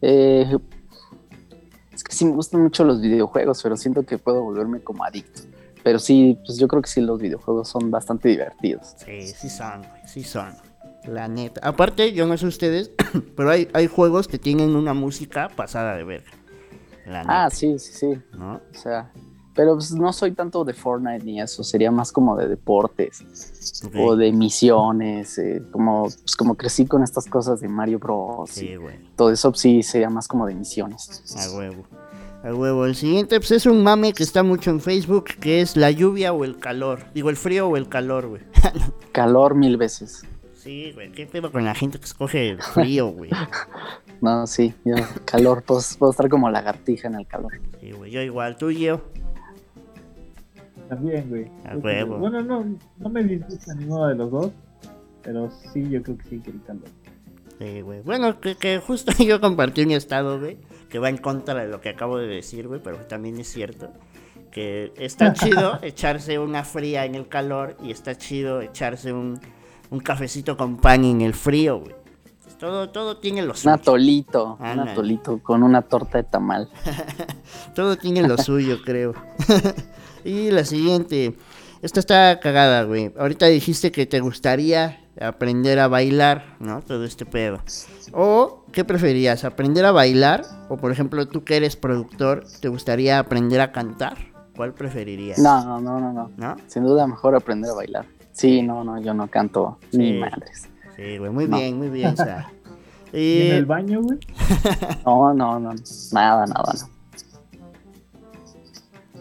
Eh, 0.00 0.46
es 1.92 2.04
que 2.04 2.12
sí 2.12 2.24
me 2.24 2.32
gustan 2.32 2.62
mucho 2.62 2.84
los 2.84 3.00
videojuegos, 3.00 3.62
pero 3.62 3.76
siento 3.76 4.04
que 4.04 4.18
puedo 4.18 4.42
volverme 4.42 4.80
como 4.80 5.04
adicto. 5.04 5.42
Pero 5.82 5.98
sí, 5.98 6.38
pues 6.46 6.58
yo 6.58 6.68
creo 6.68 6.82
que 6.82 6.88
sí 6.88 7.00
los 7.00 7.20
videojuegos 7.20 7.68
son 7.68 7.90
bastante 7.90 8.28
divertidos. 8.28 8.94
Sí, 9.04 9.26
sí 9.26 9.48
son, 9.50 9.82
sí 10.06 10.22
son. 10.22 10.52
La 11.06 11.26
neta. 11.26 11.60
Aparte, 11.66 12.12
yo 12.12 12.26
no 12.26 12.36
sé 12.38 12.46
ustedes, 12.46 12.92
pero 13.36 13.50
hay, 13.50 13.68
hay 13.72 13.88
juegos 13.88 14.28
que 14.28 14.38
tienen 14.38 14.76
una 14.76 14.94
música 14.94 15.48
pasada 15.48 15.96
de 15.96 16.04
ver. 16.04 16.24
ah, 17.26 17.48
sí, 17.50 17.78
sí, 17.80 17.92
sí. 17.92 18.18
¿No? 18.38 18.60
O 18.72 18.78
sea, 18.78 19.10
pero 19.54 19.74
pues 19.74 19.92
no 19.92 20.12
soy 20.12 20.32
tanto 20.32 20.64
de 20.64 20.72
Fortnite 20.72 21.24
ni 21.24 21.40
eso, 21.40 21.62
sería 21.62 21.90
más 21.90 22.10
como 22.10 22.36
de 22.36 22.48
deportes 22.48 23.24
o 23.98 24.16
de 24.16 24.32
misiones, 24.32 25.36
eh, 25.38 25.62
como, 25.70 26.04
pues 26.04 26.36
como 26.36 26.54
crecí 26.54 26.86
con 26.86 27.02
estas 27.02 27.26
cosas 27.26 27.60
de 27.60 27.68
Mario 27.68 27.98
Bros. 27.98 28.50
Sí, 28.50 28.76
güey. 28.76 28.96
Todo 29.16 29.30
eso 29.30 29.52
sí 29.54 29.82
sería 29.82 30.08
más 30.08 30.26
como 30.26 30.46
de 30.46 30.54
misiones. 30.54 31.22
A 31.36 31.56
huevo. 31.56 31.84
A 32.42 32.54
huevo. 32.54 32.86
El 32.86 32.94
siguiente 32.94 33.38
pues 33.40 33.50
es 33.50 33.66
un 33.66 33.82
mame 33.82 34.14
que 34.14 34.22
está 34.22 34.42
mucho 34.42 34.70
en 34.70 34.80
Facebook, 34.80 35.24
que 35.38 35.60
es 35.60 35.76
la 35.76 35.90
lluvia 35.90 36.32
o 36.32 36.44
el 36.44 36.58
calor. 36.58 37.04
Digo, 37.14 37.28
el 37.28 37.36
frío 37.36 37.68
o 37.68 37.76
el 37.76 37.88
calor, 37.88 38.28
güey. 38.28 38.42
calor 39.12 39.54
mil 39.54 39.76
veces. 39.76 40.24
Sí, 40.54 40.92
güey, 40.92 41.10
qué 41.10 41.26
pedo 41.26 41.50
con 41.50 41.64
la 41.64 41.74
gente 41.74 41.98
que 41.98 42.04
escoge 42.04 42.48
el 42.48 42.62
frío, 42.62 43.08
güey. 43.08 43.30
no, 44.22 44.46
sí, 44.46 44.72
yo, 44.84 44.94
calor, 45.24 45.62
puedo, 45.64 45.80
puedo 45.98 46.12
estar 46.12 46.28
como 46.28 46.48
lagartija 46.48 47.08
en 47.08 47.16
el 47.16 47.26
calor. 47.26 47.60
Sí, 47.80 47.90
güey, 47.90 48.12
yo 48.12 48.22
igual, 48.22 48.56
tú 48.56 48.70
y 48.70 48.78
yo 48.78 49.02
también, 50.88 51.28
güey. 51.28 51.50
Bueno, 51.80 52.42
no, 52.42 52.78
no 52.98 53.08
me 53.08 53.24
disgusta 53.24 53.74
ninguno 53.74 54.08
de 54.08 54.14
los 54.14 54.30
dos, 54.30 54.50
pero 55.22 55.50
sí, 55.72 55.88
yo 55.88 56.02
creo 56.02 56.18
que 56.18 56.24
sí 56.28 56.40
que 56.40 56.50
el 56.50 56.62
calor. 56.62 56.88
Sí, 57.58 57.80
güey. 57.80 58.00
Bueno, 58.02 58.40
que, 58.40 58.78
justo 58.78 59.12
yo 59.24 59.40
compartí 59.40 59.82
un 59.82 59.92
estado, 59.92 60.38
güey, 60.38 60.58
que 60.88 60.98
va 60.98 61.08
en 61.08 61.18
contra 61.18 61.54
de 61.54 61.68
lo 61.68 61.80
que 61.80 61.90
acabo 61.90 62.18
de 62.18 62.26
decir, 62.26 62.68
güey, 62.68 62.80
pero 62.82 62.98
también 62.98 63.38
es 63.38 63.48
cierto. 63.48 63.90
Que 64.50 64.92
está 64.96 65.32
chido 65.32 65.78
echarse 65.82 66.38
una 66.38 66.64
fría 66.64 67.04
en 67.04 67.14
el 67.14 67.28
calor 67.28 67.76
y 67.82 67.90
está 67.90 68.16
chido 68.16 68.60
echarse 68.60 69.12
un, 69.12 69.40
un 69.90 70.00
cafecito 70.00 70.56
con 70.56 70.76
pan 70.76 71.04
en 71.04 71.20
el 71.20 71.34
frío, 71.34 71.80
güey. 71.80 71.94
Todo, 72.58 72.90
todo 72.90 73.16
tiene 73.16 73.42
lo 73.42 73.56
suyo. 73.56 73.70
Un 73.70 73.80
atolito, 73.80 74.56
un 74.60 74.78
atolito 74.78 75.38
con 75.42 75.64
una 75.64 75.82
torta 75.82 76.18
de 76.18 76.24
tamal. 76.24 76.68
todo 77.74 77.96
tiene 77.96 78.22
lo 78.22 78.38
suyo, 78.38 78.78
creo. 78.84 79.14
Y 80.24 80.50
la 80.50 80.64
siguiente. 80.64 81.36
Esta 81.82 82.00
está 82.00 82.40
cagada, 82.40 82.84
güey. 82.84 83.12
Ahorita 83.18 83.46
dijiste 83.46 83.90
que 83.90 84.06
te 84.06 84.20
gustaría 84.20 85.00
aprender 85.20 85.78
a 85.78 85.88
bailar, 85.88 86.56
¿no? 86.60 86.80
Todo 86.80 87.04
este 87.04 87.26
pedo. 87.26 87.58
O, 88.12 88.64
¿qué 88.72 88.84
preferías? 88.84 89.44
¿Aprender 89.44 89.84
a 89.84 89.92
bailar? 89.92 90.44
O, 90.68 90.76
por 90.76 90.92
ejemplo, 90.92 91.26
tú 91.26 91.44
que 91.44 91.56
eres 91.56 91.76
productor, 91.76 92.44
¿te 92.60 92.68
gustaría 92.68 93.18
aprender 93.18 93.60
a 93.60 93.72
cantar? 93.72 94.16
¿Cuál 94.56 94.74
preferirías? 94.74 95.38
No, 95.38 95.80
no, 95.80 95.80
no, 95.80 96.12
no. 96.12 96.30
¿No? 96.36 96.56
Sin 96.66 96.84
duda, 96.84 97.06
mejor 97.06 97.34
aprender 97.34 97.70
a 97.70 97.74
bailar. 97.74 98.06
Sí, 98.32 98.62
no, 98.62 98.84
no, 98.84 99.00
yo 99.00 99.12
no 99.12 99.28
canto 99.28 99.78
ni 99.92 100.18
madres. 100.18 100.68
Sí, 100.96 101.18
güey, 101.18 101.30
muy 101.30 101.46
bien, 101.46 101.78
muy 101.78 101.88
bien, 101.88 102.12
o 102.12 102.16
sea. 102.16 102.50
¿Y 103.12 103.48
en 103.48 103.56
el 103.56 103.66
baño, 103.66 104.02
güey? 104.02 104.18
no, 105.04 105.34
no, 105.34 105.58
no. 105.58 105.74
Nada, 106.12 106.46
nada, 106.46 106.72
no. 106.80 106.91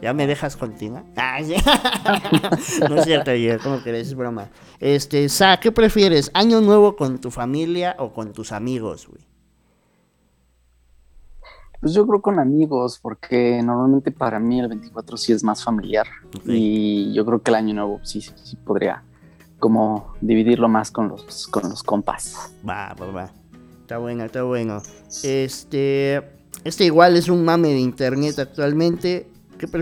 ¿Ya 0.01 0.13
me 0.13 0.25
dejas 0.25 0.57
continuar? 0.57 1.05
Ah, 1.15 1.39
no 2.89 2.95
es 2.95 3.05
cierto, 3.05 3.35
yo, 3.35 3.59
¿cómo 3.59 3.79
crees? 3.81 4.07
Es 4.07 4.15
broma. 4.15 4.49
Este, 4.79 5.29
Sa, 5.29 5.59
¿qué 5.59 5.71
prefieres? 5.71 6.31
¿Año 6.33 6.59
nuevo 6.59 6.95
con 6.95 7.19
tu 7.19 7.29
familia 7.29 7.95
o 7.99 8.11
con 8.11 8.33
tus 8.33 8.51
amigos, 8.51 9.07
güey? 9.07 9.21
Pues 11.79 11.93
yo 11.93 12.05
creo 12.07 12.21
con 12.21 12.39
amigos, 12.39 12.99
porque 12.99 13.61
normalmente 13.63 14.11
para 14.11 14.39
mí 14.39 14.59
el 14.59 14.67
24 14.69 15.17
sí 15.17 15.33
es 15.33 15.43
más 15.43 15.63
familiar. 15.63 16.07
Y 16.45 17.13
yo 17.13 17.25
creo 17.25 17.41
que 17.41 17.51
el 17.51 17.55
año 17.55 17.73
nuevo 17.73 17.99
sí, 18.03 18.21
sí, 18.21 18.55
podría 18.55 19.03
como 19.59 20.13
dividirlo 20.21 20.67
más 20.67 20.89
con 20.89 21.09
los, 21.09 21.47
con 21.47 21.69
los 21.69 21.83
compas. 21.83 22.53
Va, 22.67 22.95
va, 22.99 23.05
va. 23.07 23.31
Está 23.81 23.97
bueno, 23.97 24.23
está 24.23 24.43
bueno. 24.43 24.81
Este, 25.23 26.23
este 26.63 26.85
igual 26.85 27.17
es 27.17 27.29
un 27.29 27.43
mame 27.43 27.69
de 27.69 27.79
internet 27.79 28.39
actualmente. 28.39 29.27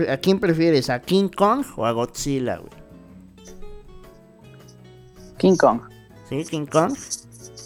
¿A 0.08 0.16
quién 0.18 0.38
prefieres? 0.38 0.90
¿A 0.90 1.00
King 1.00 1.28
Kong 1.28 1.64
o 1.76 1.86
a 1.86 1.92
Godzilla, 1.92 2.58
güey? 2.58 2.70
King 5.38 5.56
Kong. 5.56 5.80
¿Sí, 6.28 6.44
King 6.44 6.66
Kong? 6.66 6.94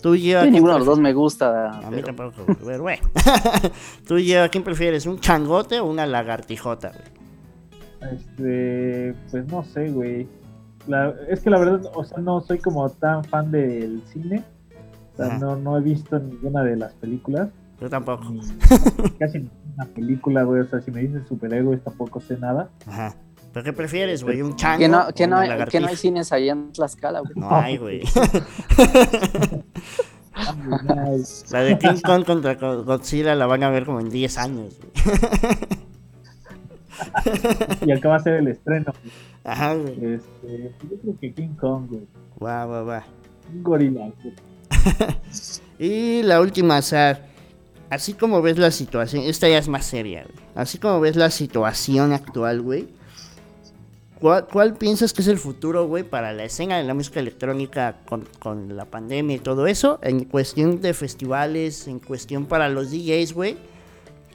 Tú 0.05 0.15
y 0.15 0.29
yo. 0.29 0.45
ninguno 0.45 0.75
de 0.75 0.79
los 0.81 0.87
dos 0.87 0.99
me 1.01 1.13
gusta. 1.15 1.79
A 1.79 1.91
mí 1.91 2.03
tampoco, 2.03 2.45
pero 2.65 2.83
bueno. 2.83 3.03
Tú 4.07 4.19
y 4.19 4.27
yo, 4.27 4.45
¿a 4.45 4.49
quién 4.49 4.63
prefieres? 4.63 5.07
¿Un 5.07 5.19
changote 5.19 5.81
o 5.81 5.87
una 5.87 6.05
lagartijota, 6.05 6.91
güey? 6.91 8.13
Este. 8.13 9.15
Pues 9.31 9.47
no 9.47 9.65
sé, 9.65 9.91
güey. 9.91 10.29
es 11.29 11.41
que 11.41 11.49
la 11.49 11.59
verdad, 11.59 11.91
o 11.95 12.05
sea, 12.05 12.19
no 12.19 12.43
soy 12.43 12.59
como 12.59 12.89
tan 12.91 13.25
fan 13.25 13.51
del 13.51 14.03
cine. 14.13 14.45
O 15.15 15.17
sea, 15.17 15.39
no, 15.39 15.57
no 15.57 15.79
he 15.79 15.81
visto 15.81 16.19
ninguna 16.19 16.63
de 16.63 16.77
las 16.77 16.93
películas. 16.95 17.49
Yo 17.81 17.89
tampoco. 17.89 18.25
Casi 19.19 19.49
una 19.75 19.87
película, 19.87 20.43
güey. 20.45 20.61
O 20.63 20.69
sea, 20.69 20.81
si 20.81 20.91
me 20.91 21.01
dices 21.01 21.27
superhéroes, 21.29 21.83
tampoco 21.83 22.21
sé 22.21 22.37
nada. 22.39 22.71
Ajá. 22.87 23.15
¿Pero 23.53 23.65
qué 23.65 23.73
prefieres, 23.73 24.25
güey? 24.25 24.43
¿Un 24.43 24.57
chango? 24.57 24.79
Que 24.81 24.89
no, 24.89 25.07
que 25.15 25.29
no, 25.29 25.41
que 25.71 25.81
no 25.81 25.87
hay 25.87 25.97
cines 25.97 26.33
ahí 26.33 26.49
en 26.49 26.73
Tlaxcala, 26.73 27.21
güey. 27.21 27.33
No 27.37 27.55
hay, 27.55 27.77
güey. 27.77 28.03
la 31.53 31.61
de 31.61 31.79
King 31.79 32.01
Kong 32.05 32.25
contra 32.25 32.55
Godzilla 32.55 33.37
la 33.37 33.47
van 33.47 33.63
a 33.63 33.71
ver 33.71 33.87
como 33.87 34.01
en 34.01 34.11
10 34.11 34.39
años, 34.39 34.77
güey. 34.81 34.91
y 37.87 37.93
acá 37.93 38.09
va 38.09 38.17
a 38.17 38.21
ser 38.21 38.35
el 38.35 38.49
estreno. 38.49 38.93
Ajá, 39.45 39.75
güey. 39.75 40.15
Este, 40.15 40.75
yo 40.91 40.97
creo 41.01 41.17
que 41.21 41.33
King 41.33 41.55
Kong, 41.61 41.87
güey. 41.91 42.09
Va, 42.43 42.67
va, 42.67 42.83
va. 42.83 43.05
Un 43.53 43.63
gorila, 43.63 44.11
güey. 44.21 44.35
y 45.79 46.23
la 46.25 46.41
última, 46.41 46.79
o 46.79 46.83
sea 46.83 47.34
así 47.95 48.15
como 48.15 48.43
ves 48.43 48.59
la 48.59 48.71
situación, 48.71 49.23
esta 49.23 49.49
ya 49.49 49.59
es 49.59 49.69
más 49.69 49.87
seria, 49.87 50.27
Así 50.55 50.79
como 50.79 51.01
ves 51.01 51.17
la 51.17 51.31
situación 51.31 52.13
actual, 52.13 52.61
güey. 52.61 52.89
¿Cuál, 54.21 54.75
piensas 54.75 55.13
que 55.13 55.21
es 55.21 55.29
el 55.29 55.39
futuro, 55.39 55.87
güey, 55.87 56.03
para 56.03 56.33
la 56.33 56.45
escena 56.45 56.79
de 56.79 56.85
la 56.85 56.95
música 56.95 57.21
electrónica 57.21 57.97
con, 58.41 58.75
la 58.75 58.87
pandemia 58.87 59.37
y 59.37 59.39
todo 59.39 59.67
eso? 59.67 59.99
En 60.03 60.25
cuestión 60.25 60.81
de 60.81 60.95
festivales, 60.95 61.87
en 61.89 61.99
cuestión 61.99 62.47
para 62.47 62.71
los 62.71 62.91
DJs, 62.91 63.35
güey. 63.35 63.59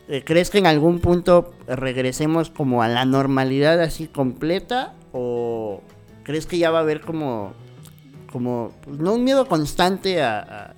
Eh, 0.07 0.23
¿Crees 0.23 0.51
que 0.51 0.59
en 0.59 0.67
algún 0.67 0.99
punto 0.99 1.53
regresemos 1.67 2.51
como 2.51 2.83
a 2.83 2.87
la 2.87 3.03
normalidad 3.05 3.81
así 3.81 4.07
completa? 4.07 4.93
¿O 5.11 5.81
crees 6.23 6.45
que 6.45 6.59
ya 6.59 6.69
va 6.69 6.79
a 6.79 6.81
haber 6.81 7.01
como, 7.01 7.53
como, 8.31 8.71
pues, 8.83 8.99
no 8.99 9.15
un 9.15 9.23
miedo 9.23 9.47
constante 9.47 10.21
a 10.21 10.75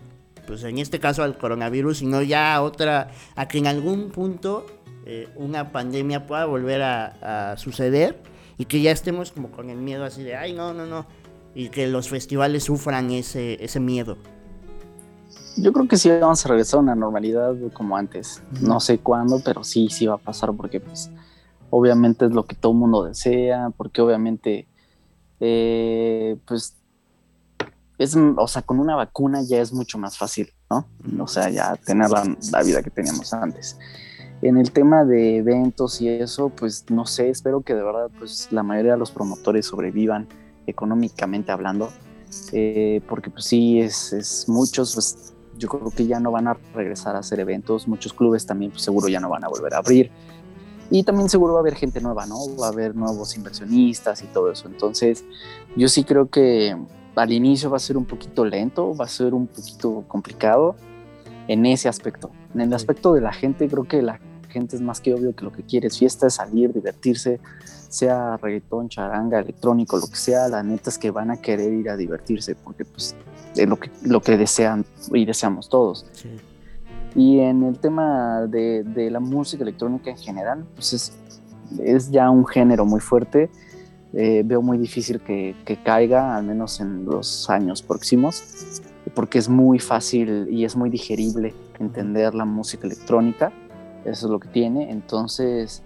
pues 0.52 0.66
en 0.66 0.80
este 0.80 1.00
caso 1.00 1.24
al 1.24 1.38
coronavirus, 1.38 2.00
sino 2.00 2.22
ya 2.22 2.54
a 2.54 2.62
otra, 2.62 3.08
a 3.38 3.48
que 3.48 3.58
en 3.58 3.68
algún 3.68 4.10
punto 4.10 4.66
eh, 5.06 5.30
una 5.38 5.72
pandemia 5.72 6.28
pueda 6.28 6.44
volver 6.44 6.82
a, 6.82 7.56
suceder 7.56 8.22
y 8.58 8.66
que 8.66 8.82
ya 8.82 8.92
estemos 8.92 9.32
como 9.32 9.50
con 9.50 9.70
el 9.70 9.78
miedo 9.78 10.04
así 10.04 10.24
de, 10.24 10.36
ay, 10.36 10.52
no, 10.52 10.74
no, 10.74 10.86
no, 10.86 11.06
y 11.56 11.70
que 11.70 11.88
los 11.88 12.10
festivales 12.10 12.66
sufran 12.66 13.12
ese, 13.12 13.64
ese 13.64 13.80
miedo. 13.80 14.18
Yo 15.56 15.72
creo 15.72 15.88
que 15.88 15.96
sí 15.96 16.10
vamos 16.10 16.46
a 16.46 16.50
regresar 16.50 16.80
a 16.80 16.84
una 16.84 16.96
normalidad 16.96 17.56
como 17.72 17.96
antes. 17.96 18.44
No 18.60 18.82
sé 18.82 18.98
cuándo, 18.98 19.42
pero 19.46 19.64
sí, 19.64 19.88
sí 19.90 20.06
va 20.06 20.16
a 20.16 20.18
pasar 20.18 20.52
porque 20.52 20.82
pues 20.82 21.10
obviamente 21.70 22.26
es 22.26 22.32
lo 22.34 22.46
que 22.46 22.56
todo 22.56 22.74
mundo 22.74 23.06
desea, 23.06 23.70
porque 23.78 24.02
obviamente 24.02 24.68
eh, 25.40 26.36
pues 26.46 26.76
es, 28.02 28.16
o 28.16 28.48
sea, 28.48 28.64
con 28.64 28.80
una 28.80 28.96
vacuna 28.96 29.44
ya 29.44 29.62
es 29.62 29.72
mucho 29.72 30.00
más 30.00 30.18
fácil, 30.18 30.52
¿no? 30.70 30.88
O 31.24 31.28
sea, 31.28 31.50
ya 31.50 31.76
tener 31.76 32.10
la, 32.10 32.64
vida 32.64 32.82
que 32.82 32.90
teníamos 32.90 33.32
antes. 33.34 33.78
En 34.42 34.58
el 34.58 34.72
tema 34.72 35.06
de 35.06 35.38
eventos 35.38 36.02
y 36.02 36.10
eso, 36.10 36.50
pues 36.50 36.86
no 36.90 37.06
sé, 37.06 37.30
espero 37.30 37.62
que 37.62 37.76
de 37.76 37.84
verdad 37.84 38.10
pues 38.18 38.48
la 38.52 38.64
mayoría 38.64 38.94
de 38.94 38.98
los 38.98 39.12
promotores 39.12 39.68
sobrevivan 39.68 40.28
económicamente 40.66 41.52
hablando, 41.52 41.90
eh, 42.52 43.02
porque 43.08 43.30
pues 43.30 43.46
sí, 43.46 43.80
es, 43.80 44.14
es, 44.14 44.50
muchos, 44.50 44.96
pues 44.96 45.36
yo 45.60 45.70
creo 45.70 45.92
que 45.92 46.08
ya 46.08 46.20
no 46.20 46.32
van 46.32 46.48
a 46.48 46.58
regresar 46.74 47.16
a 47.16 47.20
hacer 47.20 47.40
eventos, 47.40 47.88
muchos 47.88 48.14
clubes 48.14 48.48
también 48.48 48.72
pues, 48.72 48.84
seguro 48.84 49.10
ya 49.10 49.20
no 49.20 49.30
van 49.30 49.44
a 49.44 49.48
volver 49.48 49.76
a 49.76 49.78
abrir, 49.78 50.12
y 50.92 51.04
también 51.04 51.30
seguro 51.30 51.54
va 51.54 51.60
a 51.60 51.62
haber 51.62 51.76
gente 51.76 52.02
nueva, 52.02 52.26
¿no? 52.26 52.38
Va 52.58 52.68
a 52.68 52.70
haber 52.70 52.96
nuevos 52.96 53.36
inversionistas 53.36 54.22
y 54.22 54.28
todo 54.28 54.52
eso, 54.52 54.68
entonces 54.68 55.24
yo 55.76 55.88
sí 55.88 56.04
creo 56.04 56.30
que 56.30 56.78
al 57.16 57.32
inicio 57.32 57.70
va 57.70 57.78
a 57.78 57.80
ser 57.80 57.98
un 57.98 58.06
poquito 58.06 58.46
lento, 58.46 58.96
va 58.96 59.06
a 59.06 59.08
ser 59.08 59.34
un 59.34 59.48
poquito 59.48 60.04
complicado 60.08 60.76
en 61.48 61.66
ese 61.66 61.90
aspecto. 61.90 62.32
En 62.54 62.62
el 62.62 62.74
aspecto 62.74 63.14
de 63.14 63.22
la 63.22 63.34
gente, 63.34 63.68
creo 63.68 63.84
que 63.86 64.02
la 64.02 64.20
gente 64.50 64.76
es 64.76 64.82
más 64.82 65.02
que 65.02 65.14
obvio 65.14 65.36
que 65.36 65.44
lo 65.44 65.52
que 65.52 65.64
quiere 65.64 65.88
es 65.88 65.98
fiesta, 65.98 66.28
es 66.28 66.36
salir, 66.36 66.74
divertirse, 66.74 67.40
sea 67.90 68.38
reggaetón, 68.38 68.90
charanga, 68.90 69.40
electrónico, 69.40 69.98
lo 69.98 70.08
que 70.08 70.16
sea, 70.16 70.48
la 70.48 70.64
neta 70.64 70.90
es 70.90 70.98
que 70.98 71.12
van 71.12 71.32
a 71.32 71.38
querer 71.38 71.74
ir 71.74 71.90
a 71.90 71.98
divertirse, 71.98 72.56
porque 72.56 72.86
pues 72.86 73.16
es 73.56 73.68
lo 73.68 73.78
que, 73.78 73.90
lo 74.04 74.22
que 74.22 74.38
desean 74.38 74.86
y 75.14 75.26
deseamos 75.26 75.70
todos. 75.70 76.06
Y 77.16 77.40
en 77.40 77.64
el 77.64 77.78
tema 77.80 78.48
de, 78.48 78.84
de, 78.84 79.12
la 79.12 79.20
música 79.20 79.64
electrónica 79.64 80.10
en 80.10 80.18
general, 80.18 80.66
pues 80.76 80.94
es, 80.94 81.14
es 81.84 82.10
ya 82.10 82.30
un 82.30 82.46
género 82.46 82.86
muy 82.86 83.02
fuerte. 83.02 83.50
Eh, 84.14 84.44
veo 84.46 84.62
muy 84.62 84.78
difícil 84.78 85.22
que, 85.22 85.56
que, 85.66 85.82
caiga, 85.82 86.36
al 86.36 86.44
menos 86.44 86.80
en 86.80 87.06
los 87.06 87.50
años 87.50 87.82
próximos, 87.82 88.44
porque 89.14 89.40
es 89.40 89.50
muy 89.50 89.80
fácil 89.80 90.48
y 90.50 90.66
es 90.66 90.76
muy 90.76 90.90
digerible 90.90 91.54
entender 91.80 92.34
la 92.34 92.46
música 92.46 92.88
electrónica. 92.88 93.52
Eso 94.06 94.28
es 94.28 94.32
lo 94.32 94.40
que 94.40 94.48
tiene. 94.50 94.92
Entonces, 94.92 95.84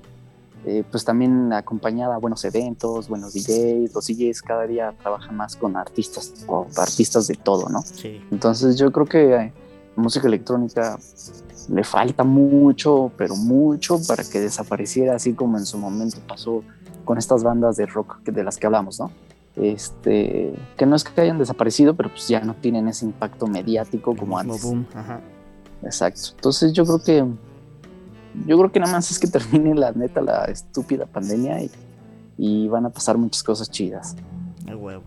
eh, 0.65 0.83
pues 0.89 1.05
también 1.05 1.53
acompañada 1.53 2.15
a 2.15 2.17
buenos 2.17 2.43
eventos, 2.43 3.07
buenos 3.07 3.33
DJs. 3.33 3.93
Los 3.93 4.07
DJs 4.07 4.41
cada 4.41 4.65
día 4.65 4.93
trabajan 4.99 5.37
más 5.37 5.55
con 5.55 5.77
artistas 5.77 6.33
o 6.47 6.65
artistas 6.77 7.27
de 7.27 7.35
todo, 7.35 7.69
¿no? 7.69 7.83
Sí. 7.83 8.19
Entonces 8.31 8.75
yo 8.77 8.91
creo 8.91 9.05
que 9.05 9.35
eh, 9.35 9.53
música 9.95 10.27
electrónica 10.27 10.97
le 11.69 11.83
falta 11.83 12.23
mucho, 12.23 13.11
pero 13.17 13.35
mucho 13.35 13.99
para 14.07 14.23
que 14.23 14.39
desapareciera 14.39 15.15
así 15.15 15.33
como 15.33 15.57
en 15.57 15.65
su 15.65 15.77
momento 15.77 16.17
pasó 16.27 16.63
con 17.03 17.17
estas 17.17 17.43
bandas 17.43 17.77
de 17.77 17.85
rock 17.85 18.23
de 18.23 18.43
las 18.43 18.57
que 18.57 18.65
hablamos, 18.67 18.99
¿no? 18.99 19.11
Este, 19.55 20.53
que 20.77 20.85
no 20.85 20.95
es 20.95 21.03
que 21.03 21.21
hayan 21.21 21.37
desaparecido, 21.37 21.95
pero 21.95 22.09
pues 22.09 22.27
ya 22.27 22.41
no 22.41 22.55
tienen 22.55 22.87
ese 22.87 23.05
impacto 23.05 23.47
mediático 23.47 24.15
como 24.15 24.37
antes. 24.37 24.63
Boom. 24.63 24.85
Ajá. 24.93 25.21
Exacto. 25.83 26.31
Entonces 26.35 26.73
yo 26.73 26.85
creo 26.85 26.99
que 26.99 27.25
yo 28.45 28.57
creo 28.57 28.71
que 28.71 28.79
nada 28.79 28.91
más 28.91 29.09
es 29.11 29.19
que 29.19 29.27
termine 29.27 29.73
la 29.75 29.91
neta 29.93 30.21
la 30.21 30.45
estúpida 30.45 31.05
pandemia 31.05 31.59
y, 32.37 32.67
van 32.67 32.85
a 32.85 32.89
pasar 32.89 33.17
muchas 33.17 33.43
cosas 33.43 33.69
chidas. 33.69 34.15
El 34.67 34.75
huevo. 34.75 35.03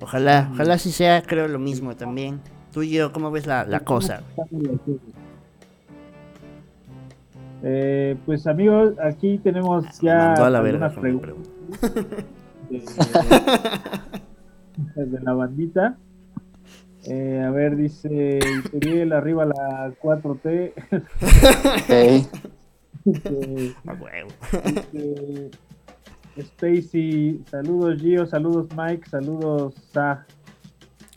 Ojalá, 0.00 0.48
ojalá 0.54 0.78
sí 0.78 0.90
sea, 0.90 1.22
creo 1.22 1.46
lo 1.48 1.58
mismo 1.58 1.94
también. 1.94 2.40
Tú 2.72 2.82
y 2.82 2.90
yo, 2.90 3.12
¿cómo 3.12 3.30
ves 3.30 3.46
la, 3.46 3.80
cosa? 3.80 4.22
Eh, 7.62 8.16
pues 8.24 8.46
amigos, 8.46 8.94
aquí 8.98 9.38
tenemos 9.38 9.84
ah, 9.86 9.92
ya 10.00 10.32
a 10.32 10.50
la 10.50 10.58
algunas 10.60 10.94
preguntas 10.94 11.40
de, 14.96 15.20
la 15.20 15.32
bandita. 15.34 15.98
Eh, 17.04 17.44
a 17.46 17.50
ver, 17.50 17.76
dice 17.76 18.40
Uriel, 18.72 19.12
arriba 19.12 19.44
la 19.44 19.92
4T. 20.02 20.72
Stacy, 26.36 27.44
saludos 27.50 28.00
Gio, 28.00 28.26
saludos 28.26 28.68
Mike, 28.74 29.08
saludos 29.10 29.74
Sa. 29.92 30.24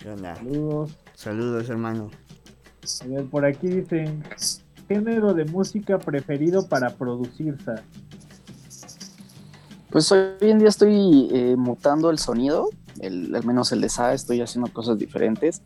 Saludos. 0.04 1.05
Saludos, 1.16 1.70
hermano. 1.70 2.10
A 3.02 3.08
ver, 3.08 3.26
por 3.26 3.46
aquí 3.46 3.68
dicen, 3.68 4.24
género 4.88 5.34
de 5.34 5.46
música 5.46 5.98
preferido 5.98 6.68
para 6.68 6.96
producir, 6.96 7.58
Sa. 7.64 7.76
Pues 9.90 10.12
hoy 10.12 10.36
en 10.42 10.60
día 10.60 10.68
estoy 10.68 11.30
eh, 11.32 11.56
mutando 11.58 12.10
el 12.10 12.20
sonido, 12.20 12.70
al 13.02 13.46
menos 13.46 13.72
el 13.72 13.82
de 13.82 13.90
Sa, 13.90 14.14
estoy 14.14 14.42
haciendo 14.42 14.72
cosas 14.72 15.00
diferentes, 15.00 15.62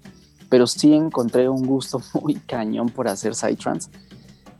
pero 0.50 0.68
sí 0.68 0.93
encontré 0.93 1.50
un 1.50 1.66
gusto 1.66 2.02
muy 2.22 2.36
cañón 2.36 2.89
por 2.89 3.08
hacer 3.08 3.36
psytrance 3.36 3.89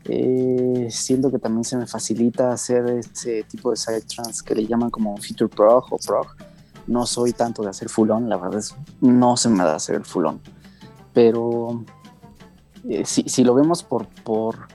eh, 0.04 0.88
siento 0.90 1.30
que 1.30 1.38
también 1.38 1.64
se 1.64 1.76
me 1.76 1.86
facilita 1.86 2.52
hacer 2.52 2.84
ese 2.86 3.44
tipo 3.44 3.70
de 3.70 3.76
side 3.76 4.02
trans 4.02 4.42
que 4.42 4.54
le 4.54 4.66
llaman 4.66 4.90
como 4.90 5.16
feature 5.18 5.48
prog 5.48 5.84
o 5.92 5.98
prog. 5.98 6.26
No 6.86 7.06
soy 7.06 7.32
tanto 7.32 7.62
de 7.62 7.68
hacer 7.68 7.88
full 7.88 8.10
on, 8.10 8.28
la 8.28 8.36
verdad 8.36 8.58
es 8.58 8.74
no 9.00 9.36
se 9.36 9.48
me 9.48 9.58
da 9.58 9.76
hacer 9.76 9.96
el 9.96 10.04
full 10.04 10.24
on. 10.24 10.40
Pero 11.12 11.84
eh, 12.88 13.04
si, 13.04 13.44
lo 13.44 13.54
vemos 13.54 13.82
por, 13.82 14.06
por 14.24 14.68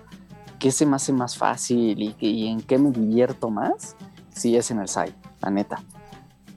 qué 0.60 0.72
se 0.72 0.86
me 0.86 0.96
hace 0.96 1.14
más 1.14 1.38
fácil 1.38 2.02
y, 2.02 2.16
y, 2.20 2.48
en 2.48 2.62
qué 2.62 2.78
me 2.78 2.92
divierto 2.92 3.50
más, 3.50 3.96
sí 4.34 4.56
es 4.56 4.72
en 4.72 4.80
el 4.80 4.88
side, 4.88 5.16
la 5.42 5.50
neta. 5.50 5.82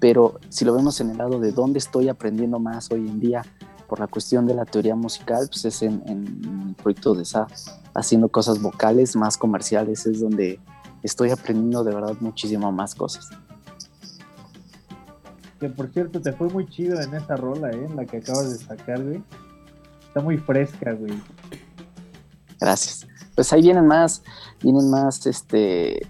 Pero 0.01 0.39
si 0.49 0.65
lo 0.65 0.75
vemos 0.75 1.01
en 1.01 1.11
el 1.11 1.19
lado 1.19 1.41
de 1.41 1.53
dónde 1.53 1.79
estoy 1.79 2.09
aprendiendo 2.09 2.59
más 2.59 2.91
hoy 2.91 3.09
en 3.09 3.19
día, 3.19 3.43
por 3.89 4.01
la 4.01 4.07
cuestión 4.07 4.47
de 4.47 4.55
la 4.55 4.67
teoría 4.67 4.95
musical, 4.95 5.49
pues 5.49 5.65
es 5.65 5.83
en, 5.83 6.03
el 6.07 6.75
proyecto 6.75 7.15
de 7.15 7.25
SA, 7.25 7.49
haciendo 7.95 8.29
cosas 8.29 8.61
vocales 8.61 9.17
más 9.17 9.37
comerciales, 9.37 10.07
es 10.07 10.21
donde 10.21 10.61
estoy 11.03 11.31
aprendiendo 11.31 11.83
de 11.83 11.95
verdad 11.95 12.15
muchísimo 12.21 12.71
más 12.71 12.95
cosas. 12.95 13.31
Que 15.59 15.71
por 15.71 15.89
cierto, 15.89 16.21
te 16.21 16.33
fue 16.33 16.49
muy 16.51 16.69
chido 16.69 17.01
en 17.01 17.15
esa 17.15 17.37
rola, 17.37 17.71
¿eh? 17.71 17.85
En 17.85 17.97
la 17.97 18.05
que 18.05 18.19
acabas 18.19 18.51
de 18.51 18.65
sacar, 18.65 19.03
güey. 19.03 19.23
Está 20.09 20.21
muy 20.21 20.37
fresca, 20.37 20.93
güey. 20.93 21.15
Gracias. 22.61 23.07
Pues 23.35 23.53
ahí 23.53 23.63
vienen 23.63 23.87
más, 23.87 24.23
vienen 24.61 24.91
más, 24.91 25.25
este, 25.27 26.05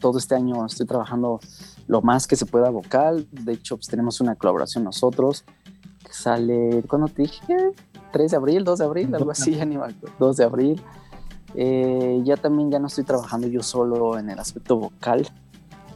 todo 0.00 0.18
este 0.18 0.34
año 0.34 0.66
estoy 0.66 0.84
trabajando 0.84 1.38
lo 1.86 2.02
más 2.02 2.26
que 2.26 2.34
se 2.34 2.44
pueda 2.44 2.70
vocal. 2.70 3.28
De 3.30 3.52
hecho, 3.52 3.76
pues 3.76 3.86
tenemos 3.86 4.20
una 4.20 4.34
colaboración 4.34 4.82
nosotros 4.82 5.44
sale, 6.16 6.82
¿cuándo 6.88 7.08
te 7.08 7.22
dije? 7.22 7.72
3 8.12 8.30
de 8.30 8.36
abril, 8.36 8.64
2 8.64 8.78
de 8.78 8.84
abril, 8.84 9.14
algo 9.14 9.30
así, 9.30 9.54
ya 9.54 9.66
2 10.18 10.36
de 10.36 10.44
abril. 10.44 10.82
Eh, 11.54 12.20
ya 12.24 12.36
también 12.36 12.70
ya 12.70 12.78
no 12.78 12.86
estoy 12.86 13.04
trabajando 13.04 13.46
yo 13.46 13.62
solo 13.62 14.18
en 14.18 14.30
el 14.30 14.38
aspecto 14.38 14.76
vocal, 14.76 15.26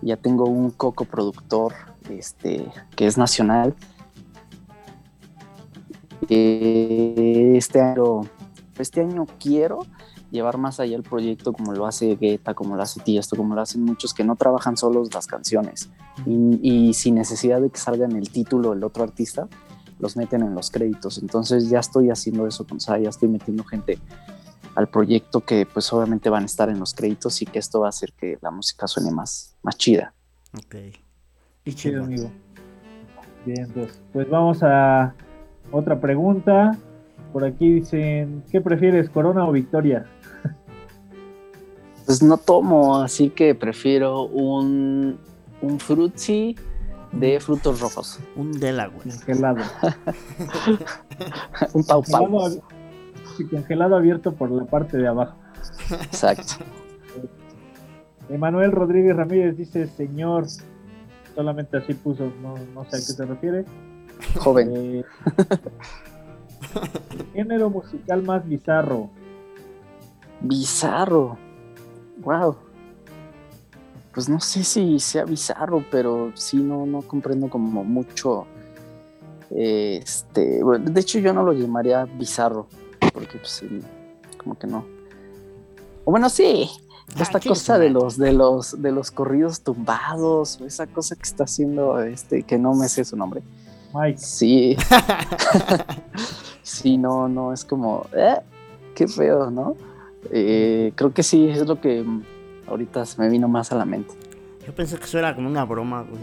ya 0.00 0.16
tengo 0.16 0.44
un 0.44 0.70
coco 0.70 1.04
productor 1.04 1.74
este, 2.08 2.70
que 2.96 3.06
es 3.06 3.18
nacional. 3.18 3.74
Eh, 6.28 7.54
este 7.56 7.80
año, 7.80 8.22
este 8.78 9.00
año 9.00 9.26
quiero 9.38 9.80
llevar 10.30 10.58
más 10.58 10.78
allá 10.80 10.96
el 10.96 11.02
proyecto 11.02 11.52
como 11.52 11.72
lo 11.72 11.86
hace 11.86 12.16
Guetta, 12.16 12.54
como 12.54 12.76
lo 12.76 12.82
hace 12.82 13.00
Tiesto, 13.00 13.36
como 13.36 13.54
lo 13.54 13.60
hacen 13.60 13.82
muchos 13.82 14.14
que 14.14 14.24
no 14.24 14.36
trabajan 14.36 14.76
solos 14.76 15.12
las 15.12 15.26
canciones 15.26 15.90
y, 16.24 16.60
y, 16.62 16.94
sin 16.94 17.16
necesidad 17.16 17.60
de 17.60 17.70
que 17.70 17.78
salga 17.78 18.04
en 18.04 18.16
el 18.16 18.30
título 18.30 18.72
el 18.72 18.84
otro 18.84 19.02
artista, 19.02 19.48
los 19.98 20.16
meten 20.16 20.42
en 20.42 20.54
los 20.54 20.70
créditos. 20.70 21.18
Entonces 21.18 21.68
ya 21.68 21.80
estoy 21.80 22.10
haciendo 22.10 22.46
eso 22.46 22.66
con 22.66 22.80
SAI, 22.80 23.04
ya 23.04 23.08
estoy 23.10 23.28
metiendo 23.28 23.64
gente 23.64 23.98
al 24.74 24.88
proyecto 24.88 25.40
que 25.40 25.66
pues 25.66 25.92
obviamente 25.92 26.30
van 26.30 26.44
a 26.44 26.46
estar 26.46 26.68
en 26.68 26.78
los 26.78 26.94
créditos 26.94 27.42
y 27.42 27.46
que 27.46 27.58
esto 27.58 27.80
va 27.80 27.86
a 27.86 27.90
hacer 27.90 28.12
que 28.12 28.38
la 28.40 28.50
música 28.50 28.86
suene 28.86 29.10
más, 29.10 29.56
más 29.62 29.76
chida. 29.76 30.14
Ok. 30.56 30.76
Y 31.64 31.74
chido, 31.74 32.04
amigo. 32.04 32.30
Bien, 33.44 33.64
entonces, 33.64 34.00
pues 34.12 34.28
vamos 34.28 34.62
a 34.62 35.14
otra 35.70 36.00
pregunta. 36.00 36.76
Por 37.32 37.44
aquí 37.44 37.74
dicen, 37.74 38.42
¿qué 38.50 38.60
prefieres, 38.60 39.08
Corona 39.08 39.46
o 39.46 39.52
Victoria? 39.52 40.06
Pues 42.06 42.22
no 42.22 42.38
tomo, 42.38 42.96
así 42.96 43.30
que 43.30 43.54
prefiero 43.54 44.24
un, 44.24 45.16
un 45.62 45.78
de 47.12 47.40
frutos 47.40 47.80
rojos. 47.80 48.18
Un 48.34 48.52
Delaware. 48.52 49.04
Congelado. 49.04 49.58
un 51.72 51.84
pau 51.84 52.02
pau. 52.02 52.62
Congelado, 53.50 53.96
abierto 53.96 54.32
por 54.32 54.50
la 54.50 54.64
parte 54.64 54.98
de 54.98 55.06
abajo. 55.06 55.36
Exacto. 56.02 56.64
Emanuel 58.28 58.72
Rodríguez 58.72 59.16
Ramírez 59.16 59.56
dice, 59.56 59.86
señor, 59.86 60.46
solamente 61.34 61.76
así 61.76 61.94
puso, 61.94 62.32
no, 62.42 62.54
no 62.74 62.84
sé 62.84 62.96
a 62.96 62.98
qué 62.98 63.12
se 63.12 63.24
refiere. 63.24 63.64
Joven. 64.38 64.70
Eh, 64.74 65.04
género 67.34 67.70
musical 67.70 68.22
más 68.22 68.46
bizarro. 68.46 69.10
Bizarro. 70.40 71.38
Wow 72.18 72.70
pues 74.12 74.28
no 74.28 74.40
sé 74.40 74.64
si 74.64 74.98
sea 74.98 75.24
bizarro, 75.24 75.84
pero 75.90 76.32
sí 76.34 76.56
no, 76.56 76.86
no 76.86 77.02
comprendo 77.02 77.48
como 77.48 77.84
mucho. 77.84 78.46
Este, 79.50 80.62
de 80.62 81.00
hecho 81.00 81.18
yo 81.18 81.32
no 81.32 81.42
lo 81.42 81.52
llamaría 81.52 82.04
bizarro, 82.04 82.66
porque 83.12 83.38
pues 83.38 83.64
como 84.36 84.58
que 84.58 84.66
no. 84.66 84.84
O 86.04 86.10
bueno, 86.10 86.28
sí, 86.28 86.68
ah, 87.14 87.22
esta 87.22 87.40
cosa 87.40 87.78
de 87.78 87.90
los, 87.90 88.16
de 88.16 88.32
los, 88.32 88.80
de 88.80 88.92
los 88.92 89.10
corridos 89.10 89.60
tumbados, 89.62 90.60
esa 90.60 90.86
cosa 90.86 91.14
que 91.14 91.22
está 91.22 91.44
haciendo, 91.44 92.00
este, 92.00 92.42
que 92.42 92.58
no 92.58 92.74
me 92.74 92.88
sé 92.88 93.04
su 93.04 93.16
nombre. 93.16 93.42
Mike. 93.94 94.18
Sí. 94.18 94.76
sí, 96.62 96.98
no, 96.98 97.28
no, 97.28 97.52
es 97.52 97.64
como, 97.64 98.06
eh, 98.16 98.36
qué 98.94 99.08
feo, 99.08 99.50
¿no? 99.50 99.76
Eh, 100.30 100.92
creo 100.94 101.12
que 101.12 101.22
sí, 101.22 101.48
es 101.48 101.66
lo 101.66 101.80
que 101.80 102.04
ahorita 102.66 103.06
se 103.06 103.20
me 103.20 103.28
vino 103.28 103.48
más 103.48 103.72
a 103.72 103.76
la 103.76 103.84
mente. 103.84 104.14
Yo 104.66 104.74
pensé 104.74 104.98
que 104.98 105.04
eso 105.04 105.18
era 105.18 105.34
como 105.34 105.48
una 105.48 105.64
broma, 105.64 106.02
güey. 106.02 106.22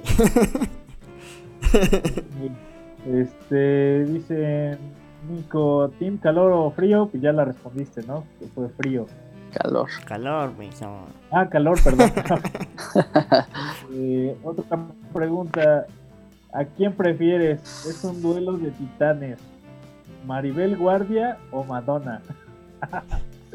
este, 3.06 4.06
dice 4.06 4.78
Nico, 5.30 5.92
¿Team 6.00 6.18
calor 6.18 6.52
o 6.52 6.72
frío? 6.72 7.08
Pues 7.12 7.22
ya 7.22 7.34
la 7.34 7.46
respondiste, 7.46 8.04
¿no? 8.04 8.24
Que 8.40 8.48
fue 8.48 8.70
frío. 8.70 9.08
Calor. 9.54 9.90
Calor, 10.06 10.56
güey. 10.56 10.70
Ah, 11.32 11.48
calor, 11.50 11.82
perdón. 11.84 12.12
Eh, 13.94 14.38
otra 14.44 14.64
pregunta. 15.14 15.88
¿A 16.58 16.66
quién 16.66 16.92
prefieres? 16.92 17.62
Es 17.86 18.04
un 18.04 18.20
duelo 18.20 18.54
de 18.54 18.72
titanes. 18.72 19.38
¿Maribel 20.26 20.76
Guardia 20.76 21.38
o 21.52 21.64
Madonna? 21.64 22.20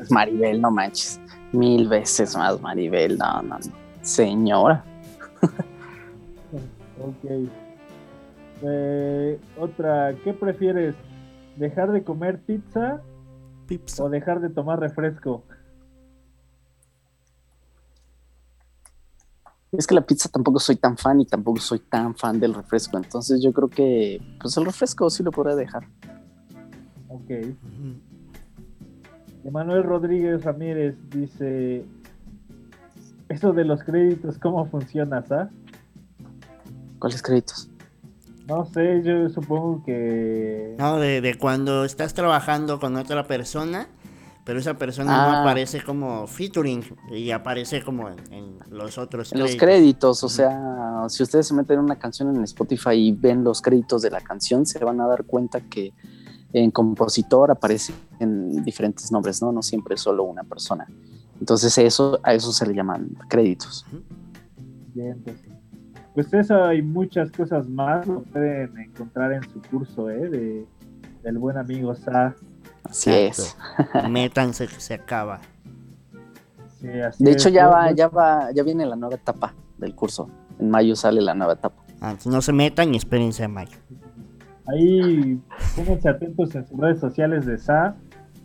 Maribel, 0.09 0.61
no 0.61 0.71
manches. 0.71 1.21
Mil 1.51 1.89
veces 1.89 2.37
más 2.37 2.61
Maribel, 2.61 3.19
no, 3.19 3.43
no, 3.43 3.59
no. 3.59 3.73
Señora. 4.03 4.85
ok. 7.03 7.49
Eh, 8.63 9.41
otra, 9.59 10.15
¿qué 10.23 10.33
prefieres? 10.33 10.95
¿Dejar 11.57 11.91
de 11.91 12.05
comer 12.05 12.39
pizza, 12.39 13.01
o 13.99 14.09
dejar 14.11 14.41
de 14.41 14.49
tomar 14.49 14.79
refresco? 14.79 15.43
Es 19.73 19.87
que 19.87 19.95
la 19.95 20.03
pizza 20.03 20.29
tampoco 20.29 20.59
soy 20.59 20.77
tan 20.77 20.99
fan 20.99 21.21
y 21.21 21.27
tampoco 21.27 21.59
soy 21.59 21.79
tan 21.79 22.15
fan 22.15 22.39
del 22.39 22.53
refresco. 22.53 22.99
Entonces 22.99 23.43
yo 23.43 23.53
creo 23.53 23.69
que 23.69 24.21
pues 24.39 24.55
el 24.59 24.67
refresco 24.67 25.09
sí 25.09 25.23
lo 25.23 25.31
podré 25.31 25.57
dejar. 25.57 25.85
Ok. 27.09 27.31
Emanuel 29.45 29.83
Rodríguez 29.83 30.45
Ramírez 30.45 30.95
dice, 31.11 31.85
eso 33.29 33.53
de 33.53 33.65
los 33.65 33.83
créditos, 33.83 34.39
¿cómo 34.39 34.67
funciona, 34.67 35.23
sa? 35.23 35.51
¿Cuáles 36.99 37.23
créditos? 37.23 37.69
No 38.47 38.67
sé, 38.67 39.03
yo 39.03 39.29
supongo 39.31 39.83
que... 39.85 40.77
No, 40.79 40.99
de, 40.99 41.37
cuando 41.41 41.85
estás 41.85 42.13
trabajando 42.13 42.79
con 42.79 42.97
otra 42.97 43.27
persona, 43.27 43.89
pero 44.45 44.59
esa 44.59 44.75
persona 44.75 45.13
no 45.13 45.37
ah. 45.37 45.41
aparece 45.43 45.83
como 45.83 46.27
featuring 46.27 46.83
y 47.11 47.31
aparece 47.31 47.83
como 47.83 48.09
en, 48.09 48.59
los 48.71 48.99
otros 48.99 49.33
En 49.33 49.39
los 49.39 49.55
créditos, 49.57 50.25
o 50.25 50.29
sea, 50.29 51.05
si 51.09 51.23
ustedes 51.23 51.47
se 51.47 51.55
meten 51.55 51.79
en 51.79 51.85
una 51.85 51.97
canción 51.97 52.35
en 52.35 52.43
Spotify 52.45 52.95
y 52.95 53.13
ven 53.13 53.45
los 53.45 53.63
créditos 53.63 54.03
de 54.03 54.11
la 54.11 54.21
canción, 54.21 54.67
se 54.67 54.79
van 54.85 55.01
a 55.01 55.07
dar 55.07 55.25
cuenta 55.25 55.61
que 55.61 55.93
en 56.53 56.71
compositor 56.71 57.51
aparecen 57.51 57.95
diferentes 58.65 59.11
nombres, 59.13 59.41
¿no? 59.41 59.53
No 59.53 59.63
siempre 59.63 59.97
solo 59.97 60.25
una 60.25 60.43
persona. 60.43 60.87
Entonces 61.39 61.77
eso, 61.79 62.21
a 62.23 62.35
eso 62.35 62.53
se 62.53 62.67
le 62.67 62.75
llaman 62.75 63.17
créditos. 63.29 63.87
Bien, 64.95 65.21
pues, 65.23 65.37
pues 66.15 66.35
eso 66.35 66.63
hay 66.65 66.83
muchas 66.83 67.31
cosas 67.31 67.69
más, 67.69 68.07
lo 68.07 68.23
pueden 68.23 68.77
encontrar 68.79 69.33
en 69.33 69.43
su 69.45 69.63
curso, 69.63 70.11
¿eh? 70.11 70.29
De, 70.29 70.67
del 71.23 71.39
buen 71.39 71.57
amigo 71.57 71.95
Sa. 71.95 72.35
Así 72.85 73.11
es. 73.11 73.57
Métanse 74.11 74.67
que 74.67 74.81
se 74.81 74.95
acaba. 74.95 75.41
de 76.81 77.31
hecho 77.31 77.49
ya 77.49 77.69
va, 77.69 77.93
ya 77.93 78.09
va, 78.09 78.51
ya 78.53 78.63
viene 78.63 78.87
la 78.87 78.97
nueva 78.97 79.17
etapa 79.17 79.55
del 79.79 79.95
curso. 79.95 80.29
En 80.59 80.71
mayo 80.71 80.97
sale 80.97 81.21
la 81.21 81.35
nueva 81.35 81.55
etapa. 81.55 81.83
Ah, 82.01 82.17
no 82.27 82.43
se 82.43 82.53
metan 82.53 82.95
y 82.95 82.97
espérense 82.97 83.45
a 83.45 83.49
mayo. 83.49 83.79
Ahí 84.67 85.41
pónganse 85.77 86.09
atentos 86.09 86.55
en 86.55 86.67
sus 86.67 86.79
redes 86.79 87.01
sociales 87.01 87.47
de 87.47 87.59
SA. 87.59 87.97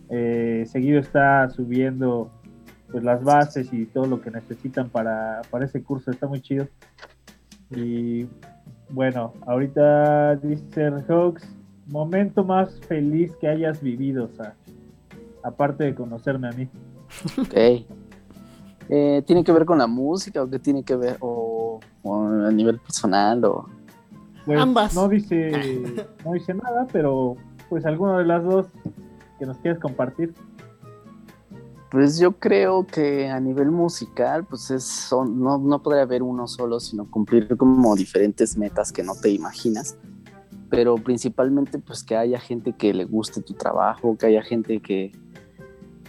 Eh, 0.09 0.65
seguido 0.67 0.99
está 0.99 1.49
subiendo 1.49 2.31
pues 2.91 3.03
las 3.03 3.23
bases 3.23 3.73
y 3.73 3.85
todo 3.85 4.05
lo 4.05 4.21
que 4.21 4.31
necesitan 4.31 4.89
para, 4.89 5.41
para 5.49 5.65
ese 5.65 5.83
curso. 5.83 6.11
Está 6.11 6.27
muy 6.27 6.41
chido. 6.41 6.67
Y 7.71 8.27
bueno, 8.89 9.33
ahorita 9.45 10.35
dice 10.37 10.91
Hawks, 11.07 11.47
momento 11.87 12.43
más 12.43 12.79
feliz 12.81 13.35
que 13.39 13.47
hayas 13.47 13.81
vivido, 13.81 14.29
Sa. 14.35 14.55
Aparte 15.43 15.85
de 15.85 15.95
conocerme 15.95 16.49
a 16.49 16.51
mí. 16.51 16.69
Ok. 17.37 17.85
Eh, 18.89 19.21
¿Tiene 19.25 19.43
que 19.43 19.51
ver 19.51 19.65
con 19.65 19.77
la 19.77 19.87
música 19.87 20.41
o 20.41 20.49
qué 20.49 20.59
tiene 20.59 20.83
que 20.83 20.95
ver? 20.95 21.17
O, 21.19 21.79
o 22.03 22.23
a 22.23 22.51
nivel 22.51 22.79
personal 22.79 23.43
o 23.45 23.69
pues, 24.47 24.59
Ambas. 24.59 24.95
No 24.95 25.09
dice, 25.09 25.51
no 26.25 26.31
dice 26.31 26.53
nada, 26.53 26.87
pero 26.91 27.35
pues 27.69 27.85
alguna 27.85 28.19
de 28.19 28.25
las 28.25 28.43
dos 28.43 28.67
que 29.37 29.45
nos 29.45 29.57
quieres 29.57 29.79
compartir. 29.79 30.33
Pues 31.91 32.17
yo 32.17 32.33
creo 32.33 32.87
que 32.87 33.27
a 33.27 33.39
nivel 33.41 33.71
musical, 33.71 34.45
pues 34.45 34.71
es, 34.71 34.83
son, 34.83 35.41
no, 35.41 35.57
no 35.57 35.83
podría 35.83 36.03
haber 36.03 36.23
uno 36.23 36.47
solo, 36.47 36.79
sino 36.79 37.09
cumplir 37.09 37.55
como 37.57 37.95
diferentes 37.95 38.57
metas 38.57 38.91
que 38.91 39.03
no 39.03 39.15
te 39.15 39.29
imaginas. 39.29 39.97
Pero 40.69 40.95
principalmente, 40.95 41.79
pues 41.79 42.03
que 42.03 42.15
haya 42.15 42.39
gente 42.39 42.73
que 42.73 42.93
le 42.93 43.05
guste 43.05 43.41
tu 43.41 43.53
trabajo, 43.53 44.17
que 44.17 44.25
haya 44.25 44.41
gente 44.41 44.81
que, 44.81 45.11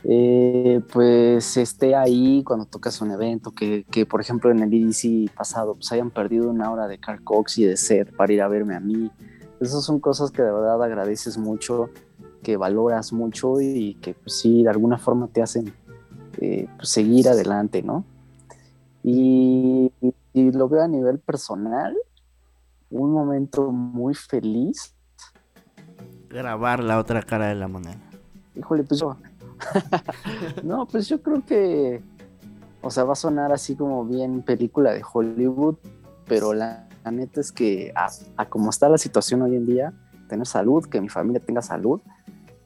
eh, 0.04 0.80
pues 0.92 1.56
esté 1.56 1.94
ahí 1.94 2.42
cuando 2.44 2.66
tocas 2.66 3.00
un 3.00 3.10
evento, 3.10 3.52
que, 3.52 3.84
por 4.08 4.20
ejemplo 4.20 4.50
en 4.50 4.60
el 4.60 4.72
EDC 4.72 5.34
pasado 5.34 5.74
pues 5.74 5.90
hayan 5.92 6.10
perdido 6.10 6.50
una 6.50 6.70
hora 6.70 6.86
de 6.86 6.98
Carl 6.98 7.22
Cox 7.24 7.58
y 7.58 7.64
de 7.64 7.76
Seth 7.76 8.14
para 8.14 8.32
ir 8.32 8.42
a 8.42 8.48
verme 8.48 8.74
a 8.76 8.80
mí. 8.80 9.10
Esas 9.60 9.84
son 9.84 9.98
cosas 9.98 10.30
que 10.30 10.42
de 10.42 10.52
verdad 10.52 10.82
agradeces 10.82 11.36
mucho, 11.36 11.90
que 12.42 12.56
valoras 12.56 13.12
mucho 13.12 13.60
y 13.60 13.94
que 13.94 14.14
pues 14.14 14.38
sí, 14.40 14.62
de 14.62 14.70
alguna 14.70 14.98
forma 14.98 15.26
te 15.28 15.42
hacen 15.42 15.72
eh, 16.40 16.68
pues, 16.76 16.88
seguir 16.88 17.28
adelante, 17.28 17.82
¿no? 17.82 18.04
Y, 19.02 19.92
y, 20.32 20.52
lo 20.52 20.68
veo 20.68 20.82
a 20.82 20.88
nivel 20.88 21.18
personal, 21.18 21.96
un 22.90 23.12
momento 23.12 23.70
muy 23.70 24.14
feliz. 24.14 24.94
Grabar 26.28 26.82
la 26.82 26.98
otra 26.98 27.22
cara 27.22 27.46
de 27.48 27.54
la 27.54 27.68
moneda. 27.68 28.00
Híjole, 28.54 28.84
pues 28.84 29.00
yo, 29.00 29.16
no, 30.62 30.86
pues 30.86 31.08
yo 31.08 31.22
creo 31.22 31.44
que, 31.44 32.02
o 32.82 32.90
sea, 32.90 33.04
va 33.04 33.12
a 33.12 33.16
sonar 33.16 33.52
así 33.52 33.76
como 33.76 34.04
bien 34.04 34.42
película 34.42 34.92
de 34.92 35.02
Hollywood, 35.10 35.76
pero 36.26 36.52
la, 36.54 36.88
neta 37.10 37.40
es 37.40 37.52
que 37.52 37.92
a, 37.94 38.44
como 38.46 38.70
está 38.70 38.88
la 38.88 38.98
situación 38.98 39.42
hoy 39.42 39.56
en 39.56 39.66
día, 39.66 39.92
tener 40.28 40.46
salud, 40.46 40.84
que 40.84 41.00
mi 41.00 41.08
familia 41.08 41.40
tenga 41.40 41.62
salud, 41.62 42.00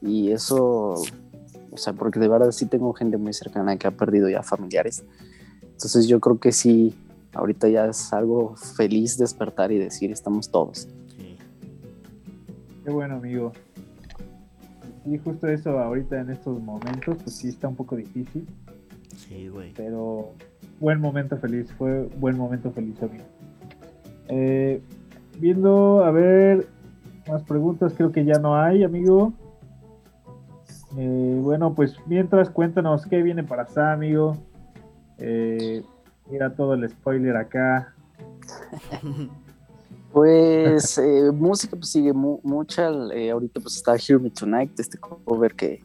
y 0.01 0.31
eso, 0.31 0.95
o 1.71 1.77
sea, 1.77 1.93
porque 1.93 2.19
de 2.19 2.27
verdad 2.27 2.51
sí 2.51 2.65
tengo 2.65 2.93
gente 2.93 3.17
muy 3.17 3.33
cercana 3.33 3.77
que 3.77 3.87
ha 3.87 3.91
perdido 3.91 4.29
ya 4.29 4.43
familiares. 4.43 5.03
Entonces 5.61 6.07
yo 6.07 6.19
creo 6.19 6.39
que 6.39 6.51
sí, 6.51 6.93
ahorita 7.33 7.67
ya 7.69 7.85
es 7.85 8.13
algo 8.13 8.55
feliz 8.55 9.17
despertar 9.17 9.71
y 9.71 9.77
decir, 9.77 10.11
estamos 10.11 10.49
todos. 10.49 10.87
Qué 12.83 12.91
bueno, 12.91 13.15
amigo. 13.15 13.53
Y 15.05 15.17
justo 15.17 15.47
eso 15.47 15.79
ahorita 15.79 16.19
en 16.19 16.29
estos 16.29 16.61
momentos, 16.61 17.17
pues 17.23 17.35
sí 17.35 17.49
está 17.49 17.67
un 17.67 17.75
poco 17.75 17.95
difícil. 17.95 18.47
Sí, 19.15 19.47
güey. 19.47 19.73
Pero 19.75 20.31
buen 20.79 20.99
momento 20.99 21.37
feliz, 21.37 21.71
fue 21.77 22.09
buen 22.19 22.37
momento 22.37 22.71
feliz, 22.71 23.01
amigo. 23.01 23.23
Eh, 24.27 24.81
viendo, 25.39 26.03
a 26.03 26.11
ver, 26.11 26.67
más 27.27 27.43
preguntas 27.43 27.93
creo 27.95 28.11
que 28.11 28.25
ya 28.25 28.39
no 28.39 28.55
hay, 28.57 28.83
amigo. 28.83 29.33
Eh, 30.97 31.39
bueno, 31.41 31.73
pues 31.73 31.97
mientras 32.05 32.49
cuéntanos 32.49 33.05
qué 33.05 33.21
viene 33.23 33.43
para 33.43 33.65
Sam, 33.67 33.93
amigo. 33.93 34.37
Eh, 35.17 35.83
mira 36.29 36.53
todo 36.55 36.73
el 36.73 36.89
spoiler 36.89 37.37
acá. 37.37 37.93
Pues 40.13 40.99
eh, 40.99 41.31
música 41.31 41.75
pues 41.75 41.89
sigue 41.89 42.13
mucha, 42.13 42.91
eh, 43.15 43.31
ahorita 43.31 43.59
pues 43.59 43.77
está 43.77 43.95
Hear 43.95 44.19
Me 44.19 44.29
Tonight, 44.29 44.79
este 44.79 44.99
cover 44.99 45.55
que, 45.55 45.81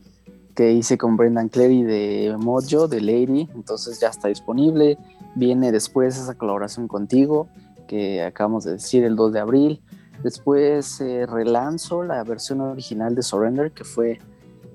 que 0.54 0.70
hice 0.70 0.98
con 0.98 1.16
Brendan 1.16 1.48
Cleary 1.48 1.82
de 1.82 2.36
Mojo, 2.38 2.88
de 2.88 3.00
Lady, 3.00 3.48
entonces 3.54 3.98
ya 4.00 4.08
está 4.08 4.28
disponible, 4.28 4.98
viene 5.34 5.72
después 5.72 6.18
esa 6.18 6.34
colaboración 6.34 6.88
contigo 6.88 7.48
que 7.86 8.22
acabamos 8.22 8.64
de 8.64 8.72
decir 8.72 9.02
el 9.02 9.16
2 9.16 9.32
de 9.32 9.40
abril, 9.40 9.82
después 10.22 11.00
eh, 11.00 11.24
relanzo 11.24 12.02
la 12.02 12.22
versión 12.22 12.60
original 12.60 13.14
de 13.14 13.22
Surrender 13.22 13.72
que 13.72 13.84
fue 13.84 14.18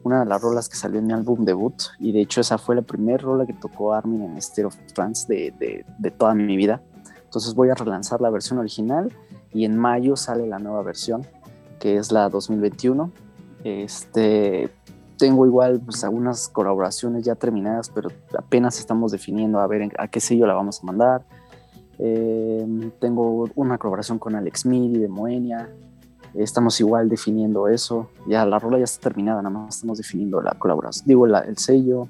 una 0.03 0.21
de 0.21 0.25
las 0.25 0.41
rolas 0.41 0.69
que 0.69 0.75
salió 0.75 0.99
en 0.99 1.07
mi 1.07 1.13
álbum 1.13 1.45
debut 1.45 1.75
y 1.99 2.11
de 2.11 2.21
hecho 2.21 2.41
esa 2.41 2.57
fue 2.57 2.75
la 2.75 2.81
primera 2.81 3.17
rola 3.17 3.45
que 3.45 3.53
tocó 3.53 3.93
Armin 3.93 4.21
en 4.21 4.41
Stereo 4.41 4.67
of 4.67 4.77
Trance 4.93 5.27
de, 5.27 5.53
de, 5.57 5.85
de 5.97 6.11
toda 6.11 6.33
mi 6.33 6.57
vida. 6.57 6.81
Entonces 7.23 7.53
voy 7.55 7.69
a 7.69 7.75
relanzar 7.75 8.21
la 8.21 8.29
versión 8.29 8.59
original 8.59 9.11
y 9.53 9.65
en 9.65 9.77
mayo 9.77 10.15
sale 10.15 10.47
la 10.47 10.59
nueva 10.59 10.81
versión, 10.83 11.25
que 11.79 11.97
es 11.97 12.11
la 12.11 12.29
2021. 12.29 13.11
Este, 13.63 14.69
tengo 15.17 15.45
igual 15.45 15.79
pues, 15.79 16.03
algunas 16.03 16.49
colaboraciones 16.49 17.23
ya 17.23 17.35
terminadas, 17.35 17.89
pero 17.89 18.09
apenas 18.37 18.79
estamos 18.79 19.11
definiendo 19.11 19.59
a 19.59 19.67
ver 19.67 19.91
a 19.97 20.07
qué 20.07 20.19
sello 20.19 20.45
la 20.45 20.53
vamos 20.53 20.81
a 20.81 20.85
mandar. 20.85 21.25
Eh, 21.99 22.91
tengo 22.99 23.49
una 23.55 23.77
colaboración 23.77 24.19
con 24.19 24.35
Alex 24.35 24.65
Miri 24.65 24.99
de 24.99 25.07
Moenia. 25.07 25.69
Estamos 26.35 26.79
igual 26.79 27.09
definiendo 27.09 27.67
eso. 27.67 28.09
Ya 28.27 28.45
la 28.45 28.57
rola 28.59 28.79
ya 28.79 28.85
está 28.85 29.09
terminada, 29.09 29.41
nada 29.41 29.55
más 29.55 29.75
estamos 29.75 29.97
definiendo 29.97 30.41
la 30.41 30.53
colaboración, 30.53 31.07
digo 31.07 31.25
el 31.27 31.57
sello. 31.57 32.07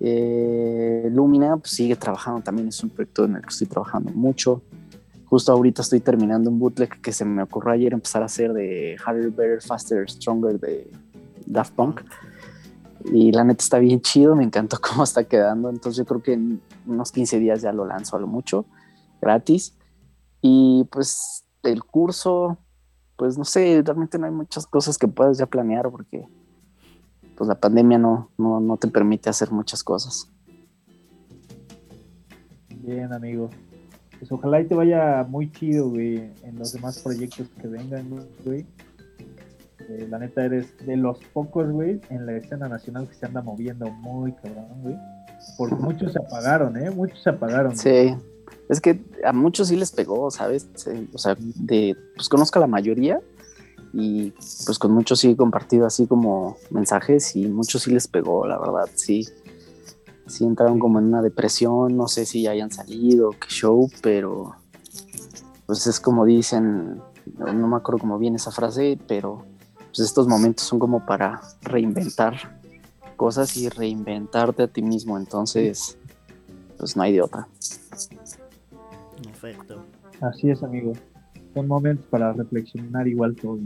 Eh, 0.00 1.08
Lumina 1.12 1.56
pues, 1.56 1.70
sigue 1.70 1.96
trabajando 1.96 2.42
también, 2.42 2.68
es 2.68 2.82
un 2.82 2.90
proyecto 2.90 3.24
en 3.24 3.36
el 3.36 3.42
que 3.42 3.48
estoy 3.48 3.66
trabajando 3.66 4.12
mucho. 4.12 4.62
Justo 5.26 5.52
ahorita 5.52 5.82
estoy 5.82 6.00
terminando 6.00 6.50
un 6.50 6.58
bootleg 6.58 7.00
que 7.00 7.12
se 7.12 7.24
me 7.24 7.42
ocurrió 7.42 7.72
ayer 7.72 7.92
empezar 7.92 8.22
a 8.22 8.26
hacer 8.26 8.52
de 8.52 8.96
Harder, 9.04 9.30
Better, 9.30 9.62
Faster, 9.62 10.08
Stronger 10.08 10.60
de 10.60 10.90
Daft 11.46 11.74
Punk. 11.74 12.02
Y 13.12 13.32
la 13.32 13.44
neta 13.44 13.62
está 13.62 13.78
bien 13.78 14.00
chido, 14.00 14.36
me 14.36 14.44
encantó 14.44 14.78
cómo 14.82 15.04
está 15.04 15.24
quedando. 15.24 15.70
Entonces 15.70 15.98
yo 15.98 16.04
creo 16.04 16.22
que 16.22 16.34
en 16.34 16.60
unos 16.86 17.10
15 17.10 17.38
días 17.38 17.62
ya 17.62 17.72
lo 17.72 17.86
lanzo 17.86 18.16
a 18.16 18.20
lo 18.20 18.26
mucho, 18.26 18.66
gratis. 19.20 19.74
Y 20.40 20.84
pues 20.90 21.44
el 21.62 21.82
curso, 21.84 22.58
pues 23.16 23.38
no 23.38 23.44
sé, 23.44 23.82
realmente 23.84 24.18
no 24.18 24.26
hay 24.26 24.32
muchas 24.32 24.66
cosas 24.66 24.98
que 24.98 25.08
puedas 25.08 25.38
ya 25.38 25.46
planear 25.46 25.90
porque 25.90 26.26
pues 27.36 27.48
la 27.48 27.54
pandemia 27.54 27.98
no, 27.98 28.30
no, 28.38 28.60
no 28.60 28.76
te 28.76 28.88
permite 28.88 29.30
hacer 29.30 29.50
muchas 29.50 29.82
cosas. 29.82 30.30
Bien, 32.68 33.12
amigo. 33.12 33.50
Pues 34.18 34.30
ojalá 34.30 34.60
y 34.60 34.66
te 34.66 34.74
vaya 34.74 35.24
muy 35.28 35.50
chido, 35.50 35.90
güey, 35.90 36.30
en 36.42 36.58
los 36.58 36.72
demás 36.72 36.98
proyectos 37.00 37.48
que 37.60 37.66
vengan, 37.66 38.08
güey. 38.44 38.66
Eh, 39.88 40.06
la 40.08 40.18
neta 40.18 40.44
eres 40.44 40.74
de 40.86 40.96
los 40.96 41.18
pocos, 41.32 41.70
güey, 41.70 42.00
en 42.10 42.26
la 42.26 42.36
escena 42.36 42.68
nacional 42.68 43.08
que 43.08 43.14
se 43.14 43.26
anda 43.26 43.42
moviendo 43.42 43.90
muy 43.90 44.32
cabrón, 44.32 44.82
güey. 44.82 44.96
Porque 45.58 45.74
muchos 45.74 46.12
se 46.12 46.18
apagaron, 46.18 46.76
¿eh? 46.76 46.90
Muchos 46.90 47.22
se 47.22 47.30
apagaron. 47.30 47.76
Sí. 47.76 48.14
Es 48.68 48.80
que 48.80 49.04
a 49.24 49.32
muchos 49.32 49.68
sí 49.68 49.76
les 49.76 49.92
pegó, 49.92 50.30
¿sabes? 50.30 50.68
o 51.12 51.18
sea, 51.18 51.36
de, 51.38 51.96
pues 52.16 52.28
conozco 52.28 52.58
a 52.58 52.60
la 52.60 52.66
mayoría 52.66 53.20
y 53.92 54.32
pues 54.64 54.78
con 54.78 54.92
muchos 54.92 55.20
sí 55.20 55.30
he 55.30 55.36
compartido 55.36 55.86
así 55.86 56.06
como 56.06 56.56
mensajes 56.70 57.36
y 57.36 57.46
muchos 57.46 57.82
sí 57.82 57.90
les 57.92 58.08
pegó, 58.08 58.46
la 58.46 58.58
verdad, 58.58 58.88
sí. 58.94 59.28
Sí 60.26 60.44
entraron 60.44 60.78
como 60.78 60.98
en 60.98 61.06
una 61.06 61.20
depresión, 61.20 61.96
no 61.96 62.08
sé 62.08 62.24
si 62.24 62.42
ya 62.42 62.52
hayan 62.52 62.70
salido, 62.70 63.30
qué 63.32 63.48
show, 63.48 63.90
pero 64.02 64.56
pues 65.66 65.86
es 65.86 66.00
como 66.00 66.24
dicen, 66.24 67.00
no 67.38 67.68
me 67.68 67.76
acuerdo 67.76 68.00
cómo 68.00 68.18
viene 68.18 68.36
esa 68.36 68.50
frase, 68.50 68.98
pero 69.06 69.44
pues 69.86 70.00
estos 70.00 70.26
momentos 70.26 70.66
son 70.66 70.78
como 70.78 71.04
para 71.04 71.42
reinventar 71.62 72.58
cosas 73.16 73.56
y 73.56 73.68
reinventarte 73.68 74.64
a 74.64 74.66
ti 74.66 74.82
mismo, 74.82 75.16
entonces 75.16 75.98
pues 76.78 76.96
no 76.96 77.02
hay 77.02 77.12
de. 77.12 77.22
Perfecto. 79.44 79.84
Así 80.22 80.50
es, 80.50 80.62
amigo. 80.62 80.92
Son 81.52 81.68
momentos 81.68 82.06
para 82.06 82.32
reflexionar 82.32 83.06
igual 83.06 83.36
todo. 83.36 83.58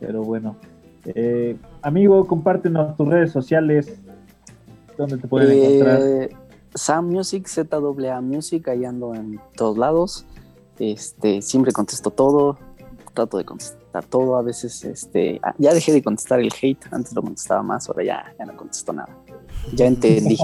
Pero 0.00 0.22
bueno. 0.22 0.56
Eh, 1.04 1.56
amigo, 1.82 2.26
compártenos 2.26 2.96
tus 2.96 3.06
redes 3.06 3.30
sociales. 3.30 4.00
¿Dónde 4.98 5.18
te 5.18 5.28
pueden 5.28 5.52
eh, 5.52 5.64
encontrar? 5.64 6.40
Sam 6.74 7.08
Music, 7.10 7.46
ZAA 7.46 8.20
Music, 8.20 8.66
ahí 8.68 8.84
ando 8.84 9.14
en 9.14 9.38
todos 9.54 9.78
lados. 9.78 10.26
Este, 10.80 11.42
siempre 11.42 11.72
contesto 11.72 12.10
todo. 12.10 12.58
Trato 13.14 13.38
de 13.38 13.44
contestar 13.44 14.04
todo. 14.04 14.36
A 14.36 14.42
veces, 14.42 14.84
este, 14.84 15.38
ah, 15.44 15.54
ya 15.58 15.72
dejé 15.74 15.92
de 15.92 16.02
contestar 16.02 16.40
el 16.40 16.50
hate. 16.60 16.84
Antes 16.90 17.14
lo 17.14 17.22
contestaba 17.22 17.62
más, 17.62 17.88
ahora 17.88 18.02
ya, 18.02 18.34
ya 18.36 18.44
no 18.44 18.56
contesto 18.56 18.92
nada. 18.92 19.16
Ya 19.74 19.86
entendí 19.86 20.36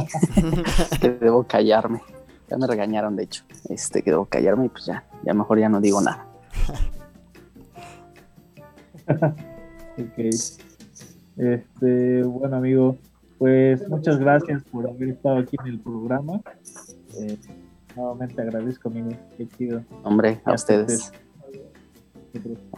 que 1.00 1.10
debo 1.20 1.42
callarme. 1.42 2.00
Ya 2.52 2.58
me 2.58 2.66
regañaron, 2.66 3.16
de 3.16 3.22
hecho. 3.22 3.44
Este, 3.70 4.02
que 4.02 4.10
debo 4.10 4.26
callarme 4.26 4.66
y 4.66 4.68
pues 4.68 4.84
ya, 4.84 5.06
ya 5.24 5.32
mejor 5.32 5.58
ya 5.58 5.70
no 5.70 5.80
digo 5.80 6.02
nada. 6.02 6.26
ok. 9.08 10.18
Este, 11.38 12.22
bueno, 12.24 12.56
amigo, 12.56 12.98
pues 13.38 13.88
muchas 13.88 14.18
gracias 14.18 14.62
por 14.64 14.86
haber 14.86 15.08
estado 15.08 15.38
aquí 15.38 15.56
en 15.64 15.66
el 15.66 15.80
programa. 15.80 16.42
Eh, 17.18 17.38
nuevamente 17.96 18.42
agradezco, 18.42 18.90
amigo. 18.90 19.08
Qué 19.38 19.48
chido. 19.48 19.82
Hombre, 20.02 20.42
a 20.44 20.52
ustedes. 20.52 21.10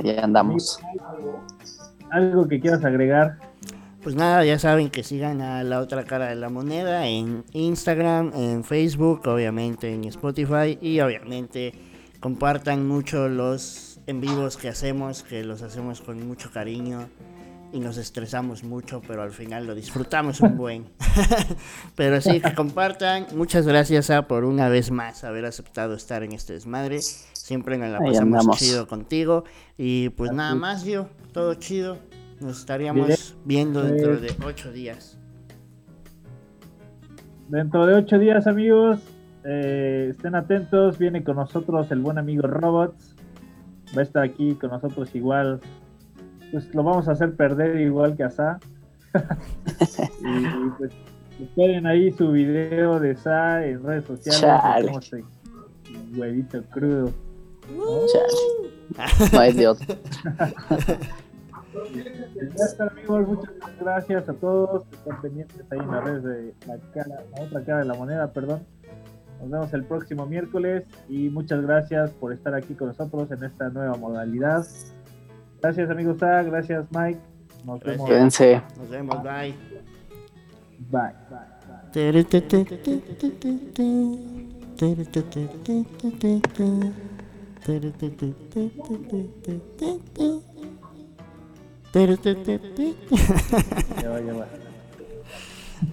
Ya 0.05 0.22
andamos. 0.22 0.79
¿Algo 2.12 2.47
que 2.47 2.61
quieras 2.61 2.85
agregar? 2.85 3.41
Pues 4.05 4.16
nada, 4.16 4.44
ya 4.44 4.59
saben 4.59 4.90
que 4.90 5.02
sigan 5.02 5.40
a 5.40 5.64
la 5.64 5.80
otra 5.80 6.05
cara 6.05 6.28
de 6.28 6.34
la 6.34 6.50
moneda 6.50 7.07
en 7.07 7.42
Instagram, 7.55 8.32
en 8.34 8.62
Facebook, 8.62 9.26
obviamente 9.26 9.94
en 9.94 10.05
Spotify 10.05 10.78
y 10.78 11.00
obviamente 11.00 11.72
compartan 12.20 12.86
mucho 12.86 13.30
los 13.30 13.98
en 14.07 14.20
vivos 14.20 14.59
que 14.59 14.68
hacemos, 14.68 15.22
que 15.22 15.42
los 15.42 15.62
hacemos 15.62 16.02
con 16.02 16.28
mucho 16.28 16.50
cariño 16.50 17.09
y 17.72 17.80
nos 17.80 17.96
estresamos 17.96 18.62
mucho, 18.62 19.00
pero 19.09 19.22
al 19.22 19.30
final 19.30 19.66
lo 19.66 19.74
disfrutamos 19.74 20.38
un 20.42 20.59
buen. 20.59 20.84
pero 21.96 22.20
sí, 22.20 22.42
que 22.42 22.55
compartan. 22.55 23.26
Muchas 23.34 23.66
gracias 23.66 24.11
a 24.11 24.28
por 24.28 24.44
una 24.44 24.68
vez 24.68 24.90
más 24.90 25.24
haber 25.24 25.46
aceptado 25.46 25.94
estar 25.94 26.22
en 26.22 26.32
este 26.32 26.52
desmadre. 26.52 27.00
Siempre 27.00 27.78
nos 27.78 27.90
la 27.90 28.00
pasamos 28.00 28.59
chido 28.59 28.86
contigo. 28.86 29.44
Y 29.78 30.11
pues 30.11 30.30
nada 30.30 30.55
más, 30.55 30.84
yo, 30.84 31.09
todo 31.32 31.55
chido. 31.55 31.96
Nos 32.40 32.61
estaríamos 32.61 33.24
viendo 33.45 33.82
dentro 33.82 34.16
de 34.16 34.34
ocho 34.45 34.72
días. 34.72 35.18
Dentro 37.49 37.86
de 37.86 37.95
ocho 37.95 38.18
días, 38.18 38.47
amigos. 38.47 39.01
Eh, 39.45 40.09
estén 40.11 40.34
atentos. 40.34 40.99
Viene 40.99 41.22
con 41.22 41.36
nosotros 41.36 41.90
el 41.90 42.01
buen 42.01 42.18
amigo 42.18 42.47
Robots. 42.47 43.14
Va 43.97 44.01
a 44.01 44.05
estar 44.05 44.22
aquí 44.22 44.55
con 44.55 44.70
nosotros 44.70 45.14
igual. 45.14 45.61
Pues 46.51 46.74
lo 46.74 46.82
vamos 46.82 47.09
a 47.09 47.12
hacer 47.12 47.34
perder 47.34 47.80
igual 47.80 48.16
que 48.16 48.24
a 48.24 48.30
Sa. 48.30 48.59
y, 50.20 50.70
pues 50.78 50.92
esperen 51.40 51.86
ahí 51.86 52.11
su 52.12 52.32
video 52.32 52.99
de 52.99 53.14
Sa 53.16 53.64
en 53.64 53.82
redes 53.82 54.07
sociales. 54.07 55.11
huevito 56.16 56.62
crudo. 56.70 57.12
¿no? 57.76 58.01
No 59.32 59.38
hay 59.38 59.53
de 59.53 59.68
otro. 59.68 59.95
amigos, 63.05 63.28
muchas 63.28 63.55
gracias 63.80 64.28
a 64.28 64.32
todos 64.34 64.84
que 64.84 64.96
están 64.96 65.20
pendientes 65.20 65.64
ahí 65.70 65.78
en 65.78 65.90
la 65.90 66.00
red 66.00 66.20
de 66.20 66.55
la, 66.66 66.78
cara, 66.92 67.22
la 67.36 67.42
otra 67.42 67.64
cara 67.64 67.78
de 67.80 67.84
la 67.84 67.94
moneda, 67.94 68.32
perdón. 68.32 68.62
Nos 69.40 69.50
vemos 69.50 69.74
el 69.74 69.84
próximo 69.84 70.26
miércoles 70.26 70.84
y 71.09 71.28
muchas 71.28 71.61
gracias 71.62 72.11
por 72.12 72.32
estar 72.32 72.55
aquí 72.55 72.74
con 72.74 72.88
nosotros 72.88 73.30
en 73.30 73.44
esta 73.44 73.68
nueva 73.68 73.96
modalidad. 73.96 74.66
Gracias 75.61 75.90
amigos 75.90 76.18
gracias 76.18 76.86
Mike. 76.90 77.20
Nos 77.64 77.80
vemos. 77.80 78.07
Cuídense. 78.07 78.62
Nos 78.78 78.90
vemos, 78.90 79.22
bye. 79.22 79.55
Bye. 80.90 81.12
bye. 81.30 81.55
Te. 90.14 90.53
Ya 94.03 94.11
va, 94.11 94.20
ya 94.20 94.34
va. 94.34 94.47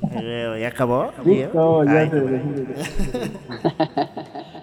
¿Ya 0.59 0.67
acabó? 0.67 1.11
Listo, 1.23 1.83
ya 1.83 2.09
se 2.09 2.17